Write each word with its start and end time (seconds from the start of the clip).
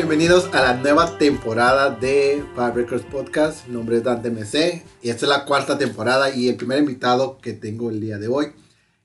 Bienvenidos 0.00 0.48
a 0.54 0.62
la 0.62 0.74
nueva 0.78 1.18
temporada 1.18 1.90
de 1.90 2.42
Five 2.54 2.72
Records 2.72 3.04
Podcast. 3.04 3.66
Mi 3.66 3.74
nombre 3.74 3.98
es 3.98 4.02
Dante 4.02 4.30
MC 4.30 4.82
y 5.02 5.10
esta 5.10 5.26
es 5.26 5.28
la 5.28 5.44
cuarta 5.44 5.76
temporada 5.76 6.34
y 6.34 6.48
el 6.48 6.56
primer 6.56 6.78
invitado 6.78 7.36
que 7.36 7.52
tengo 7.52 7.90
el 7.90 8.00
día 8.00 8.16
de 8.16 8.26
hoy 8.26 8.46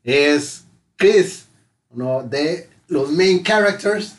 es 0.05 0.63
Chris, 0.95 1.47
uno 1.89 2.23
de 2.23 2.69
los 2.87 3.11
main 3.11 3.43
characters 3.43 4.15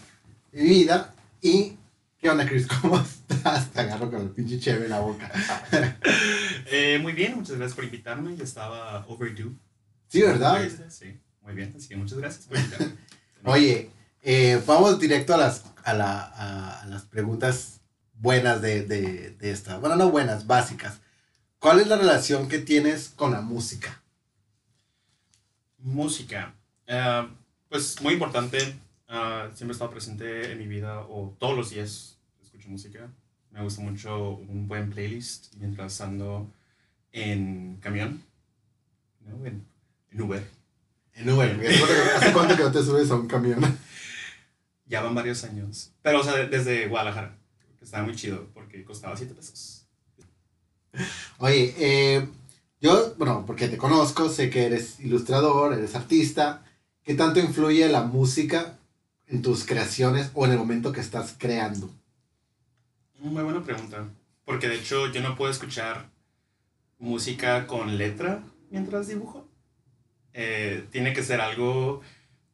de 0.53 0.63
mi 0.63 0.69
vida. 0.69 1.15
¿Y 1.41 1.79
qué 2.21 2.29
onda, 2.29 2.47
Chris? 2.47 2.67
¿Cómo 2.83 3.01
estás? 3.01 3.71
Te 3.71 3.81
agarro 3.81 4.11
con 4.11 4.21
el 4.21 4.29
pinche 4.29 4.61
chévere 4.61 4.85
en 4.85 4.91
la 4.91 5.01
boca. 5.01 5.33
Eh, 6.69 6.99
muy 7.01 7.15
bien, 7.15 7.37
muchas 7.37 7.57
gracias 7.57 7.75
por 7.75 7.85
invitarme. 7.85 8.37
Ya 8.37 8.45
estaba 8.45 9.07
overdue. 9.07 9.55
Sí, 10.09 10.21
¿verdad? 10.21 10.61
Sí, 10.91 11.19
muy 11.41 11.55
bien, 11.55 11.73
así 11.75 11.89
que 11.89 11.97
muchas 11.97 12.19
gracias 12.19 12.45
por 12.45 12.59
invitarme. 12.59 12.97
Oye, 13.45 13.91
eh, 14.29 14.61
vamos 14.67 14.99
directo 14.99 15.35
a 15.35 15.37
las, 15.37 15.63
a, 15.85 15.95
la, 15.95 16.21
a, 16.21 16.83
a 16.83 16.87
las 16.87 17.03
preguntas 17.03 17.81
buenas 18.15 18.61
de, 18.61 18.83
de, 18.83 19.31
de 19.31 19.51
esta. 19.53 19.79
Bueno, 19.79 19.95
no 19.95 20.11
buenas, 20.11 20.49
básicas. 20.49 20.99
¿Cuál 21.61 21.79
es 21.79 21.87
la 21.87 21.97
relación 21.97 22.49
que 22.49 22.59
tienes 22.59 23.09
con 23.09 23.31
la 23.31 23.41
música? 23.41 24.03
Música. 25.79 26.53
Ah, 26.89 27.29
pues 27.69 28.03
muy 28.03 28.15
importante. 28.15 28.77
Ah, 29.07 29.49
siempre 29.55 29.73
he 29.73 29.77
estado 29.77 29.93
presente 29.93 30.51
en 30.51 30.59
mi 30.59 30.67
vida 30.67 31.03
o 31.03 31.37
todos 31.39 31.57
los 31.57 31.71
días 31.71 32.19
escucho 32.43 32.69
música. 32.69 33.09
Me 33.53 33.63
gusta 33.63 33.81
mucho 33.81 34.31
un 34.31 34.67
buen 34.67 34.91
playlist 34.91 35.55
mientras 35.55 36.01
ando 36.01 36.51
en 37.13 37.79
camión, 37.81 38.25
¿no? 39.21 39.47
en, 39.47 39.65
en 40.11 40.21
Uber. 40.21 40.45
En 41.15 41.31
Uber. 41.31 41.61
¿Hace 42.17 42.33
cuánto 42.33 42.57
que 42.57 42.65
no 42.65 42.73
te 42.73 42.83
subes 42.83 43.09
a 43.13 43.15
un 43.15 43.29
camión? 43.29 43.79
Ya 44.87 45.03
van 45.03 45.15
varios 45.15 45.45
años. 45.45 45.93
Pero, 46.03 46.21
o 46.21 46.25
sea, 46.25 46.35
desde 46.47 46.89
Guadalajara. 46.89 47.37
Que 47.79 47.85
estaba 47.85 48.05
muy 48.05 48.15
chido 48.15 48.49
porque 48.55 48.85
costaba 48.85 49.17
7 49.17 49.35
pesos. 49.35 49.87
Oye, 51.39 51.75
eh, 51.79 52.29
yo, 52.81 53.15
bueno, 53.17 53.45
porque 53.47 53.69
te 53.69 53.77
conozco, 53.77 54.29
sé 54.29 54.49
que 54.49 54.67
eres 54.67 55.01
ilustrador, 55.01 55.73
eres 55.73 55.95
artista. 55.95 56.65
¿Qué 57.03 57.15
tanto 57.15 57.41
influye 57.41 57.89
la 57.89 58.03
música 58.03 58.79
en 59.27 59.43
tus 59.43 59.65
creaciones 59.65 60.31
o 60.35 60.45
en 60.45 60.53
el 60.53 60.59
momento 60.59 60.93
que 60.93 61.01
estás 61.01 61.35
creando? 61.39 61.91
Muy 63.19 63.43
buena 63.43 63.63
pregunta. 63.63 64.09
Porque 64.45 64.69
de 64.69 64.77
hecho 64.77 65.11
yo 65.11 65.21
no 65.21 65.37
puedo 65.37 65.51
escuchar 65.51 66.09
música 66.99 67.67
con 67.67 67.99
letra 67.99 68.43
mientras 68.71 69.09
dibujo. 69.09 69.49
Eh, 70.33 70.87
tiene 70.91 71.13
que 71.13 71.23
ser 71.23 71.41
algo, 71.41 72.03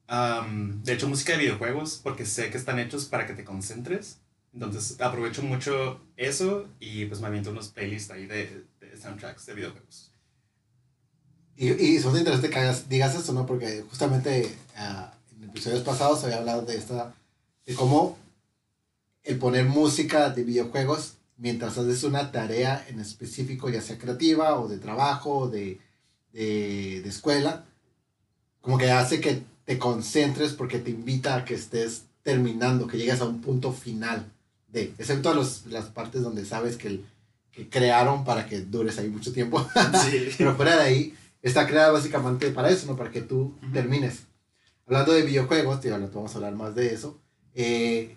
de 0.08 0.92
hecho 0.92 1.08
música 1.08 1.32
de 1.32 1.38
videojuegos, 1.38 2.00
porque 2.02 2.26
sé 2.26 2.50
que 2.50 2.58
están 2.58 2.78
hechos 2.78 3.06
para 3.06 3.26
que 3.26 3.34
te 3.34 3.44
concentres. 3.44 4.18
Entonces 4.52 5.00
aprovecho 5.00 5.42
mucho 5.42 6.00
eso 6.16 6.68
y 6.78 7.06
pues 7.06 7.20
me 7.20 7.28
aviento 7.28 7.50
unos 7.50 7.68
playlists 7.68 8.10
ahí 8.10 8.26
de, 8.26 8.64
de 8.80 8.96
soundtracks 8.98 9.46
de 9.46 9.54
videojuegos. 9.54 10.12
Y, 11.56 11.70
y 11.70 12.00
muy 12.00 12.18
interesante 12.18 12.50
que 12.50 12.74
digas 12.88 13.14
esto, 13.14 13.32
¿no? 13.32 13.46
Porque 13.46 13.84
justamente 13.88 14.54
ah, 14.76 15.14
en 15.34 15.44
episodios 15.44 15.82
pasados 15.82 16.24
había 16.24 16.38
hablado 16.38 16.62
de 16.62 16.76
esta, 16.76 17.14
de 17.64 17.74
cómo 17.74 18.18
el 19.22 19.38
poner 19.38 19.64
música 19.64 20.30
de 20.30 20.44
videojuegos 20.44 21.14
mientras 21.36 21.78
haces 21.78 22.04
una 22.04 22.30
tarea 22.32 22.84
en 22.88 23.00
específico, 23.00 23.68
ya 23.70 23.80
sea 23.80 23.98
creativa 23.98 24.60
o 24.60 24.68
de 24.68 24.78
trabajo 24.78 25.38
o 25.38 25.48
de, 25.48 25.80
de, 26.32 27.00
de 27.02 27.08
escuela, 27.08 27.64
como 28.60 28.78
que 28.78 28.90
hace 28.90 29.20
que 29.20 29.42
te 29.72 29.78
concentres 29.78 30.52
porque 30.52 30.78
te 30.78 30.90
invita 30.90 31.34
a 31.34 31.44
que 31.46 31.54
estés 31.54 32.04
terminando, 32.22 32.86
que 32.86 32.98
llegues 32.98 33.22
a 33.22 33.24
un 33.24 33.40
punto 33.40 33.72
final 33.72 34.30
de, 34.68 34.92
excepto 34.98 35.32
los, 35.32 35.64
las 35.66 35.86
partes 35.86 36.20
donde 36.22 36.44
sabes 36.44 36.76
que, 36.76 36.88
el- 36.88 37.04
que 37.52 37.70
crearon 37.70 38.22
para 38.24 38.44
que 38.46 38.60
dures 38.60 38.98
ahí 38.98 39.08
mucho 39.08 39.32
tiempo. 39.32 39.66
Sí. 40.10 40.28
Pero 40.38 40.54
fuera 40.56 40.76
de 40.76 40.82
ahí, 40.82 41.14
está 41.40 41.66
creada 41.66 41.90
básicamente 41.90 42.50
para 42.50 42.68
eso, 42.68 42.86
¿no? 42.86 42.96
Para 42.96 43.10
que 43.10 43.22
tú 43.22 43.54
termines. 43.72 44.24
Hablando 44.86 45.12
de 45.14 45.22
videojuegos, 45.22 45.80
tío, 45.80 45.94
ahora 45.94 46.10
vamos 46.12 46.32
a 46.32 46.34
hablar 46.36 46.54
más 46.54 46.74
de 46.74 46.92
eso. 46.92 47.18
eh, 47.54 48.14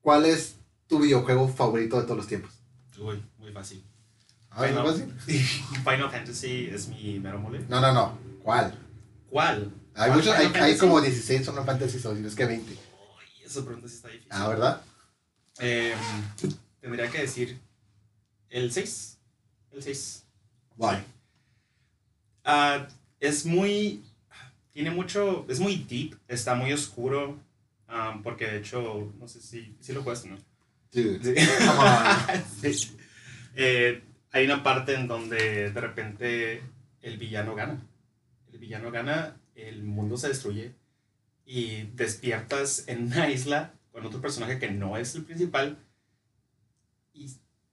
¿Cuál 0.00 0.26
es 0.26 0.56
tu 0.88 0.98
videojuego 0.98 1.46
favorito 1.48 1.96
de 1.96 2.02
todos 2.02 2.16
los 2.16 2.26
tiempos? 2.26 2.50
Uy, 2.98 3.22
muy 3.38 3.52
fácil. 3.52 3.84
A 4.50 4.62
ver, 4.62 4.74
¿no 4.74 4.82
Final, 4.92 5.12
fácil? 5.16 5.42
Final 5.84 6.10
Fantasy 6.10 6.68
es 6.72 6.88
mi 6.88 7.20
mero 7.20 7.38
mole. 7.38 7.64
No, 7.68 7.80
no, 7.80 7.92
no. 7.92 8.18
¿Cuál? 8.42 8.76
¿Cuál? 9.30 9.72
Hay, 9.94 10.10
¿Cuál 10.10 10.18
muchos, 10.18 10.34
hay, 10.34 10.46
Final 10.48 10.62
hay 10.62 10.76
como 10.78 11.00
16 11.00 11.44
son 11.44 11.64
Fantasy, 11.64 11.98
si 11.98 12.08
no 12.08 12.28
es 12.28 12.34
que 12.34 12.44
20. 12.44 12.72
Uy, 12.72 12.78
esa 13.44 13.64
pregunta 13.64 13.88
sí 13.88 13.94
está 13.96 14.08
difícil. 14.08 14.32
Ah, 14.32 14.48
¿verdad? 14.48 14.82
Em, 15.58 15.96
tendría 16.80 17.10
que 17.10 17.18
decir 17.22 17.58
el 18.50 18.72
6. 18.72 19.18
El 19.72 19.82
6. 19.82 20.24
Guay. 20.76 21.04
Ah, 22.44 22.86
es 23.20 23.46
muy. 23.46 24.02
Tiene 24.72 24.90
mucho. 24.90 25.46
Es 25.48 25.60
muy 25.60 25.76
deep. 25.88 26.18
Está 26.28 26.54
muy 26.54 26.72
oscuro. 26.72 27.38
ah, 27.88 28.20
porque 28.22 28.46
de 28.46 28.58
hecho. 28.58 29.12
No 29.18 29.28
sé 29.28 29.40
si. 29.40 29.76
Si 29.80 29.92
lo 29.92 30.02
juegas, 30.02 30.24
¿no? 30.26 30.36
Dude. 30.92 31.20
Sí. 31.22 31.46
Come 31.58 31.78
on. 31.78 32.44
Sí. 32.74 32.96
Eh, 33.56 34.02
hay 34.32 34.44
una 34.46 34.64
parte 34.64 34.94
en 34.94 35.06
donde 35.06 35.70
de 35.70 35.80
repente 35.80 36.62
el 37.02 37.16
villano 37.18 37.54
gana. 37.54 37.80
El 38.52 38.58
villano 38.58 38.90
gana, 38.90 39.36
el 39.54 39.82
mundo 39.82 40.16
se 40.16 40.28
destruye 40.28 40.74
y 41.46 41.84
despiertas 41.94 42.84
en 42.86 43.04
una 43.04 43.30
isla 43.30 43.74
con 43.92 44.04
otro 44.06 44.20
personaje 44.20 44.58
que 44.58 44.70
no 44.70 44.96
es 44.96 45.14
el 45.14 45.24
principal 45.24 45.78
y 47.12 47.30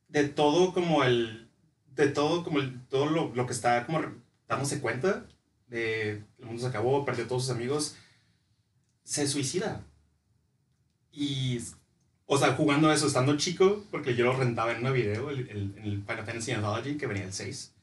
de 0.10 0.28
todo 0.28 0.74
como 0.74 1.04
el 1.04 1.50
de 1.96 2.08
todo 2.08 2.44
como 2.44 2.60
el, 2.60 2.86
todo 2.88 3.08
lo, 3.08 3.34
lo 3.34 3.46
que 3.46 3.54
está 3.54 3.86
como 3.86 4.02
dándose 4.48 4.80
cuenta 4.82 5.26
de 5.68 6.24
el 6.40 6.46
mundo 6.46 6.62
se 6.62 6.68
acabó, 6.68 7.06
perdió 7.06 7.26
a 7.26 7.28
todos 7.28 7.44
sus 7.44 7.56
amigos, 7.56 7.96
se 9.04 9.26
suicida. 9.28 9.84
Y 11.12 11.60
o 12.26 12.38
sea, 12.38 12.54
jugando 12.54 12.92
eso, 12.92 13.08
estando 13.08 13.36
chico, 13.36 13.84
porque 13.92 14.16
yo 14.16 14.26
lo 14.26 14.38
rentaba 14.38 14.72
en 14.72 14.80
una 14.80 14.92
video, 14.92 15.30
el, 15.30 15.50
el, 15.50 15.74
en 15.78 15.84
el 15.84 16.04
Final 16.04 16.26
Fantasy 16.26 16.52
Anthology, 16.52 16.98
que 16.98 17.08
venía 17.08 17.26
el 17.26 17.34
6. 17.34 17.74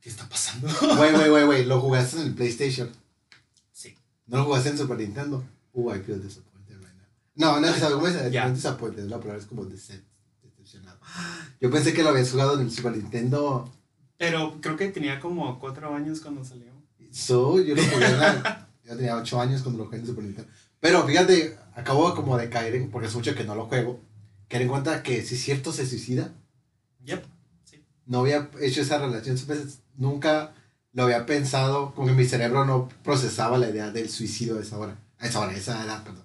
¿Qué 0.00 0.08
está 0.10 0.28
pasando? 0.28 0.68
Güey, 0.96 1.12
güey, 1.12 1.30
güey, 1.30 1.44
güey. 1.44 1.64
Lo 1.66 1.80
jugaste 1.80 2.20
en 2.20 2.26
el 2.26 2.34
PlayStation. 2.34 2.90
Sí. 4.26 4.30
No 4.32 4.38
lo 4.38 4.44
jugaste 4.44 4.70
en 4.70 4.78
Super 4.78 4.98
Nintendo. 4.98 5.44
Uh, 5.72 5.92
I 5.94 6.00
feel 6.00 6.22
disappointed 6.22 6.76
right 6.78 6.94
now. 6.94 7.06
No, 7.34 7.60
no, 7.60 7.76
no, 7.76 7.94
¿cómo 7.96 8.06
es? 8.06 8.32
Ya. 8.32 8.46
No 8.48 8.54
disappointed, 8.54 9.04
la 9.04 9.18
palabra 9.18 9.40
es 9.40 9.46
como 9.46 9.64
decep- 9.64 10.02
decepcionado. 10.42 10.98
Yo 11.60 11.70
pensé 11.70 11.92
que 11.92 12.02
lo 12.02 12.10
habías 12.10 12.30
jugado 12.30 12.54
en 12.54 12.60
el 12.66 12.70
Super 12.70 12.96
Nintendo. 12.96 13.70
Pero 14.16 14.58
creo 14.60 14.76
que 14.76 14.88
tenía 14.88 15.20
como 15.20 15.58
cuatro 15.58 15.94
años 15.94 16.20
cuando 16.20 16.44
salió. 16.44 16.72
So, 17.10 17.60
yo 17.60 17.74
lo 17.74 17.82
jugué 17.82 18.06
en 18.06 18.18
la... 18.20 18.68
Yo 18.84 18.96
tenía 18.96 19.16
8 19.16 19.40
años 19.40 19.62
cuando 19.62 19.78
lo 19.78 19.84
jugué 19.86 19.96
en 19.98 20.02
el 20.02 20.08
Super 20.08 20.24
Nintendo. 20.24 20.50
Pero 20.80 21.06
fíjate, 21.06 21.56
acabo 21.74 22.14
como 22.14 22.36
de 22.36 22.48
caer 22.50 22.74
en... 22.74 22.90
Porque 22.90 23.08
es 23.08 23.14
mucho 23.14 23.34
que 23.34 23.44
no 23.44 23.54
lo 23.54 23.66
juego. 23.66 24.00
Caer 24.48 24.62
en 24.62 24.68
cuenta 24.68 25.02
que 25.02 25.22
si 25.22 25.34
es 25.36 25.40
cierto 25.42 25.72
se 25.72 25.86
suicida. 25.86 26.32
Yep. 27.04 27.24
No 28.06 28.20
había 28.20 28.50
hecho 28.60 28.82
esa 28.82 28.98
relación. 28.98 29.38
Nunca 29.96 30.54
lo 30.94 31.02
había 31.04 31.26
pensado. 31.26 31.92
Como 31.94 32.08
que 32.08 32.14
mi 32.14 32.24
cerebro 32.24 32.64
no 32.64 32.88
procesaba 33.02 33.58
la 33.58 33.68
idea 33.68 33.90
del 33.90 34.08
suicidio 34.08 34.56
a 34.58 34.62
esa 34.62 34.78
hora. 34.78 34.96
A 35.18 35.26
esa 35.26 35.40
hora, 35.40 35.52
a 35.52 35.56
esa 35.56 35.84
edad, 35.84 36.02
perdón. 36.02 36.24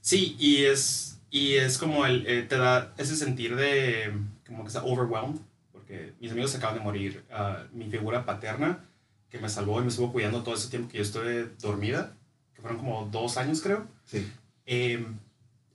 Sí, 0.00 0.36
y 0.38 0.64
es, 0.64 1.18
y 1.30 1.54
es 1.54 1.78
como 1.78 2.04
el, 2.06 2.26
eh, 2.26 2.42
te 2.42 2.56
da 2.56 2.92
ese 2.98 3.14
sentir 3.16 3.54
de 3.56 4.12
como 4.46 4.64
que 4.64 4.68
está 4.68 4.82
overwhelmed, 4.84 5.40
porque 5.70 6.12
mis 6.20 6.32
amigos 6.32 6.54
acaban 6.54 6.76
de 6.76 6.82
morir. 6.82 7.24
Ah, 7.30 7.64
mi 7.72 7.88
figura 7.88 8.24
paterna, 8.26 8.84
que 9.30 9.38
me 9.38 9.48
salvó 9.48 9.78
y 9.78 9.82
me 9.82 9.88
estuvo 9.88 10.12
cuidando 10.12 10.42
todo 10.42 10.54
ese 10.54 10.68
tiempo 10.68 10.90
que 10.90 10.98
yo 10.98 11.02
estuve 11.04 11.48
dormida, 11.60 12.14
que 12.54 12.60
fueron 12.60 12.78
como 12.78 13.08
dos 13.10 13.36
años 13.36 13.60
creo, 13.62 13.86
Sí. 14.04 14.30
eh, 14.66 15.06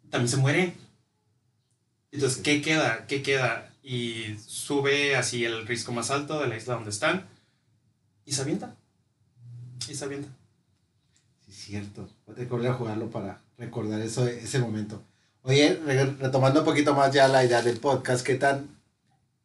también 0.10 0.30
se 0.30 0.38
muere. 0.38 0.74
Entonces, 2.12 2.42
¿qué 2.42 2.62
queda? 2.62 3.06
¿Qué 3.08 3.22
queda? 3.22 3.74
Y 3.84 4.36
sube 4.46 5.16
así 5.16 5.46
el 5.46 5.66
risco 5.68 5.92
más 5.92 6.12
alto 6.12 6.40
de 6.42 6.48
la 6.48 6.58
isla 6.58 6.76
donde 6.76 6.90
están 6.90 7.26
y 8.28 8.32
se 8.34 8.42
avienta. 8.42 8.76
Y 9.90 9.96
se 9.96 10.06
avienta. 10.06 10.28
Sí, 11.48 11.52
cierto. 11.54 12.02
Voy 12.26 12.34
a 12.34 12.36
tener 12.36 12.48
que 12.50 12.54
volver 12.56 12.72
a 12.72 12.76
jugarlo 12.76 13.10
para 13.10 13.42
recordar 13.58 14.02
eso, 14.02 14.28
ese 14.28 14.60
momento. 14.60 15.02
Oye, 15.44 15.80
re- 15.86 16.14
retomando 16.18 16.60
un 16.60 16.66
poquito 16.66 16.94
más 16.94 17.14
ya 17.14 17.28
la 17.30 17.44
idea 17.46 17.62
del 17.62 17.80
podcast, 17.80 18.26
¿qué, 18.26 18.36
tan, 18.36 18.68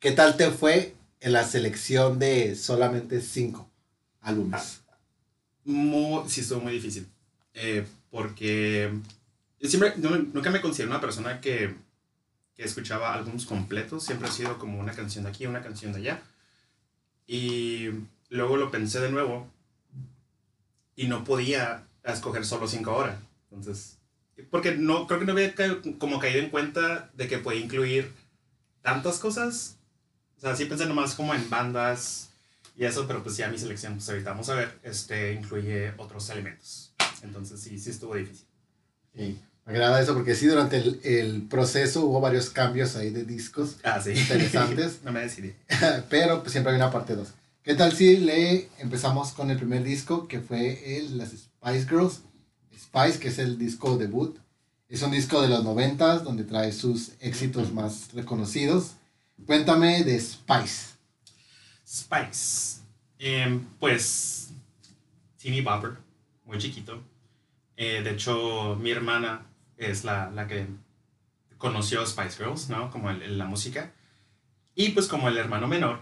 ¿qué 0.01 0.11
tal 0.11 0.37
te 0.37 0.51
fue 0.51 0.95
en 1.21 1.33
la 1.33 1.45
selección 1.45 2.19
de 2.19 2.57
solamente 2.57 3.21
cinco 3.23 3.71
álbumes? 4.21 4.81
Mu- 5.65 6.29
sí, 6.29 6.41
estuvo 6.41 6.61
muy 6.61 6.73
difícil. 6.73 7.07
Eh, 7.55 7.87
porque 8.11 8.93
yo 9.61 9.69
siempre, 9.69 9.95
no- 9.99 10.19
nunca 10.19 10.51
me 10.51 10.61
considero 10.61 10.91
una 10.91 11.01
persona 11.01 11.41
que, 11.41 11.77
que 12.57 12.65
escuchaba 12.65 13.15
álbumes 13.15 13.47
completos. 13.47 14.03
Siempre 14.05 14.27
ha 14.29 14.33
sido 14.33 14.59
como 14.59 14.81
una 14.81 14.93
canción 14.93 15.23
de 15.23 15.31
aquí, 15.31 15.47
una 15.47 15.63
canción 15.63 15.93
de 15.93 16.01
allá. 16.01 16.23
Y 17.29 17.91
luego 18.33 18.57
lo 18.57 18.71
pensé 18.71 19.01
de 19.01 19.11
nuevo 19.11 19.47
y 20.97 21.07
no 21.07 21.23
podía 21.23 21.85
escoger 22.03 22.45
solo 22.45 22.67
cinco 22.67 22.93
ahora. 22.93 23.21
Entonces, 23.51 23.99
Porque 24.51 24.75
no, 24.75 25.07
creo 25.07 25.21
que 25.21 25.27
no 25.27 25.33
había 25.33 25.55
como 25.99 26.19
caído 26.19 26.41
en 26.41 26.51
cuenta 26.51 27.11
de 27.15 27.29
que 27.29 27.39
puede 27.39 27.59
incluir 27.59 28.13
tantas 28.81 29.19
cosas. 29.19 29.77
O 30.39 30.41
sea, 30.41 30.57
sí 30.57 30.65
pensé 30.65 30.87
nomás 30.87 31.15
como 31.15 31.35
en 31.35 31.49
bandas 31.51 32.31
y 32.75 32.85
eso, 32.85 33.07
pero 33.07 33.23
pues 33.23 33.37
ya 33.37 33.49
mi 33.49 33.59
selección, 33.59 33.95
pues 33.95 34.09
ahorita 34.09 34.31
vamos 34.31 34.49
a 34.49 34.55
ver, 34.55 34.79
este 34.83 35.35
incluye 35.35 35.93
otros 35.99 36.29
elementos. 36.31 36.95
Entonces 37.23 37.61
sí, 37.61 37.79
sí 37.79 37.91
estuvo 37.91 38.15
difícil. 38.15 38.47
Sí. 39.15 39.39
Me 39.65 39.75
agrada 39.75 40.01
eso 40.01 40.15
porque 40.15 40.35
sí, 40.35 40.47
durante 40.47 40.79
el, 40.79 41.01
el, 41.05 41.43
proceso 41.43 42.07
hubo 42.07 42.21
varios 42.21 42.51
cambios 42.51 42.97
ahí 42.97 43.11
de 43.11 43.23
discos 43.23 43.77
ah, 43.85 44.01
sí. 44.01 44.11
interesantes. 44.11 45.01
no 45.05 45.13
me 45.13 45.21
decidí. 45.21 45.55
Pero 46.11 46.41
pues, 46.41 46.51
siempre 46.51 46.73
hay 46.73 46.77
una 46.77 46.91
parte 46.91 47.15
2. 47.15 47.29
¿Qué 47.63 47.77
tal 47.77 47.93
si 47.93 48.17
le 48.17 48.69
empezamos 48.79 49.31
con 49.31 49.49
el 49.53 49.57
primer 49.57 49.85
disco 49.85 50.27
que 50.27 50.41
fue 50.41 50.99
el 50.99 51.17
Las 51.17 51.29
Spice 51.31 51.87
Girls? 51.89 52.23
Spice, 52.77 53.21
que 53.21 53.29
es 53.29 53.39
el 53.39 53.57
disco 53.57 53.97
debut. 53.97 54.37
Es 54.89 55.01
un 55.03 55.13
disco 55.13 55.41
de 55.41 55.47
los 55.47 55.63
90 55.63 56.19
donde 56.19 56.43
trae 56.43 56.73
sus 56.73 57.13
éxitos 57.21 57.73
más 57.73 58.13
reconocidos. 58.15 58.97
Cuéntame 59.47 60.03
de 60.03 60.19
Spice. 60.19 60.97
Spice. 61.87 62.81
Em, 63.21 63.65
pues, 63.79 64.51
Teeny 65.41 65.61
Bopper, 65.61 65.99
muy 66.45 66.59
chiquito. 66.59 67.01
Eh, 67.77 68.03
de 68.03 68.11
hecho, 68.11 68.77
mi 68.81 68.91
hermana 68.91 69.47
es 69.77 70.03
la, 70.03 70.33
la 70.33 70.49
que 70.49 70.67
conoció 71.59 72.05
Spice 72.05 72.43
Girls, 72.43 72.69
¿no? 72.71 72.91
Como 72.91 73.09
el, 73.09 73.39
la 73.39 73.45
música. 73.45 73.93
Y 74.75 74.89
pues 74.89 75.07
como 75.07 75.29
el 75.29 75.37
hermano 75.37 75.69
menor, 75.69 76.01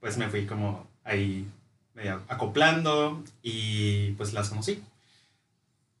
pues 0.00 0.18
me 0.18 0.28
fui 0.28 0.46
como 0.46 0.95
ahí 1.06 1.48
medio 1.94 2.22
acoplando 2.28 3.24
y 3.42 4.10
pues 4.12 4.32
las 4.32 4.50
conocí. 4.50 4.82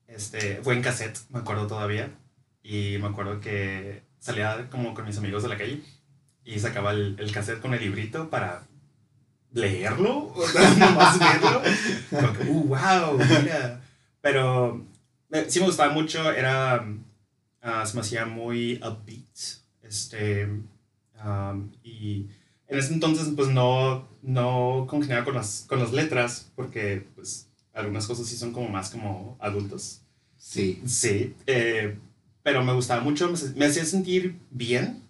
Este, 0.06 0.60
fue 0.62 0.74
en 0.74 0.82
cassette, 0.82 1.18
me 1.30 1.38
acuerdo 1.38 1.66
todavía. 1.66 2.10
Y 2.62 2.98
me 2.98 3.06
acuerdo 3.06 3.40
que 3.40 4.02
salía 4.18 4.68
como 4.70 4.92
con 4.92 5.06
mis 5.06 5.16
amigos 5.18 5.42
de 5.42 5.48
la 5.48 5.56
calle 5.56 5.80
y 6.44 6.58
sacaba 6.58 6.92
el, 6.92 7.16
el 7.18 7.32
cassette 7.32 7.60
con 7.60 7.74
el 7.74 7.80
librito 7.80 8.28
para 8.28 8.64
leerlo, 9.52 10.34
nomás 10.78 11.18
verlo. 11.18 11.62
Como 12.10 12.32
que, 12.32 12.42
uh, 12.44 12.64
wow, 12.64 13.18
mira. 13.42 13.80
Pero 14.20 14.84
eh, 15.30 15.46
sí 15.48 15.60
me 15.60 15.66
gustaba 15.66 15.92
mucho, 15.92 16.30
era 16.32 16.84
Ah, 17.68 17.84
se 17.84 17.96
me 17.96 18.02
hacía 18.02 18.24
muy 18.26 18.74
upbeat. 18.76 19.64
Este, 19.82 20.48
y 21.82 22.28
en 22.68 22.78
ese 22.78 22.92
entonces 22.92 23.28
pues 23.34 23.48
no, 23.48 24.08
no 24.22 24.86
congeniaba 24.88 25.24
con 25.24 25.34
las, 25.34 25.64
con 25.68 25.78
las 25.78 25.92
letras 25.92 26.50
porque 26.56 27.06
pues 27.14 27.48
algunas 27.72 28.06
cosas 28.06 28.26
sí 28.26 28.36
son 28.36 28.52
como 28.52 28.68
más 28.68 28.90
como 28.90 29.36
adultos. 29.40 30.00
Sí. 30.38 30.82
Sí, 30.86 31.34
eh, 31.46 31.98
pero 32.42 32.62
me 32.64 32.72
gustaba 32.72 33.02
mucho, 33.02 33.32
me, 33.56 33.66
hacía 33.66 33.84
sentir 33.84 34.38
bien 34.50 35.02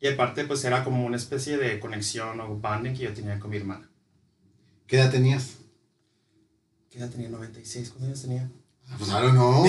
y 0.00 0.08
aparte 0.08 0.44
pues 0.44 0.64
era 0.64 0.84
como 0.84 1.04
una 1.04 1.16
especie 1.16 1.56
de 1.56 1.78
conexión 1.80 2.40
o 2.40 2.56
bonding 2.56 2.94
que 2.94 3.04
yo 3.04 3.14
tenía 3.14 3.38
con 3.38 3.50
mi 3.50 3.56
hermana. 3.56 3.88
¿Qué 4.86 4.96
edad 4.96 5.10
tenías? 5.10 5.58
¿Qué 6.90 6.98
edad 6.98 7.10
tenía? 7.10 7.28
96, 7.28 7.90
¿cuántos 7.90 8.08
años 8.08 8.22
tenía? 8.22 8.50
Ah, 8.88 8.96
pues 8.98 9.10
ahora 9.10 9.32
no. 9.32 9.64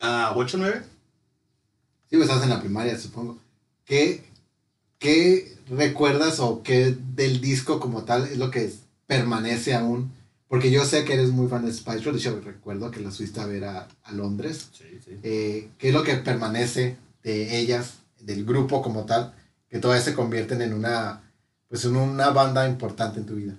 ¿A 0.00 0.32
8 0.34 0.58
9? 0.58 0.82
Sí, 2.08 2.16
pues 2.16 2.28
estás 2.28 2.42
en 2.42 2.50
la 2.50 2.60
primaria, 2.60 2.98
supongo. 2.98 3.38
¿Qué, 3.84 4.24
¿Qué 4.98 5.56
recuerdas 5.68 6.40
o 6.40 6.62
qué 6.62 6.96
del 7.14 7.40
disco 7.40 7.80
como 7.80 8.04
tal 8.04 8.24
es 8.24 8.38
lo 8.38 8.50
que 8.50 8.72
permanece 9.06 9.74
aún? 9.74 10.12
Porque 10.48 10.70
yo 10.70 10.84
sé 10.84 11.04
que 11.04 11.14
eres 11.14 11.30
muy 11.30 11.48
fan 11.48 11.64
de 11.64 11.72
Spice 11.72 11.98
Girls, 11.98 12.22
de 12.22 12.30
hecho 12.30 12.40
recuerdo 12.40 12.90
que 12.90 13.00
la 13.00 13.10
subiste 13.10 13.40
a 13.40 13.46
ver 13.46 13.64
a, 13.64 13.88
a 14.04 14.12
Londres. 14.12 14.68
Sí, 14.72 15.00
sí. 15.04 15.18
Eh, 15.22 15.68
¿Qué 15.78 15.88
es 15.88 15.94
lo 15.94 16.04
que 16.04 16.14
permanece 16.16 16.96
de 17.22 17.58
ellas, 17.58 17.98
del 18.20 18.44
grupo 18.44 18.80
como 18.80 19.04
tal, 19.06 19.34
que 19.68 19.78
todavía 19.80 20.04
se 20.04 20.14
convierten 20.14 20.62
en 20.62 20.72
una, 20.72 21.22
pues 21.68 21.84
en 21.84 21.96
una 21.96 22.30
banda 22.30 22.68
importante 22.68 23.18
en 23.18 23.26
tu 23.26 23.34
vida? 23.34 23.54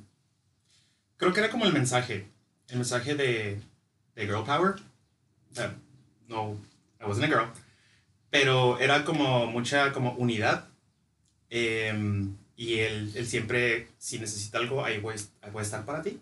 Creo 1.18 1.34
que 1.34 1.42
era 1.42 1.50
como 1.50 1.66
el 1.66 1.74
mensaje, 1.74 2.28
el 2.70 2.78
mensaje 2.78 3.16
de, 3.16 3.60
de 4.16 4.26
Girl 4.26 4.46
Power. 4.46 4.76
No, 6.28 6.58
I 7.02 7.06
wasn't 7.06 7.26
a 7.26 7.28
girl, 7.28 7.48
pero 8.30 8.80
era 8.80 9.04
como 9.04 9.48
mucha 9.48 9.92
como 9.92 10.14
unidad. 10.14 10.68
Em, 11.50 12.36
y 12.56 12.80
él, 12.80 13.12
él, 13.16 13.28
siempre, 13.28 13.88
si 13.98 14.20
necesita 14.20 14.58
algo, 14.58 14.84
ahí 14.84 15.00
voy, 15.00 15.14
a 15.14 15.62
estar 15.62 15.86
para 15.86 16.02
ti. 16.02 16.20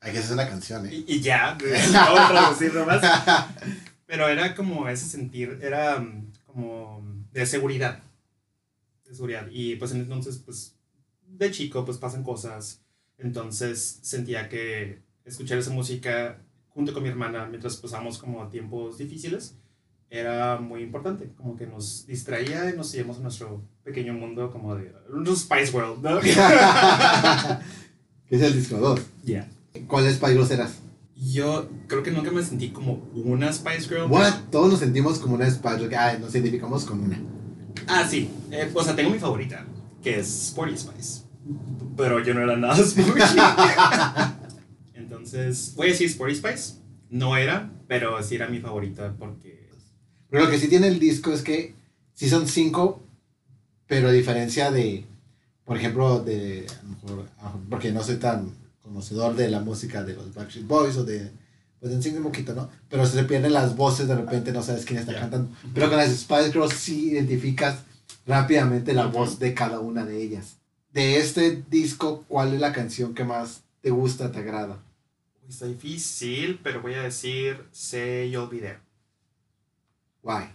Hay 0.00 0.12
que 0.12 0.18
hacer 0.18 0.34
una 0.34 0.48
canción, 0.48 0.86
¿eh? 0.86 1.04
Y, 1.06 1.20
ya, 1.20 1.56
no 1.92 2.28
traducir 2.28 2.74
nomás. 2.74 3.02
Pero 4.06 4.28
era 4.28 4.54
como 4.54 4.88
ese 4.88 5.06
sentir, 5.06 5.58
era 5.62 5.98
mm, 5.98 6.32
como 6.46 7.02
de 7.32 7.46
seguridad. 7.46 8.02
De 9.04 9.14
seguridad. 9.14 9.46
Y 9.50 9.76
pues 9.76 9.92
entonces, 9.92 10.38
pues, 10.38 10.74
de 11.26 11.50
chico, 11.50 11.84
pues 11.84 11.98
pasan 11.98 12.22
cosas. 12.22 12.80
Entonces 13.18 13.98
sentía 14.02 14.48
que 14.48 15.00
escuchar 15.24 15.58
esa 15.58 15.70
música 15.70 16.38
junto 16.68 16.92
con 16.92 17.02
mi 17.02 17.08
hermana, 17.08 17.46
mientras 17.46 17.76
pasamos 17.76 18.18
como 18.18 18.48
tiempos 18.48 18.98
difíciles, 18.98 19.56
era 20.10 20.58
muy 20.58 20.82
importante, 20.82 21.30
como 21.36 21.56
que 21.56 21.66
nos 21.66 22.06
distraía 22.06 22.70
y 22.70 22.76
nos 22.76 22.94
íbamos 22.94 23.18
a 23.18 23.20
nuestro 23.20 23.62
pequeño 23.84 24.14
mundo 24.14 24.50
como 24.50 24.74
de 24.76 24.92
un 25.12 25.26
Spice 25.36 25.76
World, 25.76 26.02
¿no? 26.02 26.20
que 26.20 26.30
es 28.36 28.42
el 28.42 28.54
disco 28.54 28.78
2. 28.78 29.00
Ya. 29.24 29.48
¿Cuál 29.86 30.10
Spice 30.12 30.32
Girl 30.32 30.52
eras? 30.52 30.78
Yo 31.16 31.68
creo 31.86 32.02
que 32.02 32.10
nunca 32.10 32.30
me 32.30 32.42
sentí 32.42 32.70
como 32.70 32.94
una 33.14 33.52
Spice 33.52 33.88
Girl. 33.88 34.10
What? 34.10 34.32
Todos 34.50 34.70
nos 34.70 34.80
sentimos 34.80 35.18
como 35.18 35.34
una 35.34 35.50
Spice 35.50 35.78
Girl. 35.78 35.94
Ah, 35.94 36.16
nos 36.20 36.34
identificamos 36.34 36.84
con 36.84 37.00
una. 37.00 37.18
Ah, 37.86 38.06
sí. 38.08 38.30
Eh, 38.50 38.70
o 38.72 38.82
sea, 38.82 38.94
tengo 38.94 39.10
mi 39.10 39.18
favorita, 39.18 39.64
que 40.02 40.20
es 40.20 40.48
Sporty 40.48 40.76
Spice. 40.76 41.22
Pero 41.96 42.22
yo 42.22 42.34
no 42.34 42.42
era 42.42 42.56
nada 42.56 42.76
Sporty. 42.78 43.12
Entonces, 44.94 45.72
voy 45.76 45.88
a 45.88 45.90
decir 45.90 46.08
Sporty 46.08 46.34
Spice. 46.34 46.74
No 47.08 47.36
era, 47.36 47.70
pero 47.86 48.20
sí 48.22 48.34
era 48.34 48.48
mi 48.48 48.60
favorita 48.60 49.14
porque... 49.18 49.55
Pero 50.36 50.44
lo 50.44 50.50
que 50.50 50.58
sí 50.58 50.68
tiene 50.68 50.88
el 50.88 50.98
disco 50.98 51.32
es 51.32 51.40
que 51.40 51.72
sí 52.12 52.28
son 52.28 52.46
cinco, 52.46 53.02
pero 53.86 54.08
a 54.08 54.12
diferencia 54.12 54.70
de, 54.70 55.06
por 55.64 55.78
ejemplo, 55.78 56.20
de, 56.20 56.66
porque 57.70 57.90
no 57.90 58.02
soy 58.02 58.16
tan 58.16 58.52
conocedor 58.82 59.34
de 59.34 59.48
la 59.48 59.60
música 59.60 60.04
de 60.04 60.12
los 60.12 60.34
Backstreet 60.34 60.66
Boys 60.66 60.96
o 60.98 61.04
de, 61.04 61.30
pues 61.80 62.06
en 62.06 62.18
un 62.18 62.24
poquito, 62.24 62.54
¿no? 62.54 62.68
Pero 62.90 63.06
se 63.06 63.24
pierden 63.24 63.54
las 63.54 63.76
voces, 63.76 64.08
de 64.08 64.14
repente 64.14 64.52
no 64.52 64.62
sabes 64.62 64.84
quién 64.84 64.98
está 64.98 65.18
cantando. 65.18 65.50
Pero 65.72 65.88
con 65.88 65.96
las 65.96 66.14
Spice 66.14 66.52
Girls 66.52 66.74
sí 66.74 67.12
identificas 67.12 67.78
rápidamente 68.26 68.92
la 68.92 69.06
voz 69.06 69.38
de 69.38 69.54
cada 69.54 69.80
una 69.80 70.04
de 70.04 70.22
ellas. 70.22 70.56
De 70.92 71.16
este 71.16 71.64
disco, 71.70 72.26
¿cuál 72.28 72.52
es 72.52 72.60
la 72.60 72.74
canción 72.74 73.14
que 73.14 73.24
más 73.24 73.62
te 73.80 73.88
gusta, 73.88 74.30
te 74.30 74.40
agrada? 74.40 74.82
Está 75.48 75.64
difícil, 75.64 76.60
pero 76.62 76.82
voy 76.82 76.92
a 76.92 77.04
decir 77.04 77.64
Sé 77.72 78.28
yo 78.30 78.44
olvidé. 78.44 78.85
Why? 80.26 80.48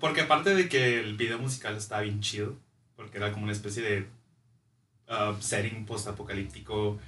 Porque 0.00 0.22
aparte 0.22 0.54
de 0.54 0.66
que 0.66 0.98
el 0.98 1.14
video 1.14 1.38
musical 1.38 1.76
estaba 1.76 2.00
bien 2.00 2.20
chido, 2.20 2.56
porque 2.96 3.18
era 3.18 3.32
como 3.32 3.44
una 3.44 3.52
especie 3.52 3.82
de 3.82 4.08
uh, 5.08 5.38
setting 5.38 5.84
post-apocalíptico 5.84 6.98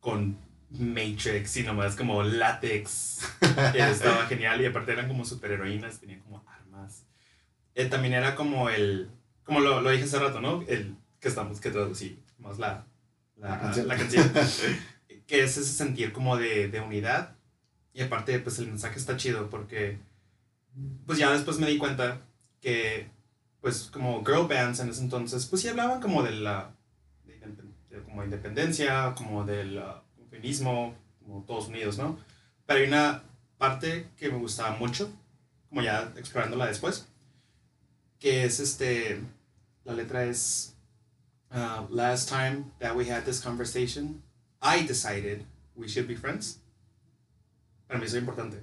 con 0.00 0.38
Matrix 0.70 1.58
y 1.58 1.64
nomás 1.64 1.96
como 1.96 2.22
látex. 2.22 3.28
estaba 3.74 4.26
genial 4.26 4.62
y 4.62 4.66
aparte 4.66 4.92
eran 4.92 5.06
como 5.06 5.26
superheroínas, 5.26 6.00
tenían 6.00 6.20
como 6.20 6.42
armas. 6.48 7.04
Eh, 7.74 7.84
también 7.84 8.14
era 8.14 8.34
como 8.34 8.70
el, 8.70 9.10
como 9.44 9.60
lo, 9.60 9.82
lo, 9.82 9.90
dije 9.90 10.04
hace 10.04 10.18
rato, 10.18 10.40
¿no? 10.40 10.64
El 10.66 10.96
que 11.20 11.28
estamos, 11.28 11.60
que 11.60 11.70
traducí, 11.70 12.22
más 12.38 12.58
la, 12.58 12.86
la, 13.36 13.70
La 13.86 13.96
canción. 13.98 14.32
que 15.26 15.42
es 15.42 15.58
ese 15.58 15.64
sentir 15.64 16.10
como 16.14 16.38
de, 16.38 16.68
de 16.68 16.80
unidad. 16.80 17.36
Y 17.94 18.02
aparte, 18.02 18.38
pues 18.40 18.58
el 18.58 18.66
mensaje 18.66 18.98
está 18.98 19.16
chido 19.16 19.48
porque, 19.48 19.98
pues 21.06 21.16
ya 21.18 21.30
después 21.32 21.58
me 21.58 21.68
di 21.68 21.78
cuenta 21.78 22.20
que, 22.60 23.08
pues 23.60 23.88
como 23.92 24.24
girl 24.24 24.48
bands 24.48 24.80
en 24.80 24.90
ese 24.90 25.00
entonces, 25.00 25.46
pues 25.46 25.62
sí 25.62 25.68
hablaban 25.68 26.00
como 26.00 26.24
de 26.24 26.32
la, 26.32 26.74
como 28.04 28.24
independencia, 28.24 29.14
como 29.16 29.44
del 29.44 29.78
uh, 29.78 30.28
feminismo, 30.28 30.94
como 31.22 31.44
todos 31.44 31.68
unidos, 31.68 31.96
¿no? 31.96 32.18
Pero 32.66 32.80
hay 32.80 32.88
una 32.88 33.22
parte 33.58 34.08
que 34.16 34.28
me 34.28 34.38
gustaba 34.38 34.76
mucho, 34.76 35.10
como 35.68 35.80
ya 35.80 36.12
explorándola 36.16 36.66
después, 36.66 37.06
que 38.18 38.44
es 38.44 38.58
este, 38.58 39.20
la 39.84 39.94
letra 39.94 40.24
es, 40.24 40.74
uh, 41.52 41.86
last 41.94 42.28
time 42.28 42.64
that 42.80 42.96
we 42.96 43.08
had 43.08 43.24
this 43.24 43.40
conversation, 43.40 44.20
I 44.60 44.84
decided 44.84 45.46
we 45.76 45.86
should 45.86 46.08
be 46.08 46.16
friends. 46.16 46.60
Para 47.94 48.02
mí 48.02 48.08
es 48.08 48.14
importante. 48.16 48.60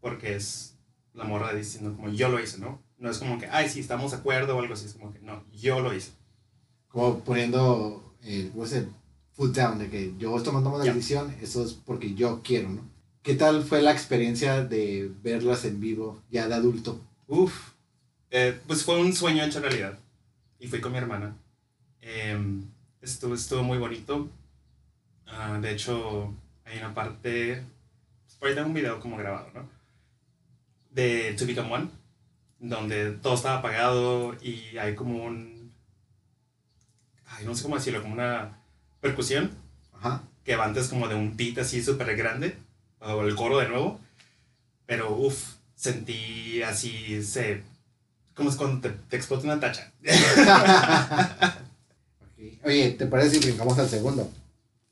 Porque 0.00 0.36
es 0.36 0.78
la 1.12 1.24
morra 1.24 1.52
diciendo 1.52 1.94
como 1.94 2.08
yo 2.08 2.30
lo 2.30 2.40
hice, 2.40 2.56
¿no? 2.56 2.82
No 2.96 3.10
es 3.10 3.18
como 3.18 3.38
que, 3.38 3.46
ay, 3.46 3.68
sí, 3.68 3.80
estamos 3.80 4.12
de 4.12 4.16
acuerdo 4.16 4.56
o 4.56 4.60
algo 4.60 4.72
así. 4.72 4.86
Es 4.86 4.94
como 4.94 5.12
que, 5.12 5.18
no, 5.18 5.44
yo 5.52 5.80
lo 5.80 5.92
hice. 5.92 6.12
Como 6.88 7.18
poniendo, 7.20 8.16
eh, 8.22 8.50
foot 9.34 9.54
down, 9.54 9.78
de 9.78 9.90
que 9.90 10.14
yo 10.16 10.34
estoy 10.34 10.44
tomando 10.44 10.74
una 10.74 10.82
decisión, 10.82 11.36
eso 11.42 11.62
es 11.62 11.74
porque 11.74 12.14
yo 12.14 12.40
quiero, 12.42 12.70
¿no? 12.70 12.80
¿Qué 13.20 13.34
tal 13.34 13.64
fue 13.64 13.82
la 13.82 13.92
experiencia 13.92 14.64
de 14.64 15.12
verlas 15.22 15.66
en 15.66 15.78
vivo 15.78 16.22
ya 16.30 16.48
de 16.48 16.54
adulto? 16.54 16.98
Uf, 17.26 17.72
eh, 18.30 18.58
pues 18.66 18.82
fue 18.82 18.98
un 18.98 19.12
sueño 19.12 19.44
hecho 19.44 19.60
realidad. 19.60 19.98
Y 20.58 20.68
fui 20.68 20.80
con 20.80 20.92
mi 20.92 20.96
hermana. 20.96 21.36
Em, 22.00 22.64
estuvo, 23.02 23.34
estuvo 23.34 23.62
muy 23.62 23.76
bonito. 23.76 24.30
Ah, 25.26 25.58
de 25.60 25.70
hecho, 25.70 26.32
hay 26.64 26.78
una 26.78 26.94
parte, 26.94 27.62
ahí 28.46 28.54
tengo 28.54 28.68
un 28.68 28.74
video 28.74 29.00
como 29.00 29.16
grabado, 29.16 29.50
¿no? 29.54 29.68
De 30.90 31.34
To 31.34 31.46
Become 31.46 31.72
One, 31.72 31.88
donde 32.58 33.12
todo 33.12 33.34
estaba 33.34 33.58
apagado 33.58 34.34
y 34.42 34.78
hay 34.78 34.94
como 34.94 35.24
un, 35.24 35.72
ay, 37.26 37.44
no 37.44 37.54
sé 37.54 37.62
cómo 37.62 37.76
decirlo, 37.76 38.02
como 38.02 38.14
una 38.14 38.58
percusión 39.00 39.50
Ajá. 39.92 40.22
que 40.44 40.56
va 40.56 40.64
antes 40.64 40.88
como 40.88 41.08
de 41.08 41.14
un 41.14 41.36
beat 41.36 41.58
así 41.58 41.82
súper 41.82 42.16
grande, 42.16 42.56
o 43.00 43.22
el 43.22 43.34
coro 43.34 43.58
de 43.58 43.68
nuevo, 43.68 44.00
pero 44.86 45.14
uff, 45.16 45.54
sentí 45.74 46.62
así, 46.62 47.22
se, 47.22 47.62
como 48.34 48.50
es 48.50 48.56
cuando 48.56 48.80
te, 48.80 48.90
te 49.08 49.16
explota 49.16 49.44
una 49.44 49.60
tacha. 49.60 49.92
Ok. 52.20 52.64
Oye, 52.64 52.90
¿te 52.92 53.06
parece 53.06 53.36
si 53.36 53.46
brincamos 53.46 53.78
al 53.78 53.88
segundo? 53.88 54.30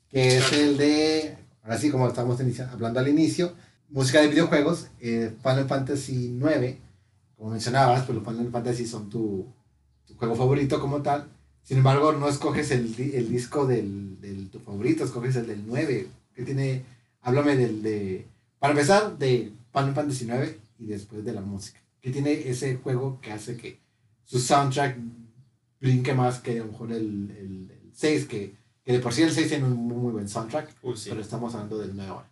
Que 0.09 0.37
es 0.37 0.53
el 0.53 0.77
de, 0.77 1.35
ahora 1.63 1.77
sí, 1.77 1.89
como 1.89 2.07
inicia- 2.43 2.69
hablando 2.71 2.99
al 2.99 3.07
inicio, 3.07 3.53
música 3.89 4.21
de 4.21 4.27
videojuegos, 4.27 4.87
eh, 4.99 5.33
Final 5.41 5.67
Fantasy 5.67 6.37
IX, 6.37 6.77
como 7.37 7.51
mencionabas, 7.51 8.03
pues 8.05 8.17
los 8.17 8.27
Final 8.27 8.51
Fantasy 8.51 8.85
son 8.85 9.09
tu, 9.09 9.45
juego 10.15 10.35
favorito 10.35 10.79
como 10.79 11.01
tal. 11.01 11.27
Sin 11.63 11.77
embargo, 11.77 12.11
no 12.13 12.27
escoges 12.27 12.71
el, 12.71 12.95
di- 12.95 13.11
el 13.15 13.29
disco 13.29 13.65
del, 13.65 14.17
tu 14.49 14.59
favorito, 14.59 15.03
escoges 15.03 15.35
el 15.37 15.47
del 15.47 15.63
9. 15.65 16.07
que 16.35 16.43
tiene? 16.43 16.83
Háblame 17.21 17.55
del 17.55 17.81
de... 17.81 18.25
Para 18.59 18.73
empezar, 18.73 19.17
de 19.17 19.51
Final 19.73 19.93
Fantasy 19.93 20.25
IX 20.25 20.55
y 20.79 20.85
después 20.87 21.23
de 21.23 21.31
la 21.33 21.41
música. 21.41 21.79
¿Qué 22.01 22.11
tiene 22.11 22.49
ese 22.49 22.75
juego 22.77 23.19
que 23.21 23.31
hace 23.31 23.55
que 23.55 23.79
su 24.25 24.39
soundtrack 24.39 24.97
brinque 25.79 26.13
más 26.13 26.39
que 26.39 26.59
a 26.59 26.63
lo 26.65 26.71
mejor 26.71 26.91
el, 26.91 27.31
el, 27.37 27.71
el 27.71 27.91
6? 27.93 28.25
Que, 28.25 28.53
que 28.83 28.91
de 28.91 28.99
por 28.99 29.13
sí 29.13 29.23
el 29.23 29.31
6 29.31 29.47
tiene 29.47 29.65
un 29.65 29.73
muy, 29.73 29.97
muy 29.97 30.11
buen 30.11 30.27
soundtrack, 30.29 30.69
sí. 30.95 31.09
pero 31.09 31.21
estamos 31.21 31.53
hablando 31.53 31.77
del 31.77 31.95
9 31.95 32.11
ahora. 32.11 32.29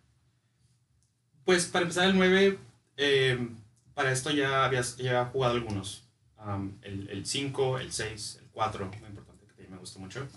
Pues 1.46 1.66
para 1.66 1.84
empezar 1.84 2.06
el 2.10 2.16
9, 2.16 2.58
eh, 2.98 3.50
para 3.94 4.12
esto 4.12 4.32
ya 4.32 4.66
había, 4.66 4.82
ya 4.82 5.26
jugado 5.26 5.56
algunos. 5.56 6.04
El, 6.82 7.08
el 7.10 7.26
5, 7.26 7.80
el 7.80 7.92
6, 7.92 8.40
el 8.42 8.50
4, 8.50 8.86
muy 8.86 9.10
importante, 9.10 9.46
que 9.46 9.54
también 9.54 9.72
me 9.72 9.78
gustó 9.78 10.00
mucho. 10.00 10.28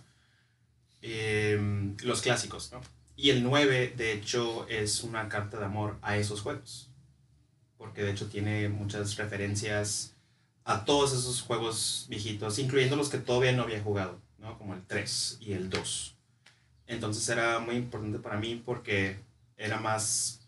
Em, 1.01 1.97
los 2.03 2.23
clásicos, 2.23 2.73
¿no? 2.73 2.81
Y 3.17 3.31
el 3.31 3.43
9, 3.43 3.95
de 3.97 4.13
hecho, 4.13 4.67
es 4.69 5.03
una 5.03 5.29
carta 5.29 5.59
de 5.59 5.65
amor 5.67 5.99
a 6.03 6.17
esos 6.17 6.41
juegos. 6.41 6.91
Porque 7.77 8.03
de 8.03 8.13
hecho 8.13 8.29
tiene 8.29 8.69
muchas 8.69 9.17
referencias 9.17 10.15
a 10.65 10.85
todos 10.85 11.13
esos 11.13 11.43
juegos 11.43 12.07
viejitos, 12.09 12.59
incluyendo 12.59 12.97
los 12.97 13.11
que 13.11 13.19
todavía 13.19 13.53
no 13.53 13.65
había 13.65 13.83
jugado, 13.83 14.19
¿no? 14.45 14.59
Como 14.59 14.75
el 14.75 14.83
3 14.87 15.39
y 15.41 15.53
el 15.55 15.71
2. 15.71 16.15
Entonces 16.87 17.29
era 17.29 17.59
muy 17.61 17.77
importante 17.77 18.19
para 18.19 18.39
mí 18.39 18.63
porque 18.65 19.19
era 19.57 19.81
más 19.81 20.41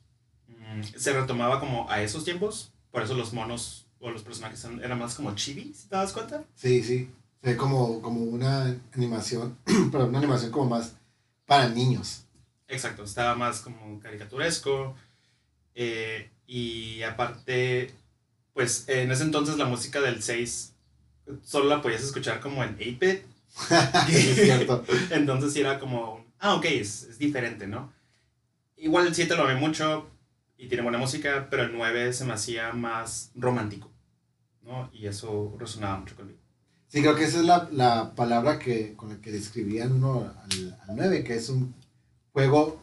Mm, 0.48 0.82
se 0.96 1.12
retomaba 1.12 1.58
como 1.58 1.90
a 1.90 2.00
esos 2.02 2.24
tiempos, 2.24 2.70
por 2.92 3.02
eso 3.02 3.14
los 3.14 3.32
monos 3.32 3.86
o 3.98 4.10
los 4.10 4.22
personajes 4.22 4.60
son- 4.60 4.82
eran 4.82 4.96
más 4.98 5.16
como 5.16 5.34
chibi, 5.34 5.74
si 5.74 5.88
te 5.88 5.96
das 5.96 6.12
cuenta. 6.12 6.44
Sí, 6.54 6.84
sí. 6.84 7.10
Se 7.42 7.50
ve 7.50 7.56
como, 7.56 8.00
como 8.00 8.20
una 8.22 8.76
animación, 8.94 9.58
pero 9.90 10.06
una 10.06 10.18
animación 10.18 10.52
como 10.52 10.70
más 10.70 10.94
para 11.46 11.68
niños. 11.68 12.26
Exacto, 12.68 13.02
estaba 13.04 13.34
más 13.34 13.60
como 13.60 13.98
caricaturesco. 14.00 14.94
eh, 15.74 16.30
y 16.46 17.02
aparte, 17.02 17.92
pues 18.54 18.88
en 18.88 19.10
ese 19.10 19.24
entonces 19.24 19.58
la 19.58 19.64
música 19.66 20.00
del 20.00 20.22
6 20.22 20.74
solo 21.42 21.66
la 21.68 21.82
podías 21.82 22.02
escuchar 22.04 22.40
como 22.40 22.62
en 22.64 22.76
8-bit. 22.78 23.22
es 24.10 24.34
cierto. 24.36 24.84
Entonces 25.10 25.52
sí 25.52 25.60
era 25.60 25.78
como, 25.78 26.24
ah, 26.38 26.54
ok, 26.54 26.64
es, 26.66 27.04
es 27.04 27.18
diferente, 27.18 27.66
¿no? 27.66 27.92
Igual 28.76 29.06
el 29.06 29.14
7 29.14 29.34
lo 29.36 29.44
amé 29.44 29.54
mucho 29.58 30.08
y 30.58 30.68
tiene 30.68 30.82
buena 30.82 30.98
música, 30.98 31.48
pero 31.50 31.62
el 31.64 31.72
9 31.72 32.12
se 32.12 32.24
me 32.24 32.32
hacía 32.34 32.72
más 32.72 33.30
romántico, 33.34 33.90
¿no? 34.62 34.90
Y 34.92 35.06
eso 35.06 35.54
resonaba 35.58 35.98
mucho 35.98 36.16
conmigo. 36.16 36.38
Sí, 36.88 37.00
creo 37.00 37.16
que 37.16 37.24
esa 37.24 37.40
es 37.40 37.44
la, 37.46 37.68
la 37.72 38.14
palabra 38.14 38.58
que, 38.58 38.94
con 38.94 39.08
la 39.08 39.16
que 39.20 39.32
describían 39.32 39.92
uno 39.92 40.32
al, 40.44 40.78
al 40.88 40.96
9, 40.96 41.24
que 41.24 41.34
es 41.34 41.48
un 41.48 41.74
juego 42.32 42.80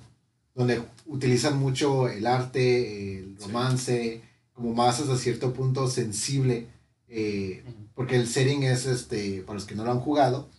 donde 0.56 0.84
utilizan 1.06 1.58
mucho 1.58 2.10
el 2.10 2.28
arte, 2.28 3.20
el 3.20 3.38
Sí. 3.40 3.46
romance, 3.48 4.22
como 4.54 4.74
más 4.74 5.00
hasta 5.00 5.18
cierto 5.18 5.54
punto 5.54 5.88
sensible, 5.88 6.68
eh, 7.08 7.64
porque 7.96 8.16
el 8.16 8.28
setting 8.28 8.64
es, 8.64 8.86
este, 8.86 9.42
para 9.42 9.56
los 9.56 9.66
que 9.66 9.76
no 9.76 9.84
lo 9.84 9.92
han 9.92 10.00
jugado, 10.00 10.50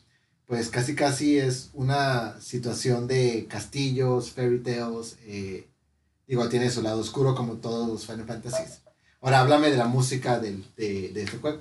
pues 0.46 0.68
casi 0.68 0.94
casi 0.94 1.38
es 1.38 1.70
una 1.72 2.40
situación 2.40 3.06
de 3.06 3.46
castillos, 3.48 4.32
fairy 4.32 4.60
tales, 4.62 5.16
eh, 5.22 5.68
digo, 6.26 6.48
tiene 6.48 6.70
su 6.70 6.82
lado 6.82 7.00
oscuro 7.00 7.34
como 7.34 7.54
todos 7.56 7.88
los 7.88 8.06
Final 8.06 8.26
Fantasies. 8.26 8.82
Ahora 9.20 9.40
háblame 9.40 9.70
de 9.70 9.76
la 9.78 9.86
música 9.86 10.38
del, 10.38 10.64
de, 10.76 11.08
de 11.10 11.22
este 11.22 11.38
juego. 11.38 11.60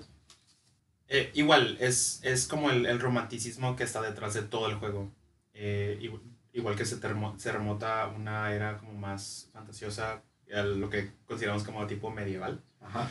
Eh, 1.07 1.31
igual, 1.33 1.77
es, 1.79 2.19
es 2.23 2.47
como 2.47 2.69
el, 2.71 2.85
el 2.85 2.99
romanticismo 2.99 3.75
que 3.75 3.83
está 3.83 4.01
detrás 4.01 4.33
de 4.33 4.41
todo 4.41 4.67
el 4.67 4.75
juego. 4.75 5.11
Eh, 5.53 5.97
igual, 6.01 6.21
igual 6.51 6.75
que 6.75 6.85
se, 6.85 6.97
termo- 6.99 7.37
se 7.39 7.51
remota 7.51 8.07
una 8.07 8.53
era 8.53 8.77
como 8.77 8.93
más 8.93 9.47
fantasiosa, 9.53 10.23
lo 10.47 10.89
que 10.89 11.11
consideramos 11.25 11.63
como 11.63 11.87
tipo 11.87 12.09
medieval. 12.09 12.61
Ajá. 12.81 13.09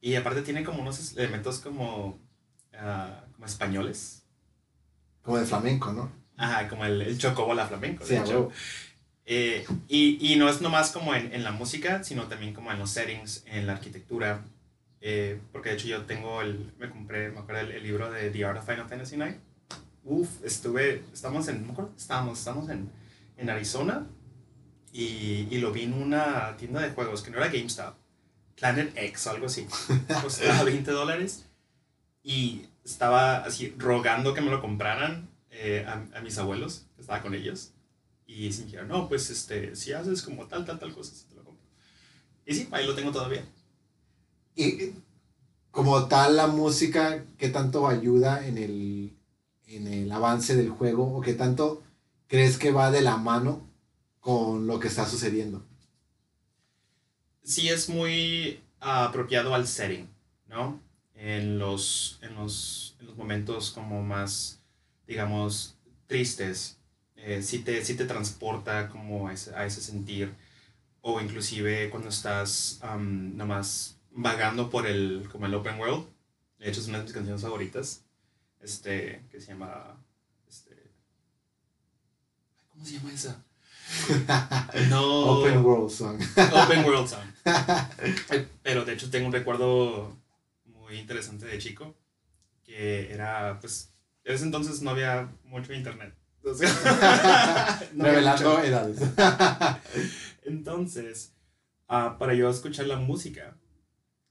Y 0.00 0.16
aparte 0.16 0.42
tiene 0.42 0.64
como 0.64 0.82
unos 0.82 1.16
elementos 1.16 1.60
como, 1.60 2.18
ah, 2.74 3.24
como 3.32 3.46
españoles. 3.46 4.23
Como 5.24 5.38
de 5.38 5.46
flamenco, 5.46 5.92
¿no? 5.92 6.12
Ajá, 6.36 6.68
como 6.68 6.84
el, 6.84 7.00
el 7.02 7.18
chocobola 7.18 7.66
flamenco, 7.66 8.04
de 8.04 8.10
Sí, 8.10 8.16
a 8.16 8.22
hecho. 8.22 8.50
Eh, 9.26 9.66
y, 9.88 10.32
y 10.32 10.36
no 10.36 10.48
es 10.48 10.60
nomás 10.60 10.90
como 10.90 11.14
en, 11.14 11.32
en 11.32 11.42
la 11.42 11.52
música, 11.52 12.04
sino 12.04 12.24
también 12.24 12.52
como 12.52 12.70
en 12.70 12.78
los 12.78 12.90
settings, 12.90 13.44
en 13.46 13.66
la 13.66 13.72
arquitectura. 13.72 14.42
Eh, 15.00 15.40
porque 15.52 15.70
de 15.70 15.74
hecho 15.76 15.88
yo 15.88 16.02
tengo 16.02 16.40
el, 16.42 16.72
me 16.78 16.88
compré, 16.90 17.30
me 17.30 17.40
acuerdo 17.40 17.62
el, 17.62 17.72
el 17.72 17.82
libro 17.82 18.10
de 18.10 18.30
The 18.30 18.44
Art 18.44 18.58
of 18.58 18.66
Final 18.66 18.88
Fantasy 18.88 19.16
IX. 19.16 19.36
Uf, 20.04 20.28
estuve, 20.44 21.02
estamos 21.12 21.48
en, 21.48 21.66
me 21.66 21.72
acuerdo 21.72 21.92
estábamos, 21.96 22.38
estamos 22.38 22.68
en, 22.68 22.90
en 23.36 23.50
Arizona 23.50 24.06
y, 24.92 25.48
y 25.50 25.58
lo 25.58 25.72
vi 25.72 25.82
en 25.84 25.94
una 25.94 26.56
tienda 26.58 26.80
de 26.80 26.90
juegos 26.90 27.22
que 27.22 27.30
no 27.30 27.38
era 27.38 27.48
GameStop, 27.48 27.94
Planet 28.56 28.92
X 28.96 29.26
o 29.26 29.30
algo 29.30 29.46
así. 29.46 29.66
Costaba 30.22 30.64
20 30.64 30.90
dólares 30.90 31.46
y 32.22 32.66
estaba 32.84 33.38
así 33.38 33.74
rogando 33.78 34.34
que 34.34 34.40
me 34.40 34.50
lo 34.50 34.60
compraran 34.60 35.30
eh, 35.50 35.84
a, 35.86 36.18
a 36.18 36.20
mis 36.20 36.38
abuelos, 36.38 36.86
que 36.94 37.00
estaba 37.00 37.22
con 37.22 37.34
ellos. 37.34 37.72
Y 38.26 38.52
se 38.52 38.60
me 38.60 38.66
dijeron, 38.66 38.88
no, 38.88 39.08
pues 39.08 39.30
este, 39.30 39.76
si 39.76 39.92
haces 39.92 40.22
como 40.22 40.46
tal, 40.46 40.64
tal, 40.64 40.78
tal 40.78 40.94
cosa, 40.94 41.14
sí 41.14 41.26
te 41.28 41.34
lo 41.34 41.44
compro. 41.44 41.64
Y 42.46 42.54
sí, 42.54 42.68
ahí 42.70 42.86
lo 42.86 42.94
tengo 42.94 43.12
todavía. 43.12 43.44
Y 44.54 44.64
eh, 44.64 44.94
como 45.70 46.06
tal 46.06 46.36
la 46.36 46.46
música, 46.46 47.24
¿qué 47.36 47.48
tanto 47.48 47.88
ayuda 47.88 48.46
en 48.46 48.58
el, 48.58 49.16
en 49.66 49.88
el 49.88 50.12
avance 50.12 50.56
del 50.56 50.70
juego? 50.70 51.16
¿O 51.16 51.20
qué 51.20 51.34
tanto 51.34 51.82
crees 52.28 52.58
que 52.58 52.72
va 52.72 52.90
de 52.90 53.02
la 53.02 53.16
mano 53.16 53.68
con 54.20 54.66
lo 54.66 54.78
que 54.78 54.88
está 54.88 55.06
sucediendo? 55.06 55.66
Sí 57.42 57.68
es 57.68 57.88
muy 57.88 58.60
ah, 58.80 59.06
apropiado 59.06 59.54
al 59.54 59.66
setting, 59.66 60.08
¿no? 60.48 60.80
En 61.14 61.58
los, 61.58 62.18
en 62.22 62.34
los, 62.34 62.96
en 63.00 63.06
los 63.06 63.16
momentos 63.16 63.70
como 63.70 64.02
más, 64.02 64.60
digamos, 65.06 65.76
tristes, 66.06 66.78
eh, 67.16 67.42
sí, 67.42 67.60
te, 67.60 67.84
sí 67.84 67.94
te 67.94 68.04
transporta 68.04 68.88
como 68.88 69.28
a 69.28 69.32
ese, 69.32 69.54
a 69.54 69.64
ese 69.64 69.80
sentir. 69.80 70.34
O 71.00 71.20
inclusive 71.20 71.90
cuando 71.90 72.08
estás 72.08 72.78
am, 72.82 73.36
nomás 73.36 73.96
vagando 74.10 74.70
por 74.70 74.86
el, 74.86 75.28
como 75.30 75.46
el 75.46 75.54
open 75.54 75.78
world. 75.78 76.06
De 76.58 76.68
hecho 76.68 76.80
es 76.80 76.88
una 76.88 76.98
de 76.98 77.04
mis 77.04 77.12
canciones 77.12 77.42
favoritas. 77.42 78.02
Este, 78.60 79.22
que 79.30 79.40
se 79.40 79.48
llama, 79.48 79.96
este, 80.48 80.74
¿cómo 82.70 82.84
se 82.84 82.92
llama 82.92 83.12
esa? 83.12 83.44
No. 84.88 85.40
Open 85.40 85.64
World 85.64 85.90
Song. 85.90 86.20
Open 86.52 86.84
World. 86.84 87.12
Eh, 87.98 88.48
Pero 88.62 88.84
de 88.84 88.94
hecho 88.94 89.10
tengo 89.10 89.26
un 89.26 89.32
recuerdo 89.32 90.16
muy 90.84 90.98
interesante 90.98 91.46
de 91.46 91.58
chico, 91.58 91.94
que 92.64 93.12
era, 93.12 93.58
pues, 93.60 93.92
en 94.24 94.34
ese 94.34 94.44
entonces 94.44 94.80
no 94.82 94.90
había 94.90 95.30
mucho 95.44 95.72
internet. 95.72 96.14
Sea, 96.56 97.88
no 97.94 98.04
Revelando 98.04 98.62
edades. 98.62 98.98
Entonces, 100.42 101.32
ah, 101.88 102.16
para 102.18 102.34
yo 102.34 102.50
escuchar 102.50 102.86
la 102.86 102.96
música, 102.98 103.56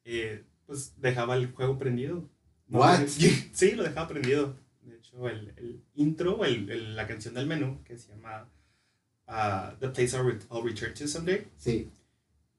eh, 0.06 0.44
pues 0.66 0.94
dejaba 0.98 1.36
el 1.36 1.52
juego 1.52 1.78
prendido. 1.78 2.30
No 2.68 2.80
What? 2.80 3.08
Sí, 3.54 3.72
lo 3.72 3.84
dejaba 3.84 4.08
prendido. 4.08 4.56
De 4.82 4.96
hecho, 4.96 5.28
el, 5.30 5.54
el 5.58 5.84
intro, 5.96 6.46
el, 6.46 6.70
el- 6.70 6.96
la 6.96 7.08
canción 7.08 7.34
del 7.34 7.48
menú, 7.48 7.82
que 7.84 7.98
se 7.98 8.10
llama 8.10 8.48
ah, 9.28 9.76
The 9.80 9.90
Place 9.90 10.16
I'll 10.18 10.64
Return 10.64 10.94
to 10.94 11.08
Someday, 11.08 11.48
Sí. 11.58 11.90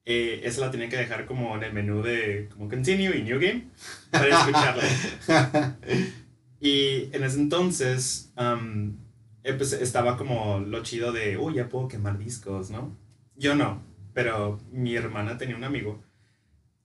Eh, 0.06 0.42
esa 0.44 0.60
la 0.60 0.70
tenía 0.70 0.88
que 0.88 0.96
dejar 0.96 1.24
como 1.26 1.56
en 1.56 1.62
el 1.62 1.72
menú 1.72 2.02
de 2.02 2.48
como 2.52 2.68
continue 2.68 3.16
y 3.16 3.22
new 3.22 3.40
game 3.40 3.68
para 4.10 4.28
escucharla. 4.28 5.78
y 6.60 7.08
en 7.14 7.24
ese 7.24 7.38
entonces 7.38 8.32
um, 8.36 8.96
pues, 9.42 9.72
estaba 9.72 10.16
como 10.16 10.60
lo 10.60 10.82
chido 10.82 11.12
de, 11.12 11.38
uy, 11.38 11.54
ya 11.54 11.68
puedo 11.68 11.88
quemar 11.88 12.18
discos, 12.18 12.70
¿no? 12.70 12.96
Yo 13.36 13.54
no, 13.54 13.82
pero 14.12 14.60
mi 14.70 14.94
hermana 14.94 15.38
tenía 15.38 15.56
un 15.56 15.64
amigo 15.64 16.02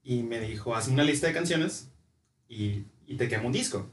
y 0.03 0.23
me 0.23 0.39
dijo, 0.39 0.75
haz 0.75 0.87
una 0.87 1.03
lista 1.03 1.27
de 1.27 1.33
canciones 1.33 1.91
y, 2.47 2.83
y 3.05 3.15
te 3.17 3.27
quemo 3.27 3.47
un 3.47 3.53
disco. 3.53 3.91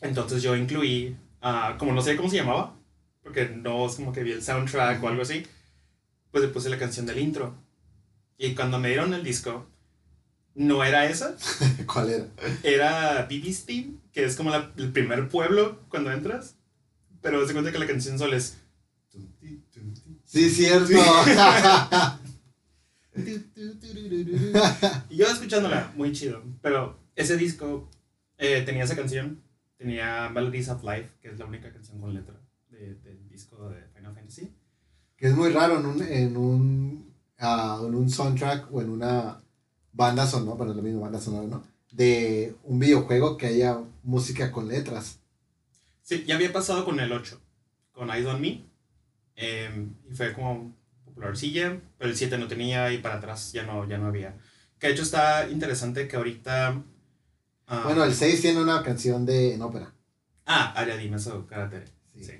Entonces 0.00 0.42
yo 0.42 0.54
incluí, 0.54 1.16
ah, 1.40 1.76
como 1.78 1.92
no 1.92 2.02
sé 2.02 2.16
cómo 2.16 2.28
se 2.28 2.36
llamaba, 2.36 2.76
porque 3.22 3.48
no 3.48 3.86
es 3.86 3.96
como 3.96 4.12
que 4.12 4.22
vi 4.22 4.32
el 4.32 4.42
soundtrack 4.42 5.02
o 5.02 5.08
algo 5.08 5.22
así, 5.22 5.44
pues 6.30 6.44
le 6.44 6.50
puse 6.50 6.68
la 6.68 6.78
canción 6.78 7.06
del 7.06 7.18
intro. 7.18 7.54
Y 8.38 8.54
cuando 8.54 8.78
me 8.78 8.88
dieron 8.88 9.14
el 9.14 9.22
disco, 9.24 9.66
no 10.54 10.82
era 10.84 11.06
esa. 11.06 11.36
¿Cuál 11.92 12.10
era? 12.10 12.26
Era 12.62 13.22
Bibi's 13.26 13.64
Theme, 13.66 13.94
que 14.12 14.24
es 14.24 14.36
como 14.36 14.50
la- 14.50 14.72
el 14.76 14.92
primer 14.92 15.28
pueblo 15.28 15.80
cuando 15.88 16.10
entras. 16.12 16.56
Pero 17.22 17.46
se 17.46 17.52
cuenta 17.52 17.72
que 17.72 17.78
la 17.78 17.86
canción 17.86 18.18
solo 18.18 18.36
es... 18.36 18.58
Sí, 20.24 20.50
cierto. 20.50 20.92
Y 25.10 25.16
yo 25.16 25.26
escuchándola, 25.26 25.92
muy 25.96 26.12
chido. 26.12 26.42
Pero 26.62 26.98
ese 27.14 27.36
disco 27.36 27.88
eh, 28.38 28.62
tenía 28.66 28.84
esa 28.84 28.96
canción, 28.96 29.40
tenía 29.76 30.28
Melodies 30.30 30.68
of 30.68 30.82
Life, 30.82 31.10
que 31.22 31.28
es 31.28 31.38
la 31.38 31.44
única 31.46 31.72
canción 31.72 32.00
con 32.00 32.12
letra 32.14 32.34
de- 32.70 32.94
del 32.96 33.28
disco 33.28 33.68
de 33.68 33.82
Final 33.94 34.14
Fantasy. 34.14 34.52
que 35.16 35.28
es 35.28 35.34
muy 35.34 35.50
raro 35.50 35.78
en 35.78 35.86
un, 35.86 36.02
en 36.02 36.36
un, 36.36 37.03
ah, 37.38 37.80
en 37.86 37.94
un 37.94 38.08
soundtrack 38.10 38.72
o 38.72 38.80
en 38.80 38.90
una 38.90 39.40
banda 39.92 40.26
sonora, 40.26 40.56
bueno, 40.56 40.72
es 40.72 40.76
lo 40.76 40.82
mismo, 40.82 41.00
banda 41.00 41.20
sonora, 41.20 41.46
¿no? 41.46 41.64
De 41.92 42.54
un 42.64 42.78
videojuego 42.78 43.36
que 43.36 43.46
haya 43.46 43.78
música 44.02 44.50
con 44.50 44.68
letras. 44.68 45.20
Sí, 46.02 46.24
ya 46.26 46.34
había 46.34 46.52
pasado 46.52 46.84
con 46.84 46.98
el 47.00 47.12
8, 47.12 47.40
con 47.92 48.10
Eyes 48.10 48.26
on 48.26 48.40
Me. 48.40 48.64
eh, 49.36 49.88
y 50.10 50.14
fue 50.14 50.32
como 50.34 50.74
popularcilla, 51.04 51.80
pero 51.98 52.10
el 52.10 52.16
7 52.16 52.36
no 52.38 52.48
tenía 52.48 52.92
y 52.92 52.98
para 52.98 53.16
atrás 53.16 53.52
ya 53.52 53.62
no, 53.64 53.88
ya 53.88 53.98
no 53.98 54.08
había. 54.08 54.36
Que 54.78 54.88
de 54.88 54.92
hecho 54.94 55.02
está 55.02 55.48
interesante 55.48 56.08
que 56.08 56.16
ahorita... 56.16 56.82
ah, 57.68 57.82
Bueno, 57.84 58.04
el 58.04 58.14
6 58.14 58.40
tiene 58.42 58.60
una 58.60 58.82
canción 58.82 59.24
de 59.24 59.54
en 59.54 59.62
ópera. 59.62 59.92
Ah, 60.46 60.72
Aria 60.76 60.96
Dimeso 60.96 61.46
Karatere. 61.46 61.86
Sí. 62.14 62.24
Sí. 62.24 62.32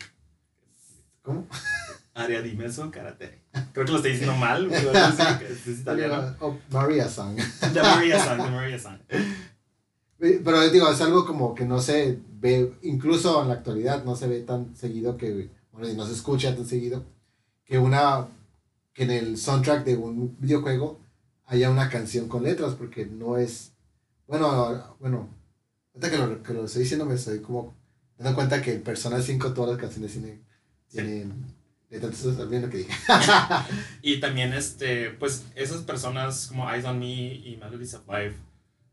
¿Cómo? 1.23 1.47
Aria 2.15 2.43
Dimeso 2.43 2.91
Karatere. 2.91 3.43
Creo 3.73 3.85
que 3.85 3.93
lo 3.93 3.97
estoy 3.99 4.13
diciendo 4.13 4.37
mal, 4.37 4.69
pero 4.71 4.93
es 4.93 5.67
italiano. 5.67 6.37
Oh, 6.41 6.57
Maria 6.71 7.09
Song. 7.09 7.37
The 7.73 7.83
Maria 7.83 8.25
Song, 8.25 8.45
The 8.45 8.51
Maria 8.51 8.79
Song. 8.79 8.99
Pero 10.19 10.71
digo, 10.71 10.91
es 10.91 11.01
algo 11.01 11.27
como 11.27 11.55
que 11.55 11.65
no 11.65 11.81
se 11.81 12.19
ve, 12.41 12.73
incluso 12.83 13.43
en 13.43 13.49
la 13.49 13.55
actualidad, 13.55 14.05
no 14.05 14.17
se 14.17 14.29
ve 14.29 14.41
tan 14.41 14.75
seguido 14.77 15.17
que, 15.17 15.51
bueno, 15.73 15.89
y 15.89 15.95
no 15.95 16.07
se 16.07 16.13
escucha 16.13 16.55
tan 16.55 16.67
seguido, 16.67 17.05
que 17.65 17.79
una, 17.79 18.29
que 18.93 19.03
en 19.03 19.11
el 19.11 19.37
soundtrack 19.37 19.85
de 19.85 19.97
un 19.97 20.37
videojuego 20.39 21.01
haya 21.47 21.71
una 21.71 21.91
canción 21.91 22.29
con 22.29 22.45
letras, 22.45 22.75
porque 22.75 23.07
no 23.07 23.37
es, 23.37 23.73
bueno, 24.27 24.97
bueno, 25.01 25.29
ahorita 25.95 26.11
que 26.11 26.19
lo, 26.19 26.43
que 26.43 26.55
lo 26.55 26.65
estoy 26.65 26.83
diciendo 26.83 27.05
me 27.05 27.15
estoy 27.15 27.41
como 27.41 27.75
dando 28.17 28.35
cuenta 28.35 28.63
que 28.63 28.73
en 28.75 28.83
Persona 28.83 29.21
5 29.21 29.53
todas 29.53 29.73
las 29.73 29.81
canciones 29.81 30.13
tienen, 30.89 31.33
entonces 31.95 32.37
también 32.37 32.63
lo 32.63 32.71
que 32.71 32.79
dije. 32.79 32.93
Y 34.03 34.21
también, 34.21 34.53
este, 34.53 35.11
pues, 35.11 35.47
esas 35.55 35.83
personas 35.83 36.49
como 36.49 36.71
Eyes 36.71 36.85
on 36.85 36.99
Me 36.99 37.07
y 37.07 37.57
Melodies 37.61 37.95
of 37.95 38.09
Life, 38.09 38.37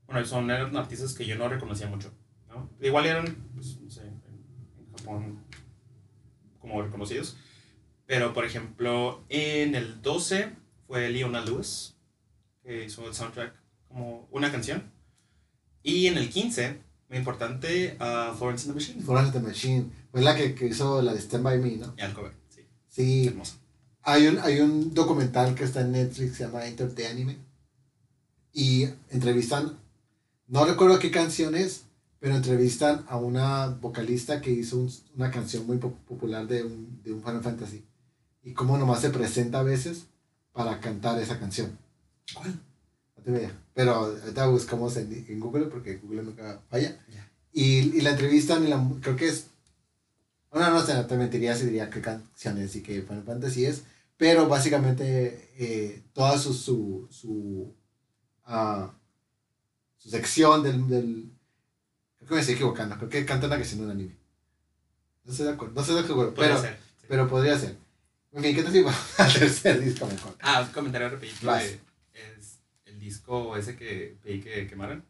bueno, 0.05 0.25
son 0.25 0.49
eran 0.51 0.75
artistas 0.77 1.13
que 1.13 1.25
yo 1.25 1.35
no 1.35 1.49
reconocía 1.49 1.87
mucho, 1.87 2.13
¿no? 2.49 2.69
Igual 2.79 3.05
eran, 3.05 3.25
pues, 3.55 3.79
no 3.79 3.89
sé, 3.89 4.01
en, 4.01 4.21
Japón 4.97 5.43
como 6.59 6.81
reconocidos. 6.81 7.37
Pero, 8.05 8.33
por 8.33 8.45
ejemplo, 8.45 9.23
en 9.29 9.73
el 9.73 10.01
12 10.01 10.51
fue 10.85 11.09
Leona 11.09 11.41
Lewis, 11.41 11.95
que 12.61 12.85
hizo 12.85 13.07
el 13.07 13.13
soundtrack 13.13 13.53
como 13.87 14.27
una 14.31 14.51
canción. 14.51 14.91
Y 15.81 16.07
en 16.07 16.17
el 16.17 16.29
15, 16.29 16.81
muy 17.09 17.17
importante, 17.17 17.95
a 17.99 18.35
Florence 18.37 18.69
and 18.69 18.73
the 18.73 18.79
Machine. 18.79 19.03
Florence 19.03 19.31
the 19.31 19.39
Machine, 19.39 19.91
fue 20.11 20.21
la 20.21 20.35
que, 20.35 20.53
que 20.53 20.67
hizo 20.67 21.01
la 21.01 21.13
de 21.13 21.19
Stand 21.19 21.43
By 21.43 21.57
Me, 21.57 21.77
¿no? 21.77 21.93
Y 21.97 22.01
al 22.01 22.13
cover, 22.13 22.33
sí, 22.91 23.27
hermoso. 23.27 23.55
Hay 24.03 24.27
un, 24.27 24.37
hay 24.39 24.59
un 24.59 24.93
documental 24.93 25.55
que 25.55 25.63
está 25.63 25.81
en 25.81 25.93
Netflix, 25.93 26.35
se 26.37 26.43
llama 26.45 26.65
Enter 26.67 26.93
the 26.93 27.07
Anime. 27.07 27.37
Y 28.53 28.87
entrevistan, 29.09 29.77
no 30.47 30.65
recuerdo 30.65 30.99
qué 30.99 31.09
canción 31.11 31.55
es, 31.55 31.83
pero 32.19 32.35
entrevistan 32.35 33.05
a 33.07 33.17
una 33.17 33.67
vocalista 33.67 34.41
que 34.41 34.51
hizo 34.51 34.77
un- 34.77 34.91
una 35.15 35.31
canción 35.31 35.65
muy 35.65 35.77
po- 35.77 35.95
popular 36.07 36.45
de 36.47 36.63
un, 36.63 37.01
de 37.03 37.13
un 37.13 37.21
Final 37.23 37.41
Fantasy. 37.41 37.83
Y 38.43 38.53
cómo 38.53 38.77
nomás 38.77 39.01
se 39.01 39.09
presenta 39.09 39.59
a 39.59 39.63
veces 39.63 40.05
para 40.51 40.79
cantar 40.79 41.19
esa 41.19 41.39
canción. 41.39 41.77
¿Cuál? 42.33 42.59
No 43.15 43.23
te 43.23 43.31
vea. 43.31 43.51
Pero 43.73 43.93
ahorita 43.93 44.47
buscamos 44.47 44.97
en, 44.97 45.25
en 45.29 45.39
Google 45.39 45.65
porque 45.67 45.97
Google 45.97 46.23
nunca 46.23 46.61
falla. 46.69 46.99
Ya. 47.09 47.31
Y, 47.53 47.97
y 47.97 48.01
la 48.01 48.11
entrevistan 48.11 48.65
y 48.65 48.67
la, 48.67 48.85
creo 49.01 49.15
que 49.15 49.27
es... 49.29 49.47
Bueno, 50.51 50.69
no 50.71 50.81
sé, 50.81 51.01
te 51.05 51.15
mentiría 51.17 51.55
si 51.55 51.65
diría 51.65 51.89
qué 51.89 52.01
canciones 52.01 52.75
y 52.75 52.83
qué 52.83 53.01
Final 53.01 53.23
Fantasy 53.23 53.65
es. 53.65 53.83
Pero 54.17 54.47
básicamente 54.47 55.49
eh, 55.57 56.03
toda 56.13 56.37
su, 56.37 56.53
su, 56.53 57.07
su, 57.09 57.73
ah, 58.45 58.93
su 59.97 60.09
sección 60.09 60.61
del, 60.61 60.87
del... 60.87 61.31
Creo 62.17 62.27
que 62.29 62.35
me 62.35 62.41
estoy 62.41 62.55
equivocando. 62.55 62.97
Creo 62.97 63.09
que 63.09 63.25
canta 63.25 63.47
una 63.47 63.55
canción 63.57 63.79
de 63.79 63.85
un 63.85 63.91
anime. 63.91 64.17
No 65.23 65.31
estoy 65.31 65.47
de 65.47 65.53
acuerdo. 65.53 65.73
No 65.75 65.81
estoy 65.81 65.95
de 65.95 66.01
acuerdo. 66.01 66.33
Podría 66.33 66.49
Pero, 66.55 66.61
ser. 66.61 66.77
sí. 66.99 67.05
pero 67.07 67.27
podría 67.29 67.57
ser. 67.57 67.77
En 68.33 68.43
fin, 68.43 68.55
¿qué 68.55 68.63
te 68.63 68.71
digo? 68.71 68.91
Al 69.17 69.33
tercer 69.33 69.79
disco 69.81 70.05
mejor. 70.05 70.35
Ah, 70.41 70.61
un 70.67 70.73
comentario 70.73 71.09
rapidito 71.09 71.51
de- 71.53 71.79
es 72.13 72.59
el 72.85 72.99
disco 72.99 73.55
ese 73.57 73.75
que 73.75 74.17
pedí 74.21 74.41
que 74.41 74.67
quemaran. 74.67 75.03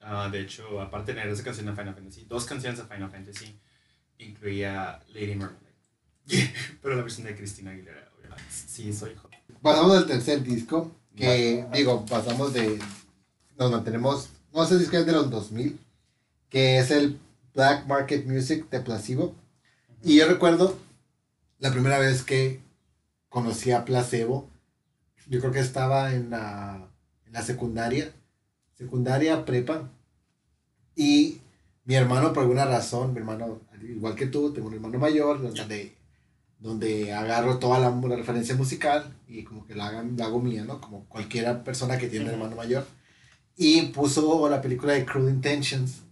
Ah, 0.00 0.28
de 0.30 0.40
hecho, 0.40 0.80
aparte 0.82 1.12
de 1.12 1.18
tener 1.20 1.32
esa 1.32 1.42
canción 1.44 1.66
de 1.66 1.72
Final 1.72 1.94
Fantasy, 1.94 2.26
dos 2.28 2.44
canciones 2.44 2.78
de 2.78 2.84
Final 2.84 3.10
Fantasy, 3.10 3.58
incluía 4.18 5.00
Lady 5.12 5.34
Marmalade. 5.34 5.64
Pero 6.82 6.96
la 6.96 7.02
versión 7.02 7.26
de 7.26 7.36
Cristina 7.36 7.70
Aguilera, 7.70 8.10
obviamente. 8.18 8.44
Sí, 8.50 8.92
soy 8.92 9.14
joven. 9.14 9.38
Pasamos 9.62 9.96
al 9.96 10.06
tercer 10.06 10.42
disco, 10.42 10.92
que 11.16 11.66
digo, 11.72 12.04
pasamos 12.06 12.52
de, 12.52 12.78
nos 13.58 13.70
mantenemos, 13.70 14.28
no 14.52 14.66
sé 14.66 14.78
si 14.78 14.84
es 14.84 14.90
que 14.90 14.98
es 14.98 15.06
de 15.06 15.12
los 15.12 15.30
2000, 15.30 15.78
que 16.50 16.78
es 16.78 16.90
el 16.90 17.18
Black 17.54 17.86
Market 17.86 18.26
Music 18.26 18.68
de 18.70 18.80
Placebo. 18.80 19.34
Y 20.02 20.18
yo 20.18 20.26
recuerdo 20.26 20.76
la 21.58 21.70
primera 21.72 21.98
vez 21.98 22.22
que 22.22 22.60
conocí 23.28 23.70
a 23.70 23.84
Placebo, 23.84 24.50
yo 25.28 25.40
creo 25.40 25.52
que 25.52 25.60
estaba 25.60 26.12
en 26.12 26.30
la, 26.30 26.88
en 27.26 27.32
la 27.32 27.42
secundaria, 27.42 28.12
secundaria 28.74 29.44
prepa, 29.44 29.90
y 30.94 31.40
mi 31.84 31.94
hermano 31.94 32.32
por 32.32 32.42
alguna 32.42 32.64
razón, 32.64 33.12
mi 33.12 33.20
hermano, 33.20 33.60
igual 33.90 34.14
que 34.14 34.26
tú, 34.26 34.52
tengo 34.52 34.68
un 34.68 34.74
hermano 34.74 34.98
mayor, 34.98 35.40
donde, 35.42 35.94
donde 36.58 37.12
agarro 37.12 37.58
toda 37.58 37.78
la, 37.78 37.90
la 37.90 38.16
referencia 38.16 38.54
musical 38.54 39.16
y 39.28 39.44
como 39.44 39.66
que 39.66 39.74
la, 39.74 39.88
hagan, 39.88 40.16
la 40.16 40.26
hago 40.26 40.40
mía, 40.40 40.64
¿no? 40.64 40.80
Como 40.80 41.04
cualquier 41.06 41.62
persona 41.62 41.98
que 41.98 42.08
tiene 42.08 42.26
un 42.26 42.32
hermano 42.32 42.56
mayor. 42.56 42.86
Y 43.56 43.82
puso 43.86 44.48
la 44.48 44.60
película 44.60 44.94
de 44.94 45.04
Cruel 45.04 45.28
Intentions, 45.28 46.02